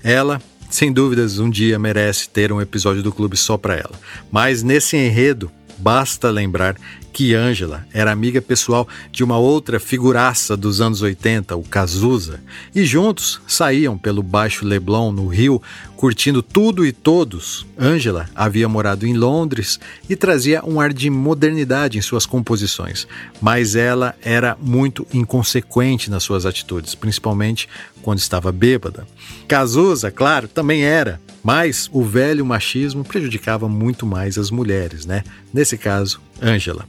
Ela, 0.03 0.43
sem 0.69 0.93
dúvidas, 0.93 1.39
um 1.39 1.49
dia 1.49 1.79
merece 1.79 2.29
ter 2.29 2.53
um 2.53 2.61
episódio 2.61 3.01
do 3.01 3.13
clube 3.13 3.37
só 3.37 3.57
para 3.57 3.77
ela. 3.77 3.93
Mas 4.33 4.65
nesse 4.65 4.97
enredo, 4.97 5.49
basta 5.79 6.29
lembrar 6.29 6.75
que 7.19 7.35
Angela 7.35 7.85
era 7.93 8.13
amiga 8.13 8.41
pessoal 8.41 8.87
de 9.11 9.25
uma 9.25 9.37
outra 9.37 9.81
figuraça 9.81 10.57
dos 10.57 10.81
anos 10.81 11.03
80, 11.03 11.57
o 11.57 11.65
Cazuza, 11.65 12.39
e 12.73 12.85
juntos 12.85 13.41
saíam 13.45 13.99
pelo 13.99 14.23
Baixo 14.23 14.65
Leblon, 14.65 15.11
no 15.11 15.27
Rio, 15.27 15.61
curtindo 15.97 16.45
tudo 16.45 16.87
e 16.87 16.93
todos. 16.93 17.67
Angela 17.77 18.31
havia 18.37 18.69
morado 18.69 19.05
em 19.05 19.15
Londres 19.15 19.81
e 20.09 20.15
trazia 20.15 20.65
um 20.65 20.81
ar 20.81 20.93
de 20.93 21.11
modernidade 21.11 21.99
em 21.99 22.01
suas 22.01 22.25
composições, 22.25 23.05
mas 23.41 23.75
ela 23.75 24.15
era 24.23 24.57
muito 24.63 25.05
inconsequente 25.13 26.09
nas 26.09 26.23
suas 26.23 26.47
atitudes, 26.47 26.95
principalmente 26.95 27.69
quando 28.01 28.21
estava 28.21 28.53
bêbada. 28.53 29.09
Cazuza, 29.49 30.13
claro, 30.13 30.47
também 30.47 30.85
era, 30.85 31.21
mas 31.43 31.91
o 31.93 32.05
velho 32.05 32.47
machismo 32.47 33.03
prejudicava 33.03 33.69
muito 33.69 34.07
mais 34.07 34.39
as 34.39 34.53
mulheres, 34.53 35.05
né? 35.05 35.25
Nesse 35.53 35.77
caso, 35.77 36.21
Angela. 36.41 36.87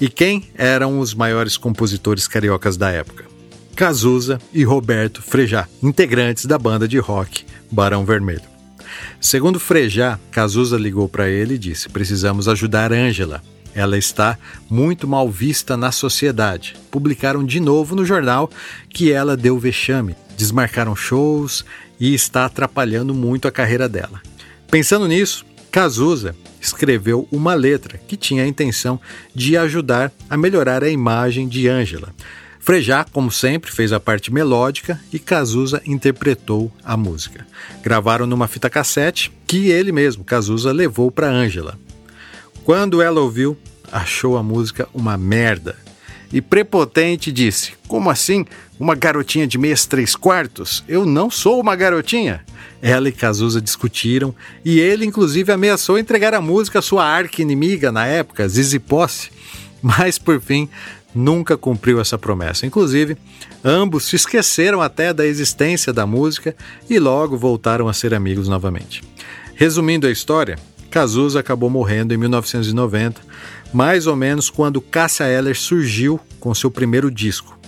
E 0.00 0.08
quem 0.08 0.48
eram 0.54 0.98
os 0.98 1.12
maiores 1.12 1.58
compositores 1.58 2.26
cariocas 2.26 2.78
da 2.78 2.90
época? 2.90 3.26
Cazuza 3.76 4.40
e 4.52 4.64
Roberto 4.64 5.20
Frejá, 5.20 5.68
integrantes 5.82 6.46
da 6.46 6.58
banda 6.58 6.88
de 6.88 6.98
rock 6.98 7.44
Barão 7.70 8.04
Vermelho. 8.04 8.48
Segundo 9.20 9.60
Frejá, 9.60 10.18
Cazuza 10.30 10.78
ligou 10.78 11.06
para 11.06 11.28
ele 11.28 11.54
e 11.54 11.58
disse: 11.58 11.90
Precisamos 11.90 12.48
ajudar 12.48 12.92
Ângela. 12.94 13.42
Ela 13.74 13.98
está 13.98 14.38
muito 14.68 15.06
mal 15.06 15.30
vista 15.30 15.76
na 15.76 15.92
sociedade. 15.92 16.76
Publicaram 16.90 17.44
de 17.44 17.60
novo 17.60 17.94
no 17.94 18.04
jornal 18.04 18.50
que 18.88 19.12
ela 19.12 19.36
deu 19.36 19.58
vexame, 19.58 20.16
desmarcaram 20.36 20.96
shows 20.96 21.64
e 22.00 22.14
está 22.14 22.46
atrapalhando 22.46 23.14
muito 23.14 23.46
a 23.46 23.52
carreira 23.52 23.88
dela. 23.88 24.20
Pensando 24.70 25.06
nisso, 25.06 25.44
Cazuza 25.70 26.34
escreveu 26.60 27.26
uma 27.32 27.54
letra 27.54 27.98
que 28.06 28.16
tinha 28.16 28.44
a 28.44 28.46
intenção 28.46 29.00
de 29.34 29.56
ajudar 29.56 30.12
a 30.28 30.36
melhorar 30.36 30.84
a 30.84 30.90
imagem 30.90 31.48
de 31.48 31.68
Ângela. 31.68 32.14
Frejá, 32.58 33.04
como 33.10 33.32
sempre, 33.32 33.72
fez 33.72 33.92
a 33.92 33.98
parte 33.98 34.32
melódica 34.32 35.00
e 35.12 35.18
Cazuza 35.18 35.82
interpretou 35.86 36.70
a 36.84 36.96
música. 36.96 37.46
Gravaram 37.82 38.26
numa 38.26 38.46
fita 38.46 38.68
cassete 38.68 39.32
que 39.46 39.68
ele 39.68 39.90
mesmo, 39.90 40.22
Cazuza, 40.22 40.70
levou 40.70 41.10
para 41.10 41.30
Ângela. 41.30 41.78
Quando 42.62 43.00
ela 43.00 43.20
ouviu, 43.20 43.56
achou 43.90 44.36
a 44.36 44.42
música 44.42 44.86
uma 44.92 45.16
merda 45.16 45.76
e 46.32 46.40
prepotente 46.40 47.32
disse: 47.32 47.72
Como 47.88 48.10
assim? 48.10 48.44
Uma 48.78 48.94
garotinha 48.94 49.46
de 49.46 49.58
meias 49.58 49.84
três 49.84 50.16
quartos? 50.16 50.82
Eu 50.88 51.04
não 51.04 51.30
sou 51.30 51.60
uma 51.60 51.76
garotinha. 51.76 52.42
Ela 52.80 53.08
e 53.08 53.12
Cazuza 53.12 53.60
discutiram 53.60 54.34
e 54.64 54.80
ele, 54.80 55.04
inclusive, 55.04 55.52
ameaçou 55.52 55.98
entregar 55.98 56.32
a 56.32 56.40
música 56.40 56.78
à 56.78 56.82
sua 56.82 57.04
arqui-inimiga 57.04 57.92
na 57.92 58.06
época, 58.06 58.48
Zizi 58.48 58.78
Posse, 58.78 59.30
mas 59.82 60.18
por 60.18 60.40
fim 60.40 60.68
nunca 61.14 61.56
cumpriu 61.56 62.00
essa 62.00 62.16
promessa. 62.16 62.64
Inclusive, 62.64 63.16
ambos 63.64 64.04
se 64.04 64.16
esqueceram 64.16 64.80
até 64.80 65.12
da 65.12 65.26
existência 65.26 65.92
da 65.92 66.06
música 66.06 66.54
e 66.88 66.98
logo 66.98 67.36
voltaram 67.36 67.88
a 67.88 67.92
ser 67.92 68.14
amigos 68.14 68.48
novamente. 68.48 69.02
Resumindo 69.54 70.06
a 70.06 70.10
história, 70.10 70.58
Cazuza 70.90 71.40
acabou 71.40 71.70
morrendo 71.70 72.14
em 72.14 72.16
1990, 72.16 73.20
mais 73.72 74.06
ou 74.06 74.16
menos 74.16 74.50
quando 74.50 74.80
Cássia 74.80 75.24
Eller 75.24 75.56
surgiu 75.56 76.20
com 76.38 76.54
seu 76.54 76.70
primeiro 76.70 77.10
disco. 77.10 77.58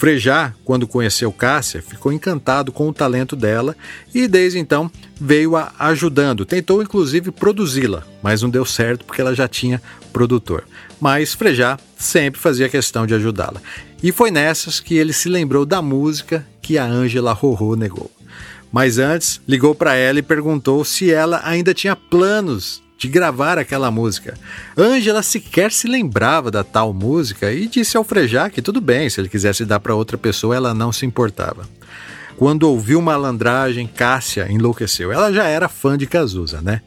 Frejá, 0.00 0.54
quando 0.64 0.88
conheceu 0.88 1.30
Cássia, 1.30 1.82
ficou 1.82 2.10
encantado 2.10 2.72
com 2.72 2.88
o 2.88 2.92
talento 2.92 3.36
dela 3.36 3.76
e 4.14 4.26
desde 4.26 4.58
então 4.58 4.90
veio 5.20 5.56
a 5.56 5.72
ajudando. 5.78 6.46
Tentou 6.46 6.82
inclusive 6.82 7.30
produzi-la, 7.30 8.02
mas 8.22 8.40
não 8.40 8.48
deu 8.48 8.64
certo 8.64 9.04
porque 9.04 9.20
ela 9.20 9.34
já 9.34 9.46
tinha 9.46 9.82
produtor. 10.10 10.64
Mas 10.98 11.34
Frejá 11.34 11.78
sempre 11.98 12.40
fazia 12.40 12.66
questão 12.66 13.06
de 13.06 13.12
ajudá-la. 13.12 13.60
E 14.02 14.10
foi 14.10 14.30
nessas 14.30 14.80
que 14.80 14.94
ele 14.94 15.12
se 15.12 15.28
lembrou 15.28 15.66
da 15.66 15.82
música 15.82 16.46
que 16.62 16.78
a 16.78 16.84
Ângela 16.86 17.34
Rorô 17.34 17.76
negou. 17.76 18.10
Mas 18.72 18.98
antes, 18.98 19.38
ligou 19.46 19.74
para 19.74 19.96
ela 19.96 20.18
e 20.18 20.22
perguntou 20.22 20.82
se 20.82 21.12
ela 21.12 21.42
ainda 21.44 21.74
tinha 21.74 21.94
planos 21.94 22.82
de 23.00 23.08
gravar 23.08 23.56
aquela 23.56 23.90
música. 23.90 24.34
Ângela 24.76 25.22
sequer 25.22 25.72
se 25.72 25.88
lembrava 25.88 26.50
da 26.50 26.62
tal 26.62 26.92
música 26.92 27.50
e 27.50 27.66
disse 27.66 27.96
ao 27.96 28.04
Frejá 28.04 28.50
que 28.50 28.60
tudo 28.60 28.78
bem, 28.78 29.08
se 29.08 29.18
ele 29.18 29.28
quisesse 29.30 29.64
dar 29.64 29.80
para 29.80 29.94
outra 29.94 30.18
pessoa, 30.18 30.54
ela 30.54 30.74
não 30.74 30.92
se 30.92 31.06
importava. 31.06 31.66
Quando 32.36 32.64
ouviu 32.64 33.00
malandragem, 33.00 33.86
Cássia 33.86 34.52
enlouqueceu. 34.52 35.10
Ela 35.10 35.32
já 35.32 35.44
era 35.44 35.66
fã 35.66 35.96
de 35.96 36.06
Cazuza, 36.06 36.60
né? 36.60 36.82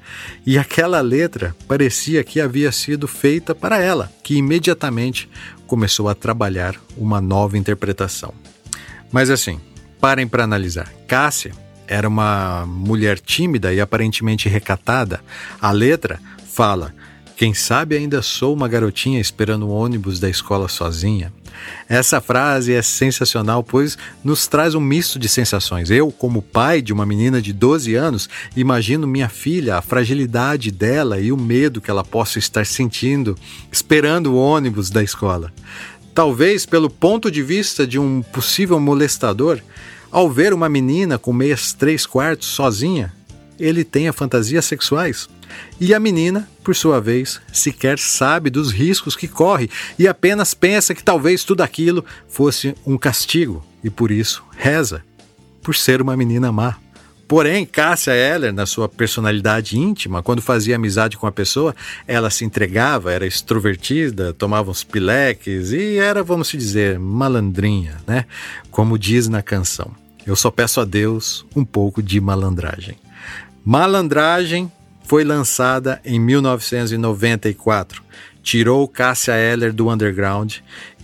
E 0.46 0.56
aquela 0.56 1.02
letra 1.02 1.56
parecia 1.68 2.24
que 2.24 2.40
havia 2.40 2.72
sido 2.72 3.08
feita 3.08 3.56
para 3.56 3.82
ela, 3.82 4.12
que 4.24 4.36
imediatamente 4.36 5.28
começou 5.66 6.10
a 6.10 6.16
trabalhar 6.16 6.76
uma 6.96 7.20
nova 7.20 7.58
interpretação. 7.58 8.36
Mas 9.12 9.32
assim, 9.32 9.60
parem 10.00 10.28
para 10.28 10.44
analisar. 10.44 10.92
Cássia 11.08 11.54
era 11.88 12.08
uma 12.08 12.66
mulher 12.66 13.20
tímida 13.20 13.74
e 13.74 13.80
aparentemente 13.80 14.50
recatada. 14.50 15.22
A 15.62 15.72
letra 15.72 16.20
fala: 16.54 16.94
Quem 17.36 17.54
sabe 17.54 17.96
ainda 17.96 18.22
sou 18.22 18.54
uma 18.54 18.68
garotinha 18.68 19.20
esperando 19.20 19.68
o 19.68 19.72
ônibus 19.72 20.20
da 20.20 20.30
escola 20.30 20.68
sozinha. 20.68 21.32
Essa 21.88 22.20
frase 22.20 22.74
é 22.74 22.82
sensacional, 22.82 23.64
pois 23.64 23.98
nos 24.24 24.48
traz 24.48 24.76
um 24.76 24.80
misto 24.80 25.20
de 25.20 25.30
sensações. 25.30 25.90
Eu, 25.90 26.12
como 26.12 26.42
pai 26.42 26.82
de 26.82 26.92
uma 26.92 27.06
menina 27.06 27.42
de 27.42 27.54
12 27.54 27.96
anos, 27.96 28.30
imagino 28.56 29.08
minha 29.08 29.30
filha, 29.30 29.78
a 29.78 29.82
fragilidade 29.82 30.72
dela 30.72 31.20
e 31.20 31.32
o 31.32 31.38
medo 31.38 31.82
que 31.82 31.92
ela 31.92 32.04
possa 32.04 32.40
estar 32.40 32.66
sentindo 32.66 33.38
esperando 33.72 34.34
o 34.34 34.38
ônibus 34.38 34.90
da 34.90 35.04
escola. 35.04 35.54
Talvez 36.14 36.66
pelo 36.66 36.90
ponto 36.90 37.32
de 37.32 37.42
vista 37.42 37.88
de 37.88 37.98
um 37.98 38.22
possível 38.22 38.80
molestador, 38.80 39.60
ao 40.14 40.30
ver 40.30 40.54
uma 40.54 40.70
menina 40.70 41.18
com 41.18 41.34
meias 41.34 41.74
três 41.74 42.06
quartos 42.06 42.48
sozinha, 42.48 43.12
ele 43.60 43.84
tenha 43.84 44.14
fantasias 44.14 44.64
sexuais. 44.64 45.28
E 45.82 45.92
a 45.92 46.00
menina, 46.00 46.48
por 46.64 46.76
sua 46.76 47.02
vez, 47.02 47.42
sequer 47.52 47.98
sabe 47.98 48.52
dos 48.52 48.72
riscos 48.72 49.16
que 49.16 49.28
corre 49.28 49.72
e 49.98 50.08
apenas 50.08 50.54
pensa 50.54 50.94
que 50.94 51.04
talvez 51.04 51.44
tudo 51.44 51.62
aquilo 51.62 52.06
fosse 52.28 52.76
um 52.86 52.96
castigo 52.96 53.66
e 53.84 53.90
por 53.90 54.12
isso 54.12 54.44
reza, 54.56 55.04
por 55.64 55.76
ser 55.76 56.00
uma 56.00 56.16
menina 56.16 56.52
má. 56.52 56.78
Porém, 57.28 57.66
Cássia 57.66 58.14
Eller, 58.14 58.54
na 58.54 58.68
sua 58.68 58.88
personalidade 58.88 59.80
íntima, 59.80 60.22
quando 60.22 60.44
fazia 60.44 60.76
amizade 60.76 61.18
com 61.18 61.26
a 61.26 61.32
pessoa, 61.32 61.76
ela 62.08 62.30
se 62.30 62.46
entregava, 62.46 63.12
era 63.12 63.26
extrovertida, 63.26 64.32
tomava 64.32 64.70
uns 64.70 64.84
pileques 64.84 65.72
e 65.72 65.98
era, 65.98 66.22
vamos 66.22 66.50
dizer, 66.50 67.00
malandrinha, 67.00 67.98
né? 68.06 68.26
Como 68.70 69.00
diz 69.00 69.28
na 69.28 69.42
canção. 69.42 70.03
Eu 70.26 70.36
só 70.36 70.50
peço 70.50 70.80
a 70.80 70.86
Deus 70.86 71.46
um 71.56 71.66
pouco 71.66 72.02
de 72.02 72.20
malandragem. 72.22 72.98
Malandragem 73.64 74.72
foi 75.06 75.24
lançada 75.24 76.02
em 76.06 76.20
1994. 76.20 78.02
Tirou 78.42 78.88
Cássia 78.88 79.34
Eller 79.34 79.74
do 79.74 79.90
underground. 79.90 80.58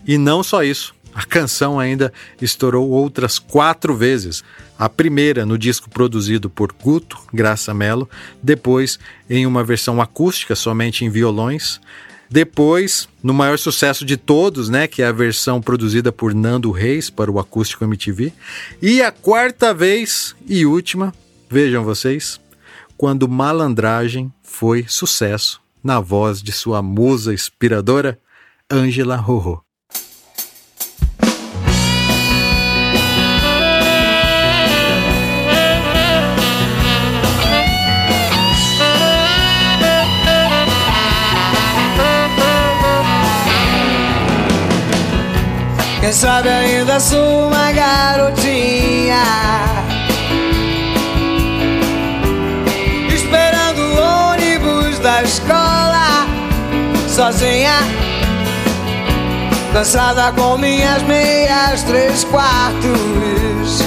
E 0.06 0.18
não 0.18 0.42
só 0.42 0.64
isso, 0.64 0.96
a 1.14 1.26
canção 1.26 1.80
ainda 1.80 2.14
estourou 2.42 2.90
outras 2.90 3.40
quatro 3.40 3.96
vezes. 3.96 4.44
A 4.78 4.88
primeira 4.88 5.46
no 5.46 5.58
disco 5.58 5.90
produzido 5.90 6.50
por 6.50 6.72
Guto 6.72 7.18
Graça 7.34 7.74
Mello, 7.74 8.10
depois 8.42 8.98
em 9.30 9.46
uma 9.46 9.64
versão 9.64 10.02
acústica 10.02 10.56
somente 10.56 11.04
em 11.04 11.10
violões, 11.10 11.82
depois 12.30 13.10
no 13.24 13.34
maior 13.34 13.58
sucesso 13.58 14.06
de 14.06 14.16
todos, 14.16 14.70
né, 14.70 14.88
que 14.88 15.02
é 15.02 15.08
a 15.08 15.12
versão 15.12 15.62
produzida 15.62 16.12
por 16.12 16.34
Nando 16.34 16.72
Reis 16.72 17.10
para 17.10 17.32
o 17.32 17.40
acústico 17.40 17.84
MTV, 17.84 18.32
e 18.82 19.02
a 19.02 19.12
quarta 19.12 19.74
vez 19.74 20.36
e 20.48 20.66
última, 20.66 21.14
vejam 21.50 21.84
vocês, 21.84 22.40
quando 22.96 23.28
Malandragem 23.28 24.32
foi 24.44 24.86
sucesso 24.88 25.62
na 25.84 26.00
voz 26.00 26.42
de 26.42 26.52
sua 26.52 26.82
musa 26.82 27.34
inspiradora, 27.34 28.20
Ângela 28.72 29.16
Rorô. 29.16 29.69
Quem 46.10 46.16
sabe 46.16 46.50
ainda 46.50 47.00
sou 47.00 47.50
uma 47.50 47.72
garotinha. 47.72 49.22
Esperando 53.14 53.80
o 53.80 54.32
ônibus 54.32 54.98
da 54.98 55.22
escola 55.22 56.26
Sozinha 57.08 57.76
Cansada 59.72 60.32
com 60.32 60.58
minhas 60.58 61.04
meias 61.04 61.84
três 61.84 62.24
quartos. 62.24 63.84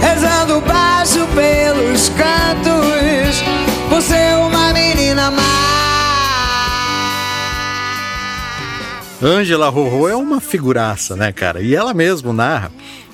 Rezando 0.00 0.60
baixo 0.60 1.26
pelos 1.34 2.10
cantos 2.10 3.42
Por 3.88 4.00
ser 4.02 4.36
uma 4.36 4.72
menina 4.72 5.32
má 5.32 5.79
Ângela 9.22 9.68
Rorô 9.68 10.08
é 10.08 10.16
uma 10.16 10.40
figuraça, 10.40 11.14
né, 11.14 11.30
cara? 11.30 11.60
E 11.60 11.74
ela 11.74 11.92
mesmo 11.92 12.32
narra 12.32 12.72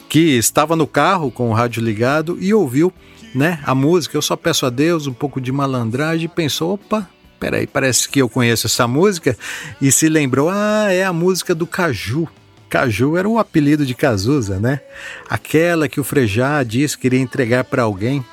que 0.09 0.38
estava 0.38 0.76
no 0.76 0.86
carro 0.86 1.32
com 1.32 1.50
o 1.50 1.52
rádio 1.52 1.82
ligado 1.82 2.38
e 2.40 2.54
ouviu, 2.54 2.92
né, 3.34 3.59
a 3.64 3.74
música. 3.74 4.16
Eu 4.16 4.22
só 4.22 4.36
peço 4.36 4.64
a 4.64 4.70
Deus 4.70 5.09
um 5.09 5.12
pouco 5.12 5.40
de 5.40 5.50
malandragem 5.50 6.26
e 6.26 6.28
pensou, 6.28 6.74
opa, 6.74 7.09
peraí, 7.40 7.66
parece 7.66 8.09
que 8.09 8.22
eu 8.22 8.28
conheço 8.28 8.68
essa 8.68 8.86
música 8.86 9.36
e 9.82 9.90
se 9.90 10.09
lembrou, 10.09 10.48
ah, 10.48 10.86
é 10.92 11.04
a 11.04 11.12
música 11.12 11.57
do 11.57 11.66
Caju. 11.66 12.28
Caju 12.68 13.16
era 13.16 13.28
o 13.28 13.38
apelido 13.38 13.84
de 13.84 13.94
Cazuza, 13.94 14.61
né? 14.61 14.80
Aquela 15.28 15.88
que 15.88 15.98
o 15.98 16.04
Frejá 16.04 16.62
disse 16.62 16.96
que 16.96 17.09
iria 17.09 17.20
entregar 17.20 17.64
para 17.64 17.82
alguém 17.82 18.24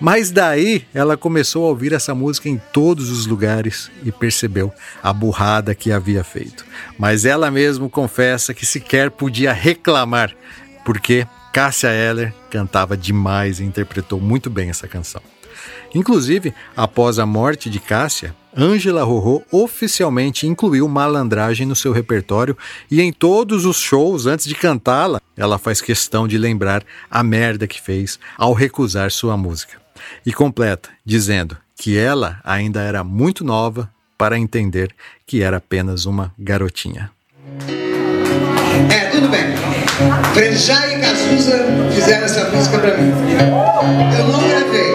mas 0.00 0.30
daí 0.30 0.84
ela 0.92 1.16
começou 1.16 1.64
a 1.64 1.68
ouvir 1.68 1.92
essa 1.92 2.14
música 2.14 2.48
em 2.48 2.60
todos 2.72 3.10
os 3.10 3.26
lugares 3.26 3.90
e 4.04 4.12
percebeu 4.12 4.72
a 5.02 5.12
burrada 5.12 5.74
que 5.74 5.90
havia 5.90 6.22
feito. 6.22 6.64
Mas 6.98 7.24
ela 7.24 7.50
mesma 7.50 7.88
confessa 7.88 8.52
que 8.52 8.66
sequer 8.66 9.10
podia 9.10 9.52
reclamar, 9.52 10.34
porque 10.84 11.26
Cássia 11.52 11.88
Eller 11.88 12.34
cantava 12.50 12.96
demais 12.96 13.60
e 13.60 13.64
interpretou 13.64 14.20
muito 14.20 14.50
bem 14.50 14.68
essa 14.68 14.86
canção. 14.86 15.22
Inclusive, 15.94 16.52
após 16.76 17.18
a 17.18 17.24
morte 17.24 17.70
de 17.70 17.80
Cássia, 17.80 18.34
Ângela 18.54 19.02
Rorô 19.02 19.42
oficialmente 19.50 20.46
incluiu 20.46 20.86
malandragem 20.88 21.66
no 21.66 21.76
seu 21.76 21.92
repertório 21.92 22.56
e 22.90 23.00
em 23.00 23.12
todos 23.12 23.64
os 23.64 23.78
shows 23.78 24.26
antes 24.26 24.46
de 24.46 24.54
cantá-la, 24.54 25.20
ela 25.36 25.58
faz 25.58 25.80
questão 25.80 26.28
de 26.28 26.36
lembrar 26.36 26.84
a 27.10 27.22
merda 27.22 27.66
que 27.66 27.80
fez 27.80 28.18
ao 28.36 28.52
recusar 28.52 29.10
sua 29.10 29.36
música. 29.36 29.85
E 30.24 30.32
completa, 30.32 30.88
dizendo 31.04 31.56
que 31.76 31.98
ela 31.98 32.40
ainda 32.44 32.80
era 32.80 33.04
muito 33.04 33.44
nova 33.44 33.90
para 34.16 34.38
entender 34.38 34.94
que 35.26 35.42
era 35.42 35.58
apenas 35.58 36.06
uma 36.06 36.32
garotinha. 36.38 37.10
É, 38.90 39.10
tudo 39.10 39.28
bem. 39.28 39.46
Frejá 40.34 40.86
e 40.88 41.00
Cazuza 41.00 41.66
fizeram 41.94 42.24
essa 42.24 42.50
música 42.50 42.78
pra 42.78 42.96
mim. 42.96 43.12
Eu 44.18 44.26
não 44.28 44.48
gravei. 44.48 44.94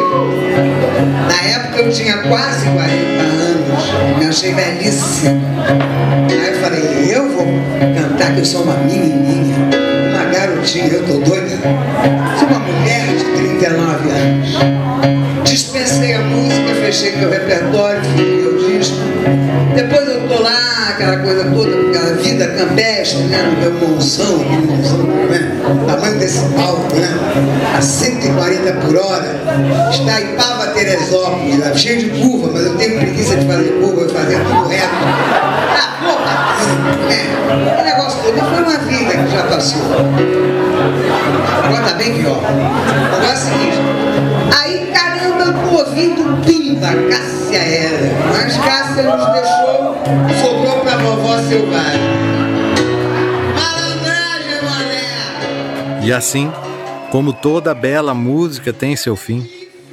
Na 1.28 1.42
época 1.42 1.82
eu 1.82 1.92
tinha 1.92 2.18
quase 2.24 2.66
40 2.70 3.22
anos. 3.22 4.18
Me 4.20 4.26
achei 4.28 4.54
velhíssima. 4.54 5.42
Aí 6.30 6.48
eu 6.48 6.62
falei, 6.62 7.16
eu 7.16 7.30
vou 7.30 7.46
cantar 7.96 8.34
que 8.34 8.42
eu 8.42 8.46
sou 8.46 8.64
uma 8.64 8.78
menininha, 8.78 9.58
eu 10.62 11.04
tô 11.08 11.14
doida. 11.14 11.58
Sou 12.38 12.48
uma 12.48 12.60
mulher 12.60 13.08
de 13.08 13.24
39 13.24 14.10
anos. 14.12 14.50
Dispensei 15.44 16.14
a 16.14 16.22
música, 16.22 16.76
fechei 16.76 17.16
meu 17.16 17.32
repertório, 17.32 18.00
fiz 18.16 18.28
meu 18.28 18.58
disco. 18.58 18.98
Depois 19.76 20.08
eu 20.08 20.28
tô 20.28 20.40
lá, 20.40 20.90
aquela 20.90 21.18
coisa 21.18 21.46
toda, 21.46 21.90
aquela 21.90 22.16
vida 22.18 22.48
campestre, 22.50 23.24
né? 23.24 23.42
No 23.42 23.60
meu 23.60 23.90
monzão, 23.90 24.36
aquele 24.36 24.68
monzão, 24.68 25.04
né? 25.30 25.52
Tamanho 25.88 26.20
desse 26.20 26.46
palco, 26.54 26.96
né? 26.96 27.10
A 27.76 27.82
140 27.82 28.74
por 28.74 28.96
hora. 28.98 29.42
Está 29.92 30.22
em 30.22 30.36
Pava 30.36 30.68
Teresópolis, 30.68 31.58
lá, 31.58 31.74
cheio 31.74 31.98
de 32.00 32.22
curva, 32.22 32.52
mas 32.54 32.66
eu 32.68 32.78
tenho 32.78 33.00
preguiça 33.00 33.36
de 33.36 33.48
fazer 33.48 33.70
curva, 33.82 34.02
eu 34.02 34.10
fazer 34.10 34.38
tudo 34.44 34.68
reto. 34.68 35.51
É, 37.10 37.76
que 37.76 37.84
negócio 37.84 38.22
todo. 38.24 38.40
Foi 38.40 38.64
uma 38.64 38.78
vida 38.80 39.14
que 39.14 39.32
já 39.32 39.44
passou. 39.44 39.82
Agora 41.64 41.84
tá 41.84 41.94
bem 41.96 42.14
pior. 42.16 42.38
Agora 42.38 43.26
é 43.26 43.34
o 43.34 43.38
seguinte. 43.38 43.78
Aí, 44.60 44.92
caramba, 44.94 45.44
eu 45.44 45.54
tô 45.54 45.78
ouvindo 45.78 46.46
Pimba, 46.46 46.88
Cássia 47.10 47.58
era. 47.58 48.12
Mas 48.32 48.58
Cássia 48.58 49.04
nos 49.04 49.26
deixou, 49.34 49.96
sobrou 50.44 50.80
pra 50.82 50.98
vovó 50.98 51.38
selvagem. 51.48 52.02
Malandragem, 53.56 54.64
mané! 54.64 56.02
E 56.04 56.14
assim, 56.14 56.52
como 57.12 57.34
toda 57.34 57.74
bela 57.74 58.14
música 58.14 58.72
tem 58.72 58.96
seu 58.96 59.16
fim, 59.16 59.50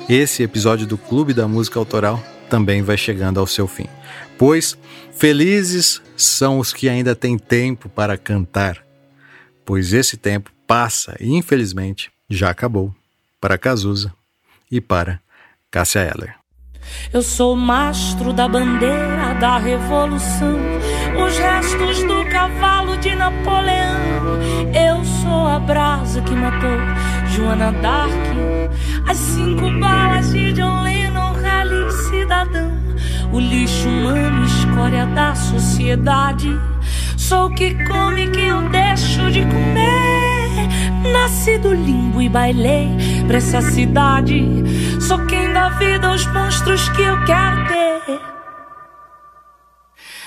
esse 0.09 0.43
episódio 0.43 0.87
do 0.87 0.97
Clube 0.97 1.35
da 1.35 1.47
Música 1.47 1.79
Autoral 1.79 2.23
também 2.49 2.83
vai 2.83 2.97
chegando 2.97 3.39
ao 3.39 3.47
seu 3.47 3.67
fim. 3.67 3.87
Pois 4.39 4.79
felizes 5.13 6.01
são 6.17 6.61
os 6.61 6.73
que 6.73 6.89
ainda 6.89 7.15
têm 7.15 7.37
tempo 7.37 7.89
para 7.89 8.17
cantar, 8.17 8.83
pois 9.65 9.93
esse 9.93 10.17
tempo 10.17 10.51
passa 10.67 11.17
e 11.19 11.35
infelizmente 11.35 12.11
já 12.31 12.51
acabou 12.51 12.95
para 13.41 13.59
Cazuza 13.59 14.13
e 14.71 14.81
para 14.81 15.21
Cássia 15.71 16.01
Eller. 16.01 16.37
Eu 17.13 17.23
sou 17.23 17.57
mastro 17.57 18.33
da 18.33 18.49
bandeira 18.49 19.35
da 19.41 19.59
revolução, 19.59 20.57
os 21.27 21.37
restos 21.37 22.03
do 22.05 22.25
cavalo 22.31 22.97
de 22.99 23.15
Napoleão. 23.15 23.99
Eu 24.73 25.05
sou 25.05 25.47
a 25.47 25.59
brasa 25.59 26.23
que 26.23 26.35
matou 26.35 26.79
Joana 27.35 27.73
Dark, 27.73 28.13
as 29.07 29.17
cinco 29.17 29.71
balas 29.79 30.33
de 30.33 30.53
John 30.53 30.83
Lennon 30.83 31.33
Rally. 31.33 31.93
cidadão. 32.11 32.88
O 33.33 33.39
lixo 33.39 33.89
humano, 33.89 34.45
escória 34.45 35.07
da 35.07 35.35
sociedade. 35.35 36.49
Sou 37.17 37.47
o 37.47 37.55
que 37.55 37.75
come 37.85 38.29
que 38.31 38.41
eu 38.41 38.69
deixo 38.71 39.31
de 39.31 39.43
comer. 39.43 41.13
Nasci 41.13 41.59
do 41.59 41.75
limbo 41.75 42.23
e 42.23 42.29
bailei 42.29 42.89
pra 43.27 43.37
essa 43.37 43.61
cidade. 43.61 44.45
Sou 45.01 45.19
quem 45.27 45.53
dá 45.53 45.69
vida 45.71 46.09
aos 46.09 46.27
monstros 46.33 46.89
que 46.91 47.03
eu 47.03 47.25
quero 47.25 47.69
ter. 47.69 48.21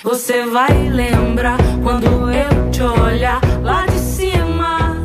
Você 0.04 0.44
vai 0.46 0.88
lembrar 0.88 1.58
quando 1.82 2.06
eu 2.30 2.70
te 2.70 2.82
olhar 2.82 3.40
lá 3.62 3.86
de 3.86 3.98
cima. 3.98 4.96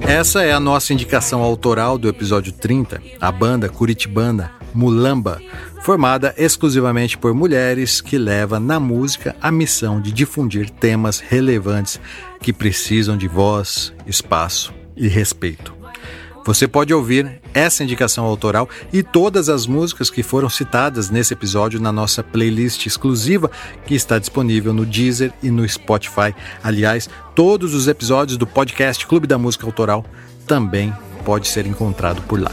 Essa 0.00 0.42
é 0.42 0.52
a 0.52 0.60
nossa 0.60 0.92
indicação 0.92 1.42
autoral 1.42 1.98
do 1.98 2.08
episódio 2.08 2.52
30, 2.52 3.02
a 3.20 3.32
banda 3.32 3.68
curitibana 3.68 4.58
Mulamba, 4.74 5.40
formada 5.80 6.34
exclusivamente 6.36 7.16
por 7.16 7.34
mulheres 7.34 8.00
que 8.00 8.18
leva 8.18 8.58
na 8.60 8.78
música 8.78 9.34
a 9.40 9.50
missão 9.50 10.00
de 10.00 10.12
difundir 10.12 10.70
temas 10.70 11.20
relevantes 11.20 12.00
que 12.40 12.52
precisam 12.52 13.16
de 13.16 13.28
voz, 13.28 13.92
espaço 14.06 14.72
e 14.96 15.08
respeito. 15.08 15.78
Você 16.44 16.66
pode 16.66 16.94
ouvir 16.94 17.42
essa 17.52 17.84
indicação 17.84 18.24
autoral 18.24 18.68
e 18.90 19.02
todas 19.02 19.50
as 19.50 19.66
músicas 19.66 20.08
que 20.08 20.22
foram 20.22 20.48
citadas 20.48 21.10
nesse 21.10 21.34
episódio 21.34 21.78
na 21.78 21.92
nossa 21.92 22.22
playlist 22.22 22.86
exclusiva 22.86 23.50
que 23.84 23.94
está 23.94 24.18
disponível 24.18 24.72
no 24.72 24.86
Deezer 24.86 25.30
e 25.42 25.50
no 25.50 25.68
Spotify. 25.68 26.34
Aliás, 26.64 27.10
todos 27.34 27.74
os 27.74 27.86
episódios 27.86 28.38
do 28.38 28.46
podcast 28.46 29.06
Clube 29.06 29.26
da 29.26 29.36
Música 29.36 29.66
Autoral 29.66 30.06
também 30.46 30.90
pode 31.22 31.48
ser 31.48 31.66
encontrado 31.66 32.22
por 32.22 32.40
lá. 32.40 32.52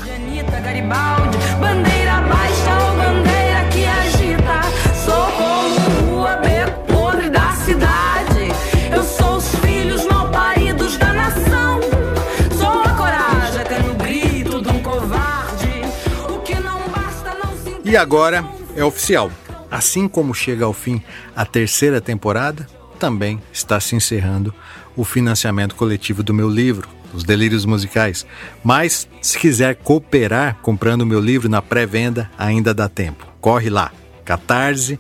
E 17.86 17.96
agora 17.96 18.44
é 18.76 18.84
oficial. 18.84 19.32
Assim 19.70 20.08
como 20.08 20.34
chega 20.34 20.66
ao 20.66 20.74
fim 20.74 21.04
a 21.36 21.46
terceira 21.46 22.02
temporada, 22.02 22.68
também 22.98 23.40
está 23.54 23.80
se 23.80 23.96
encerrando 23.96 24.52
o 24.96 25.06
financiamento 25.06 25.76
coletivo 25.76 26.24
do 26.24 26.34
meu 26.34 26.50
livro, 26.50 26.90
Os 27.14 27.24
Delírios 27.24 27.64
Musicais. 27.64 28.26
Mas, 28.64 29.08
se 29.22 29.38
quiser 29.38 29.76
cooperar 29.76 30.58
comprando 30.64 31.04
o 31.04 31.06
meu 31.06 31.20
livro 31.20 31.48
na 31.48 31.62
pré-venda, 31.62 32.28
ainda 32.40 32.74
dá 32.74 32.90
tempo. 32.90 33.28
Corre 33.40 33.70
lá, 33.70 33.92
catarse.me 34.26 34.98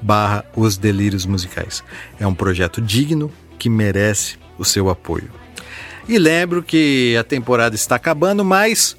barra 0.00 0.44
Os 0.54 0.78
Delírios 0.78 1.26
Musicais. 1.26 1.82
É 2.20 2.26
um 2.26 2.34
projeto 2.34 2.80
digno 2.80 3.32
que 3.58 3.68
merece 3.68 4.38
o 4.56 4.64
seu 4.64 4.88
apoio. 4.88 5.28
E 6.08 6.18
lembro 6.18 6.62
que 6.62 7.16
a 7.18 7.24
temporada 7.24 7.74
está 7.74 7.96
acabando, 7.96 8.44
mas 8.44 8.96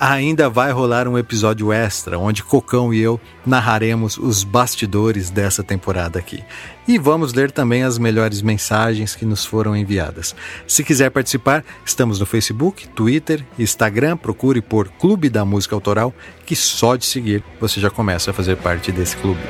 ainda 0.00 0.48
vai 0.48 0.72
rolar 0.72 1.06
um 1.06 1.18
episódio 1.18 1.70
extra 1.70 2.18
onde 2.18 2.42
Cocão 2.42 2.92
e 2.94 3.00
eu 3.00 3.20
narraremos 3.44 4.16
os 4.16 4.42
bastidores 4.42 5.28
dessa 5.28 5.62
temporada 5.62 6.18
aqui. 6.18 6.42
E 6.88 6.98
vamos 6.98 7.34
ler 7.34 7.52
também 7.52 7.82
as 7.82 7.98
melhores 7.98 8.40
mensagens 8.40 9.14
que 9.14 9.26
nos 9.26 9.44
foram 9.44 9.76
enviadas. 9.76 10.34
Se 10.66 10.82
quiser 10.82 11.10
participar, 11.10 11.62
estamos 11.84 12.18
no 12.18 12.24
Facebook, 12.24 12.88
Twitter, 12.88 13.44
Instagram, 13.58 14.16
procure 14.16 14.62
por 14.62 14.88
Clube 14.88 15.28
da 15.28 15.44
Música 15.44 15.74
Autoral, 15.74 16.14
que 16.46 16.56
só 16.56 16.96
de 16.96 17.04
seguir 17.04 17.44
você 17.60 17.78
já 17.78 17.90
começa 17.90 18.30
a 18.30 18.34
fazer 18.34 18.56
parte 18.56 18.90
desse 18.90 19.16
clube. 19.18 19.40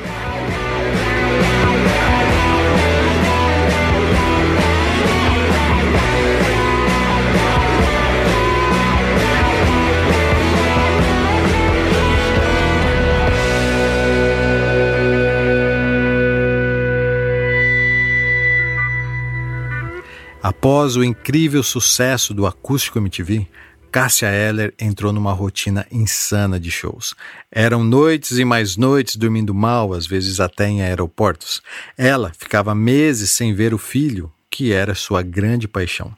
Após 20.63 20.95
o 20.95 21.03
incrível 21.03 21.63
sucesso 21.63 22.35
do 22.35 22.45
Acústico 22.45 22.99
MTV, 22.99 23.47
Cássia 23.91 24.27
Eller 24.27 24.71
entrou 24.79 25.11
numa 25.11 25.33
rotina 25.33 25.87
insana 25.91 26.59
de 26.59 26.69
shows. 26.69 27.15
Eram 27.51 27.83
noites 27.83 28.37
e 28.37 28.45
mais 28.45 28.77
noites 28.77 29.15
dormindo 29.15 29.55
mal, 29.55 29.91
às 29.91 30.05
vezes 30.05 30.39
até 30.39 30.67
em 30.67 30.83
aeroportos. 30.83 31.63
Ela 31.97 32.31
ficava 32.37 32.75
meses 32.75 33.31
sem 33.31 33.55
ver 33.55 33.73
o 33.73 33.79
filho, 33.79 34.31
que 34.51 34.71
era 34.71 34.93
sua 34.93 35.23
grande 35.23 35.67
paixão. 35.67 36.15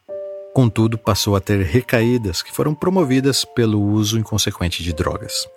Contudo, 0.53 0.97
passou 0.97 1.37
a 1.37 1.39
ter 1.39 1.63
recaídas 1.63 2.43
que 2.43 2.53
foram 2.53 2.75
promovidas 2.75 3.45
pelo 3.45 3.81
uso 3.81 4.19
inconsequente 4.19 4.83
de 4.83 4.91
drogas. 4.91 5.47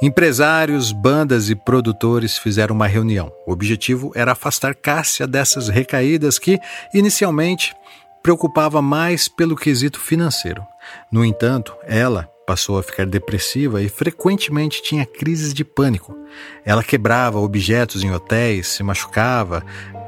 Empresários, 0.00 0.92
bandas 0.92 1.50
e 1.50 1.56
produtores 1.56 2.38
fizeram 2.38 2.76
uma 2.76 2.86
reunião. 2.86 3.30
O 3.44 3.52
objetivo 3.52 4.12
era 4.14 4.32
afastar 4.32 4.76
Cássia 4.76 5.26
dessas 5.26 5.68
recaídas 5.68 6.38
que, 6.38 6.60
inicialmente, 6.94 7.74
preocupava 8.22 8.82
mais 8.82 9.28
pelo 9.28 9.56
quesito 9.56 9.98
financeiro. 9.98 10.62
No 11.10 11.24
entanto, 11.24 11.74
ela 11.84 12.28
passou 12.46 12.78
a 12.78 12.82
ficar 12.82 13.06
depressiva 13.06 13.80
e 13.80 13.88
frequentemente 13.88 14.82
tinha 14.82 15.06
crises 15.06 15.54
de 15.54 15.64
pânico. 15.64 16.16
Ela 16.64 16.82
quebrava 16.82 17.38
objetos 17.38 18.02
em 18.02 18.12
hotéis, 18.12 18.66
se 18.66 18.82
machucava. 18.82 19.64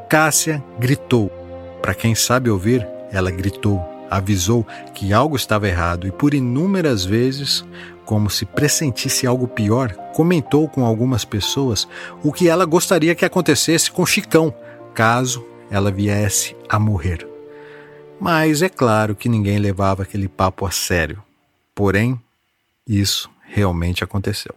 Cássia 0.09 0.63
gritou. 0.79 1.31
Para 1.81 1.95
quem 1.95 2.15
sabe 2.15 2.51
ouvir, 2.51 2.87
ela 3.13 3.31
gritou, 3.31 3.81
avisou 4.11 4.67
que 4.95 5.13
algo 5.13 5.37
estava 5.37 5.69
errado 5.69 6.07
e 6.07 6.11
por 6.11 6.35
inúmeras 6.35 7.05
vezes, 7.05 7.65
como 8.05 8.29
se 8.29 8.45
pressentisse 8.45 9.27
algo 9.27 9.47
pior, 9.47 9.93
comentou 10.13 10.69
com 10.69 10.85
algumas 10.85 11.25
pessoas 11.25 11.87
o 12.23 12.33
que 12.33 12.49
ela 12.49 12.65
gostaria 12.65 13.15
que 13.15 13.25
acontecesse 13.25 13.91
com 13.91 14.05
Chicão, 14.05 14.53
caso 14.95 15.47
ela 15.71 15.91
viesse 15.91 16.57
a 16.69 16.79
morrer. 16.79 17.32
Mas 18.25 18.63
é 18.63 18.69
claro 18.69 19.17
que 19.17 19.29
ninguém 19.29 19.59
levava 19.59 20.05
aquele 20.05 20.29
papo 20.29 20.65
a 20.65 20.71
sério. 20.71 21.21
Porém, 21.75 22.17
isso 22.87 23.29
realmente 23.49 24.05
aconteceu. 24.05 24.55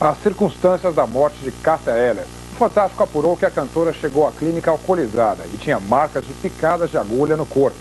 As 0.00 0.16
circunstâncias 0.22 0.94
da 0.94 1.06
morte 1.06 1.36
de 1.42 1.52
Cássia 1.52 1.90
Eller. 1.90 2.24
O 2.54 2.56
Fantástico 2.56 3.02
apurou 3.02 3.36
que 3.36 3.44
a 3.44 3.50
cantora 3.50 3.92
chegou 3.92 4.26
à 4.26 4.32
clínica 4.32 4.70
alcoolizada 4.70 5.44
e 5.52 5.58
tinha 5.58 5.78
marcas 5.78 6.26
de 6.26 6.32
picadas 6.32 6.90
de 6.90 6.96
agulha 6.96 7.36
no 7.36 7.44
corpo. 7.44 7.76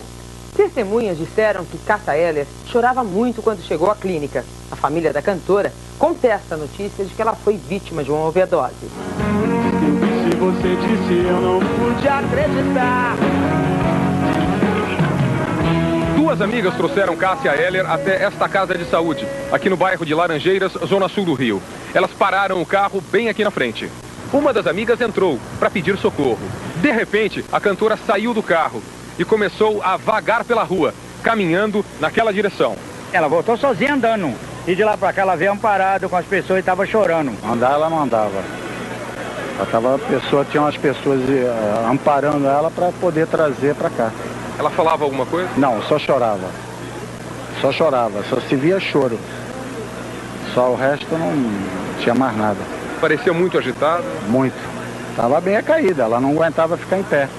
Testemunhas 0.53 1.17
disseram 1.17 1.63
que 1.63 1.77
Cássia 1.77 2.17
Eller 2.17 2.45
chorava 2.65 3.01
muito 3.01 3.41
quando 3.41 3.63
chegou 3.63 3.89
à 3.89 3.95
clínica. 3.95 4.43
A 4.69 4.75
família 4.75 5.13
da 5.13 5.21
cantora 5.21 5.71
contesta 5.97 6.55
a 6.55 6.57
notícia 6.57 7.05
de 7.05 7.13
que 7.13 7.21
ela 7.21 7.35
foi 7.35 7.55
vítima 7.55 8.03
de 8.03 8.11
uma 8.11 8.27
overdose. 8.27 8.75
Se 8.75 10.35
você 10.35 10.75
disse 10.75 11.25
eu 11.25 11.39
não 11.39 11.59
pude 11.61 12.05
acreditar. 12.05 13.78
Duas 16.29 16.41
amigas 16.41 16.75
trouxeram 16.75 17.15
Cássia 17.15 17.59
Heller 17.59 17.89
até 17.89 18.23
esta 18.23 18.47
casa 18.47 18.77
de 18.77 18.85
saúde, 18.85 19.27
aqui 19.51 19.67
no 19.67 19.75
bairro 19.75 20.05
de 20.05 20.13
Laranjeiras, 20.13 20.73
zona 20.85 21.09
sul 21.09 21.25
do 21.25 21.33
Rio. 21.33 21.59
Elas 21.91 22.11
pararam 22.11 22.61
o 22.61 22.65
carro 22.67 23.01
bem 23.01 23.29
aqui 23.29 23.43
na 23.43 23.49
frente. 23.49 23.89
Uma 24.31 24.53
das 24.53 24.67
amigas 24.67 25.01
entrou 25.01 25.39
para 25.57 25.71
pedir 25.71 25.97
socorro. 25.97 26.37
De 26.75 26.91
repente, 26.91 27.43
a 27.51 27.59
cantora 27.59 27.97
saiu 27.97 28.31
do 28.31 28.43
carro 28.43 28.83
e 29.17 29.25
começou 29.25 29.81
a 29.81 29.97
vagar 29.97 30.43
pela 30.43 30.61
rua, 30.61 30.93
caminhando 31.23 31.83
naquela 31.99 32.31
direção. 32.31 32.75
Ela 33.11 33.27
voltou 33.27 33.57
sozinha 33.57 33.95
andando. 33.95 34.31
E 34.67 34.75
de 34.75 34.83
lá 34.83 34.95
pra 34.95 35.11
cá 35.11 35.23
ela 35.23 35.35
veio 35.35 35.51
amparada 35.51 36.07
com 36.07 36.15
as 36.15 36.27
pessoas 36.27 36.57
e 36.57 36.59
estava 36.59 36.85
chorando. 36.85 37.31
Andar 37.43 37.71
ela 37.71 37.89
não 37.89 38.03
andava. 38.03 38.43
Ela 39.57 39.65
tava, 39.65 39.95
a 39.95 39.97
pessoa, 39.97 40.45
tinha 40.45 40.61
umas 40.61 40.77
pessoas 40.77 41.27
eh, 41.27 41.85
amparando 41.89 42.45
ela 42.45 42.69
para 42.69 42.91
poder 42.91 43.25
trazer 43.25 43.73
para 43.73 43.89
cá. 43.89 44.11
Ela 44.59 44.69
falava 44.69 45.05
alguma 45.05 45.25
coisa? 45.25 45.49
Não, 45.55 45.81
só 45.83 45.97
chorava. 45.97 46.49
Só 47.61 47.71
chorava, 47.71 48.21
só 48.29 48.41
se 48.41 48.57
via 48.57 48.77
choro. 48.77 49.17
Só 50.53 50.71
o 50.71 50.75
resto 50.75 51.17
não 51.17 51.31
tinha 52.01 52.13
mais 52.13 52.35
nada. 52.35 52.59
Parecia 52.99 53.31
muito 53.31 53.57
agitada? 53.57 54.03
Muito. 54.27 54.57
Tava 55.15 55.39
bem 55.39 55.61
caída, 55.63 56.03
ela 56.03 56.19
não 56.19 56.31
aguentava 56.31 56.75
ficar 56.75 56.99
em 56.99 57.03
pé. 57.03 57.29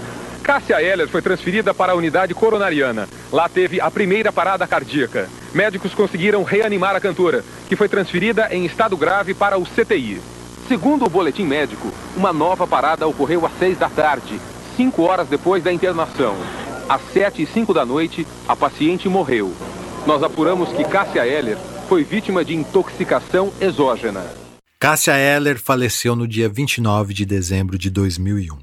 Cássia 0.42 0.82
Heller 0.82 1.08
foi 1.08 1.20
transferida 1.20 1.74
para 1.74 1.92
a 1.92 1.94
unidade 1.94 2.32
coronariana. 2.34 3.06
Lá 3.30 3.50
teve 3.50 3.82
a 3.82 3.90
primeira 3.90 4.32
parada 4.32 4.66
cardíaca. 4.66 5.28
Médicos 5.52 5.92
conseguiram 5.92 6.42
reanimar 6.42 6.96
a 6.96 7.00
cantora, 7.00 7.44
que 7.68 7.76
foi 7.76 7.88
transferida 7.88 8.48
em 8.50 8.64
estado 8.64 8.96
grave 8.96 9.34
para 9.34 9.58
o 9.58 9.66
CTI. 9.66 10.22
Segundo 10.66 11.04
o 11.04 11.10
boletim 11.10 11.44
médico, 11.44 11.92
uma 12.16 12.32
nova 12.32 12.66
parada 12.66 13.06
ocorreu 13.06 13.44
às 13.44 13.52
seis 13.58 13.76
da 13.76 13.90
tarde, 13.90 14.40
cinco 14.76 15.02
horas 15.02 15.28
depois 15.28 15.62
da 15.62 15.70
internação. 15.72 16.34
Às 16.88 17.00
sete 17.12 17.42
e 17.42 17.46
cinco 17.46 17.72
da 17.72 17.84
noite, 17.84 18.26
a 18.48 18.56
paciente 18.56 19.08
morreu. 19.08 19.52
Nós 20.06 20.22
apuramos 20.22 20.70
que 20.72 20.84
Cássia 20.84 21.26
Heller 21.26 21.58
foi 21.88 22.02
vítima 22.04 22.44
de 22.44 22.54
intoxicação 22.54 23.52
exógena. 23.60 24.24
Cássia 24.80 25.14
Eller 25.14 25.58
faleceu 25.58 26.16
no 26.16 26.26
dia 26.26 26.48
29 26.48 27.12
de 27.12 27.26
dezembro 27.26 27.76
de 27.76 27.90
2001. 27.90 28.56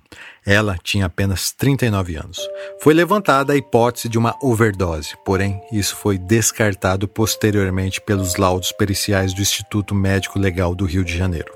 Ela 0.44 0.76
tinha 0.82 1.06
apenas 1.06 1.52
39 1.52 2.16
anos. 2.16 2.40
Foi 2.82 2.92
levantada 2.92 3.54
a 3.54 3.56
hipótese 3.56 4.10
de 4.10 4.18
uma 4.18 4.36
overdose, 4.42 5.16
porém, 5.24 5.62
isso 5.72 5.96
foi 5.96 6.18
descartado 6.18 7.08
posteriormente 7.08 8.02
pelos 8.02 8.36
laudos 8.36 8.72
periciais 8.72 9.32
do 9.32 9.44
Instituto 9.44 9.94
Médico 9.94 10.40
Legal 10.40 10.74
do 10.74 10.86
Rio 10.86 11.06
de 11.06 11.16
Janeiro. 11.16 11.54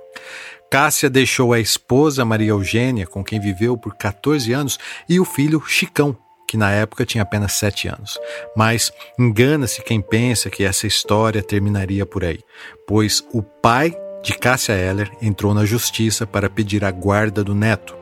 Cássia 0.69 1.09
deixou 1.09 1.53
a 1.53 1.59
esposa 1.59 2.23
Maria 2.23 2.51
Eugênia, 2.51 3.07
com 3.07 3.23
quem 3.23 3.39
viveu 3.39 3.75
por 3.75 3.95
14 3.95 4.53
anos, 4.53 4.77
e 5.09 5.19
o 5.19 5.25
filho 5.25 5.59
Chicão, 5.65 6.15
que 6.51 6.57
na 6.57 6.69
época 6.69 7.05
tinha 7.05 7.21
apenas 7.21 7.53
7 7.53 7.87
anos. 7.87 8.19
Mas 8.57 8.91
engana-se 9.17 9.81
quem 9.81 10.01
pensa 10.01 10.49
que 10.49 10.65
essa 10.65 10.85
história 10.85 11.41
terminaria 11.41 12.05
por 12.05 12.25
aí, 12.25 12.39
pois 12.85 13.25
o 13.31 13.41
pai 13.41 13.95
de 14.21 14.33
Cássia 14.33 14.73
Eller 14.73 15.09
entrou 15.21 15.53
na 15.53 15.63
justiça 15.63 16.27
para 16.27 16.49
pedir 16.49 16.83
a 16.83 16.91
guarda 16.91 17.41
do 17.41 17.55
neto, 17.55 17.95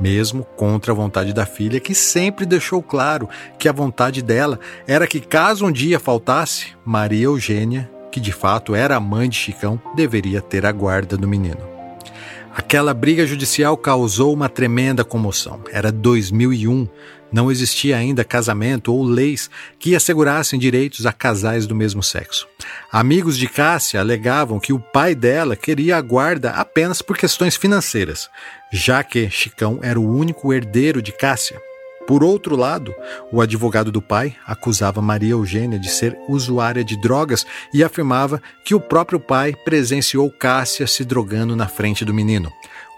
mesmo 0.00 0.44
contra 0.56 0.92
a 0.92 0.96
vontade 0.96 1.34
da 1.34 1.44
filha, 1.44 1.78
que 1.78 1.94
sempre 1.94 2.46
deixou 2.46 2.82
claro 2.82 3.28
que 3.58 3.68
a 3.68 3.72
vontade 3.72 4.22
dela 4.22 4.58
era 4.86 5.06
que, 5.06 5.20
caso 5.20 5.66
um 5.66 5.70
dia 5.70 6.00
faltasse, 6.00 6.68
Maria 6.82 7.24
Eugênia, 7.24 7.90
que 8.10 8.18
de 8.18 8.32
fato 8.32 8.74
era 8.74 8.96
a 8.96 9.00
mãe 9.00 9.28
de 9.28 9.36
Chicão, 9.36 9.78
deveria 9.94 10.40
ter 10.40 10.64
a 10.64 10.72
guarda 10.72 11.18
do 11.18 11.28
menino. 11.28 11.69
Aquela 12.54 12.92
briga 12.92 13.26
judicial 13.26 13.76
causou 13.76 14.32
uma 14.32 14.48
tremenda 14.48 15.04
comoção. 15.04 15.62
Era 15.70 15.92
2001, 15.92 16.88
não 17.32 17.50
existia 17.50 17.96
ainda 17.96 18.24
casamento 18.24 18.92
ou 18.92 19.04
leis 19.04 19.48
que 19.78 19.94
assegurassem 19.94 20.58
direitos 20.58 21.06
a 21.06 21.12
casais 21.12 21.66
do 21.66 21.76
mesmo 21.76 22.02
sexo. 22.02 22.48
Amigos 22.90 23.38
de 23.38 23.48
Cássia 23.48 24.00
alegavam 24.00 24.58
que 24.58 24.72
o 24.72 24.80
pai 24.80 25.14
dela 25.14 25.54
queria 25.54 25.96
a 25.96 26.00
guarda 26.00 26.50
apenas 26.50 27.00
por 27.00 27.16
questões 27.16 27.56
financeiras, 27.56 28.28
já 28.72 29.04
que 29.04 29.30
Chicão 29.30 29.78
era 29.80 29.98
o 29.98 30.12
único 30.12 30.52
herdeiro 30.52 31.00
de 31.00 31.12
Cássia. 31.12 31.69
Por 32.10 32.24
outro 32.24 32.56
lado, 32.56 32.92
o 33.30 33.40
advogado 33.40 33.92
do 33.92 34.02
pai 34.02 34.34
acusava 34.44 35.00
Maria 35.00 35.30
Eugênia 35.30 35.78
de 35.78 35.88
ser 35.88 36.18
usuária 36.26 36.82
de 36.82 37.00
drogas 37.00 37.46
e 37.72 37.84
afirmava 37.84 38.42
que 38.64 38.74
o 38.74 38.80
próprio 38.80 39.20
pai 39.20 39.54
presenciou 39.64 40.28
Cássia 40.28 40.88
se 40.88 41.04
drogando 41.04 41.54
na 41.54 41.68
frente 41.68 42.04
do 42.04 42.12
menino. 42.12 42.52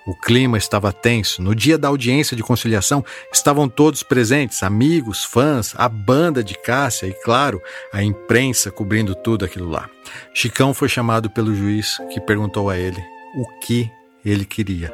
O 0.07 0.15
clima 0.15 0.57
estava 0.57 0.95
tenso. 0.95 1.43
No 1.43 1.55
dia 1.55 1.77
da 1.77 1.89
audiência 1.89 2.35
de 2.35 2.43
conciliação, 2.43 3.05
estavam 3.31 3.69
todos 3.69 4.03
presentes, 4.03 4.63
amigos, 4.63 5.23
fãs, 5.23 5.75
a 5.77 5.91
banda 5.91 6.43
de 6.43 6.55
Cássia 6.55 7.07
e, 7.07 7.13
claro, 7.13 7.61
a 7.93 8.03
imprensa 8.03 8.71
cobrindo 8.71 9.15
tudo 9.15 9.45
aquilo 9.45 9.69
lá. 9.69 9.91
Chicão 10.33 10.73
foi 10.73 10.89
chamado 10.89 11.29
pelo 11.29 11.55
juiz, 11.55 11.99
que 12.11 12.19
perguntou 12.19 12.71
a 12.71 12.79
ele 12.79 13.05
o 13.37 13.61
que 13.61 13.91
ele 14.25 14.47
queria. 14.47 14.91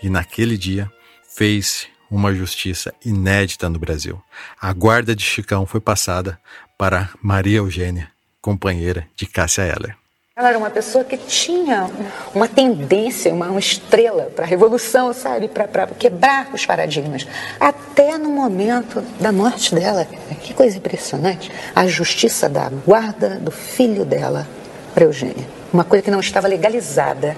E 0.00 0.08
naquele 0.08 0.56
dia 0.56 0.88
fez 1.28 1.88
uma 2.10 2.34
justiça 2.34 2.92
inédita 3.04 3.68
no 3.68 3.78
Brasil. 3.78 4.20
A 4.60 4.72
guarda 4.72 5.14
de 5.14 5.22
Chicão 5.22 5.64
foi 5.64 5.80
passada 5.80 6.38
para 6.76 7.10
Maria 7.22 7.58
Eugênia, 7.58 8.10
companheira 8.40 9.06
de 9.14 9.26
Cássia 9.26 9.62
Eller. 9.62 10.00
Ela 10.40 10.48
era 10.48 10.58
uma 10.58 10.70
pessoa 10.70 11.04
que 11.04 11.18
tinha 11.18 11.90
uma 12.34 12.48
tendência, 12.48 13.30
uma, 13.30 13.48
uma 13.48 13.60
estrela 13.60 14.32
para 14.34 14.46
a 14.46 14.48
revolução, 14.48 15.12
sabe? 15.12 15.48
Para 15.48 15.86
quebrar 15.88 16.48
os 16.54 16.64
paradigmas. 16.64 17.26
Até 17.60 18.16
no 18.16 18.30
momento 18.30 19.02
da 19.20 19.30
morte 19.32 19.74
dela. 19.74 20.06
Que 20.40 20.54
coisa 20.54 20.78
impressionante. 20.78 21.52
A 21.76 21.86
justiça 21.86 22.48
da 22.48 22.70
guarda 22.86 23.38
do 23.38 23.50
filho 23.50 24.02
dela 24.06 24.48
para 24.94 25.04
Eugênia. 25.04 25.46
Uma 25.70 25.84
coisa 25.84 26.02
que 26.02 26.10
não 26.10 26.20
estava 26.20 26.48
legalizada. 26.48 27.36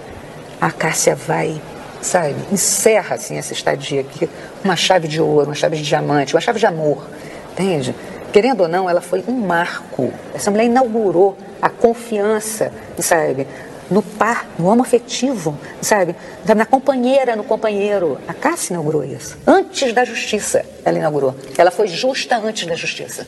A 0.60 0.70
Cássia 0.70 1.16
vai, 1.16 1.60
sabe? 2.02 2.36
Encerra 2.52 3.14
assim, 3.14 3.38
essa 3.38 3.52
estadia 3.52 4.02
aqui. 4.02 4.28
Uma 4.62 4.76
chave 4.76 5.08
de 5.08 5.20
ouro, 5.20 5.46
uma 5.46 5.54
chave 5.54 5.76
de 5.76 5.82
diamante, 5.82 6.34
uma 6.34 6.40
chave 6.40 6.58
de 6.58 6.66
amor. 6.66 7.06
Entende? 7.52 7.94
Querendo 8.32 8.62
ou 8.62 8.68
não, 8.68 8.88
ela 8.88 9.00
foi 9.00 9.22
um 9.28 9.32
marco. 9.32 10.12
Essa 10.34 10.50
mulher 10.50 10.64
inaugurou 10.64 11.36
a 11.60 11.68
confiança, 11.68 12.72
sabe? 12.98 13.46
No 13.90 14.02
par, 14.02 14.46
no 14.58 14.66
homo 14.68 14.82
afetivo, 14.82 15.58
sabe? 15.80 16.16
Na 16.56 16.64
companheira, 16.64 17.36
no 17.36 17.44
companheiro. 17.44 18.18
A 18.26 18.32
Cássia 18.32 18.72
inaugurou 18.72 19.04
isso. 19.04 19.36
Antes 19.46 19.92
da 19.92 20.04
justiça, 20.04 20.64
ela 20.84 20.98
inaugurou. 20.98 21.36
Ela 21.58 21.70
foi 21.70 21.86
justa 21.88 22.36
antes 22.36 22.66
da 22.66 22.74
justiça. 22.74 23.26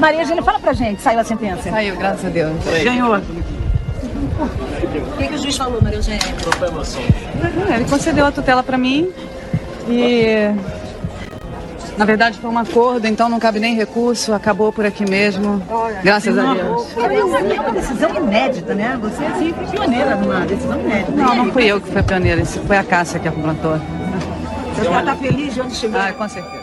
Maria 0.00 0.22
Eugênia, 0.22 0.42
fala 0.42 0.58
pra 0.58 0.72
gente, 0.72 1.00
saiu 1.00 1.20
a 1.20 1.24
sentença? 1.24 1.70
Saiu, 1.70 1.96
graças 1.96 2.24
a 2.24 2.28
Deus. 2.28 2.56
Ganhou. 2.82 3.20
O 5.16 5.18
que, 5.18 5.28
que 5.28 5.34
o 5.34 5.38
juiz 5.38 5.56
falou, 5.56 5.80
Maria 5.80 5.98
Eugênia? 5.98 6.20
Ele 7.74 7.84
concedeu 7.86 8.26
a 8.26 8.30
tutela 8.30 8.62
pra 8.62 8.76
mim 8.76 9.10
e 9.88 10.54
na 11.96 12.04
verdade 12.04 12.38
foi 12.38 12.50
um 12.50 12.58
acordo, 12.58 13.06
então 13.06 13.26
não 13.26 13.40
cabe 13.40 13.58
nem 13.58 13.74
recurso, 13.74 14.34
acabou 14.34 14.70
por 14.70 14.84
aqui 14.84 15.08
mesmo. 15.08 15.62
Graças 16.02 16.36
a 16.36 16.52
Deus. 16.52 16.86
É 16.98 17.60
uma 17.60 17.72
decisão 17.72 18.14
inédita, 18.14 18.74
né? 18.74 18.98
Você 19.00 19.24
assim, 19.24 19.54
foi 19.54 19.66
pioneira 19.68 20.16
numa 20.16 20.40
decisão 20.40 20.78
inédita. 20.78 21.12
Não, 21.12 21.34
não 21.34 21.50
fui 21.50 21.64
eu 21.64 21.80
que 21.80 21.90
fui 21.90 22.02
pioneira, 22.02 22.42
isso 22.42 22.60
foi 22.66 22.76
a 22.76 22.84
Cássia 22.84 23.18
que 23.18 23.26
implantou. 23.26 23.80
Você 24.74 24.84
já 24.84 24.98
está 25.00 25.16
feliz 25.16 25.54
de 25.54 25.60
onde 25.62 25.74
chegou? 25.74 25.98
Ah, 25.98 26.12
com 26.12 26.28
certeza. 26.28 26.55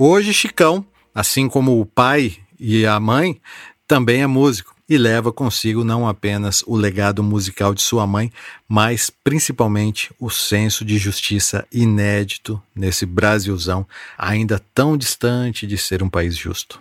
Hoje, 0.00 0.32
Chicão, 0.32 0.86
assim 1.12 1.48
como 1.48 1.80
o 1.80 1.84
pai 1.84 2.36
e 2.56 2.86
a 2.86 3.00
mãe, 3.00 3.40
também 3.84 4.22
é 4.22 4.28
músico 4.28 4.72
e 4.88 4.96
leva 4.96 5.32
consigo 5.32 5.82
não 5.82 6.06
apenas 6.06 6.62
o 6.68 6.76
legado 6.76 7.20
musical 7.20 7.74
de 7.74 7.82
sua 7.82 8.06
mãe, 8.06 8.32
mas 8.68 9.10
principalmente 9.10 10.12
o 10.16 10.30
senso 10.30 10.84
de 10.84 10.98
justiça 10.98 11.66
inédito 11.72 12.62
nesse 12.72 13.04
Brasilzão, 13.04 13.84
ainda 14.16 14.62
tão 14.72 14.96
distante 14.96 15.66
de 15.66 15.76
ser 15.76 16.00
um 16.00 16.08
país 16.08 16.36
justo. 16.36 16.80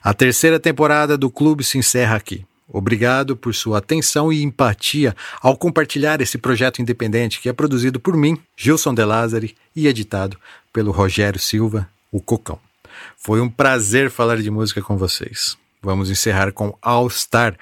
A 0.00 0.14
terceira 0.14 0.60
temporada 0.60 1.18
do 1.18 1.30
clube 1.30 1.64
se 1.64 1.78
encerra 1.78 2.14
aqui. 2.14 2.46
Obrigado 2.68 3.36
por 3.36 3.52
sua 3.56 3.78
atenção 3.78 4.32
e 4.32 4.44
empatia 4.44 5.16
ao 5.42 5.56
compartilhar 5.56 6.20
esse 6.20 6.38
projeto 6.38 6.80
independente 6.80 7.40
que 7.40 7.48
é 7.48 7.52
produzido 7.52 7.98
por 7.98 8.16
mim, 8.16 8.38
Gilson 8.56 8.94
De 8.94 9.04
Lázari, 9.04 9.56
e 9.74 9.88
editado 9.88 10.38
pelo 10.72 10.92
Rogério 10.92 11.40
Silva, 11.40 11.90
o 12.10 12.20
Cocão. 12.20 12.58
Foi 13.16 13.40
um 13.40 13.48
prazer 13.48 14.10
falar 14.10 14.40
de 14.40 14.50
música 14.50 14.82
com 14.82 14.96
vocês. 14.96 15.56
Vamos 15.82 16.10
encerrar 16.10 16.52
com 16.52 16.76
All 16.82 17.08
Star, 17.08 17.56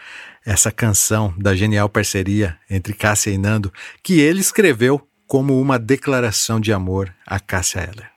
essa 0.45 0.73
canção 0.73 1.33
da 1.39 1.55
genial 1.55 1.89
parceria 1.89 2.59
entre 2.69 2.93
Cássia 2.93 3.31
e 3.31 3.39
Nando, 3.39 3.73
que 4.03 4.21
ele 4.21 4.41
escreveu 4.41 5.01
como 5.27 5.61
uma 5.61 5.79
declaração 5.79 6.59
de 6.59 6.73
amor 6.73 7.15
a 7.27 7.39
Cássia 7.39 7.81
Eller. 7.81 8.11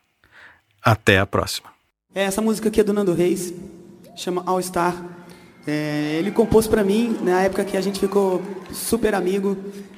Até 0.81 1.19
a 1.19 1.25
próxima. 1.25 1.69
Essa 2.15 2.41
música 2.41 2.69
aqui 2.69 2.79
é 2.79 2.83
do 2.83 2.93
Nando 2.93 3.13
Reis, 3.13 3.53
chama 4.15 4.43
All 4.45 4.61
Star. 4.61 4.95
É, 5.67 6.15
ele 6.17 6.31
compôs 6.31 6.67
para 6.67 6.83
mim 6.83 7.17
na 7.21 7.43
época 7.43 7.63
que 7.63 7.77
a 7.77 7.81
gente 7.81 7.99
ficou 7.99 8.41
super 8.73 9.13
amigo, 9.13 9.55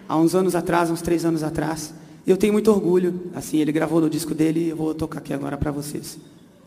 há 0.09 0.17
uns 0.17 0.35
anos 0.35 0.55
atrás, 0.55 0.89
uns 0.89 1.01
três 1.01 1.23
anos 1.23 1.43
atrás. 1.43 1.93
Eu 2.25 2.37
tenho 2.37 2.53
muito 2.53 2.71
orgulho, 2.71 3.31
assim, 3.35 3.57
ele 3.57 3.73
gravou 3.73 3.99
no 3.99 4.09
disco 4.09 4.33
dele 4.33 4.61
e 4.61 4.69
eu 4.69 4.77
vou 4.77 4.95
tocar 4.95 5.19
aqui 5.19 5.33
agora 5.33 5.57
para 5.57 5.71
vocês. 5.71 6.17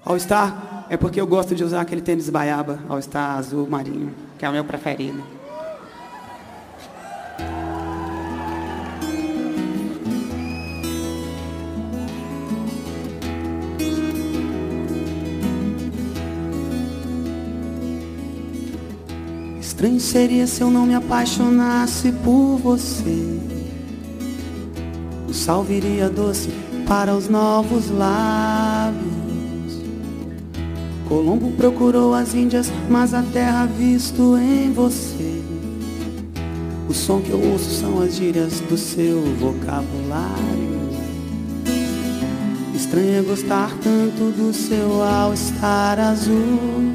All 0.04 0.18
Star 0.20 0.86
é 0.90 0.98
porque 0.98 1.18
eu 1.18 1.26
gosto 1.26 1.54
de 1.54 1.64
usar 1.64 1.80
aquele 1.80 2.02
tênis 2.02 2.28
baiaba, 2.28 2.78
All 2.88 3.00
Star 3.00 3.38
azul 3.38 3.66
marinho, 3.66 4.12
que 4.38 4.44
é 4.44 4.48
o 4.50 4.52
meu 4.52 4.64
preferido. 4.64 5.22
Estranho 19.58 20.00
seria 20.00 20.46
se 20.46 20.60
eu 20.60 20.70
não 20.70 20.84
me 20.84 20.94
apaixonasse 20.94 22.12
por 22.12 22.58
você. 22.58 23.55
O 25.36 25.38
sal 25.38 25.62
viria 25.62 26.08
doce 26.08 26.48
para 26.88 27.14
os 27.14 27.28
novos 27.28 27.90
lábios. 27.90 29.04
Colombo 31.06 31.52
procurou 31.52 32.14
as 32.14 32.34
Índias, 32.34 32.72
mas 32.88 33.12
a 33.12 33.22
terra 33.22 33.66
visto 33.66 34.38
em 34.38 34.72
você. 34.72 35.42
O 36.88 36.94
som 36.94 37.20
que 37.20 37.32
eu 37.32 37.52
ouço 37.52 37.68
são 37.68 38.00
as 38.00 38.16
gírias 38.16 38.60
do 38.60 38.78
seu 38.78 39.20
vocabulário. 39.38 40.36
Estranho 42.74 43.18
é 43.18 43.22
gostar 43.22 43.76
tanto 43.82 44.32
do 44.32 44.54
seu 44.54 45.02
all-star 45.02 46.00
azul. 46.00 46.94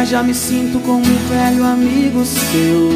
Mas 0.00 0.08
já 0.08 0.22
me 0.22 0.32
sinto 0.32 0.80
como 0.80 1.00
um 1.04 1.28
velho 1.28 1.62
amigo 1.62 2.24
seu. 2.24 2.90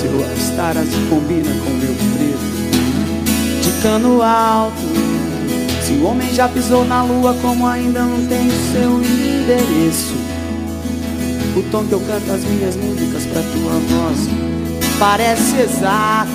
Seu 0.00 0.12
all-star 0.12 0.78
azul 0.78 1.02
combina 1.10 1.50
com 1.64 1.70
meu 1.70 1.92
preto 2.14 3.64
de 3.64 3.82
cano 3.82 4.22
alto. 4.22 4.76
Se 5.84 5.94
o 5.94 6.04
homem 6.04 6.32
já 6.32 6.48
pisou 6.48 6.84
na 6.84 7.02
lua, 7.02 7.36
como 7.42 7.66
ainda 7.66 8.04
não 8.04 8.24
tem 8.28 8.46
o 8.46 8.72
seu 8.72 9.02
endereço? 9.02 10.14
O 11.56 11.62
tom 11.72 11.84
que 11.84 11.94
eu 11.94 12.00
canto 12.00 12.30
as 12.30 12.44
minhas 12.44 12.76
músicas 12.76 13.24
pra 13.24 13.42
tua 13.42 13.72
voz 13.72 14.28
parece 15.00 15.62
exato. 15.62 16.30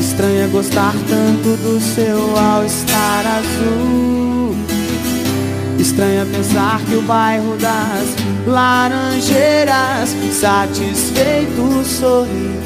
Estranho 0.00 0.44
é 0.44 0.46
gostar 0.46 0.94
tanto 1.06 1.56
do 1.62 1.78
seu 1.78 2.38
all-star 2.38 3.26
azul. 3.36 4.27
Estranho 5.78 6.22
é 6.22 6.24
pensar 6.24 6.80
que 6.80 6.96
o 6.96 7.02
bairro 7.02 7.56
das 7.56 8.08
laranjeiras 8.46 10.16
satisfeito 10.32 11.84
sorri 11.84 12.58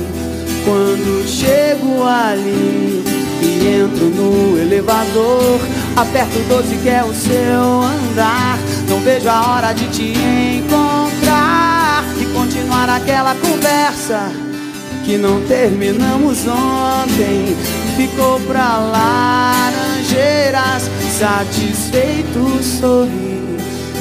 quando 0.64 1.28
chego 1.28 2.04
ali 2.04 3.04
e 3.42 3.82
entro 3.82 4.06
no 4.06 4.56
elevador. 4.58 5.60
Aperto 5.96 6.38
o 6.38 6.44
12 6.48 6.76
que 6.76 6.88
é 6.88 7.04
o 7.04 7.12
seu 7.12 7.82
andar. 7.82 8.58
Não 8.88 9.00
vejo 9.00 9.28
a 9.28 9.50
hora 9.50 9.72
de 9.72 9.88
te 9.88 10.14
encontrar 10.62 12.04
e 12.20 12.26
continuar 12.32 12.88
aquela 12.88 13.34
conversa 13.34 14.30
que 15.04 15.18
não 15.18 15.40
terminamos 15.42 16.46
ontem. 16.46 17.56
Ficou 17.96 18.38
pra 18.40 18.78
laranjeiras, 18.78 20.88
satisfeito 21.12 22.62
sorri 22.62 23.58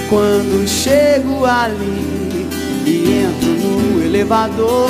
quando 0.10 0.66
chego 0.68 1.46
ali 1.46 2.48
e 2.86 3.26
entro 3.26 3.50
no 3.50 4.02
elevador. 4.04 4.90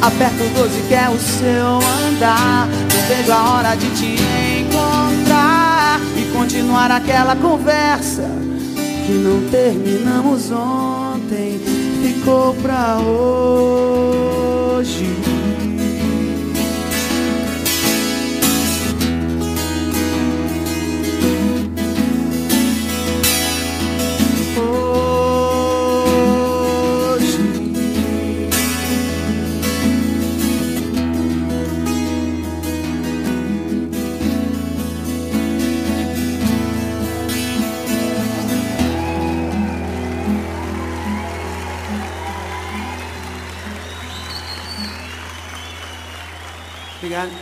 Aperto 0.00 0.44
o 0.44 0.48
12 0.50 0.82
que 0.88 0.94
é 0.94 1.08
o 1.08 1.18
seu 1.18 1.80
andar. 2.08 2.68
Não 2.68 3.02
vejo 3.08 3.32
a 3.32 3.50
hora 3.50 3.74
de 3.74 3.88
te 3.90 4.16
encontrar 4.60 6.00
e 6.16 6.24
continuar 6.36 6.90
aquela 6.90 7.34
conversa 7.36 8.28
que 9.06 9.12
não 9.12 9.48
terminamos 9.50 10.50
ontem. 10.50 11.60
Ficou 12.02 12.54
pra 12.54 12.98
hoje. 12.98 13.32
Obrigado. 47.12 47.41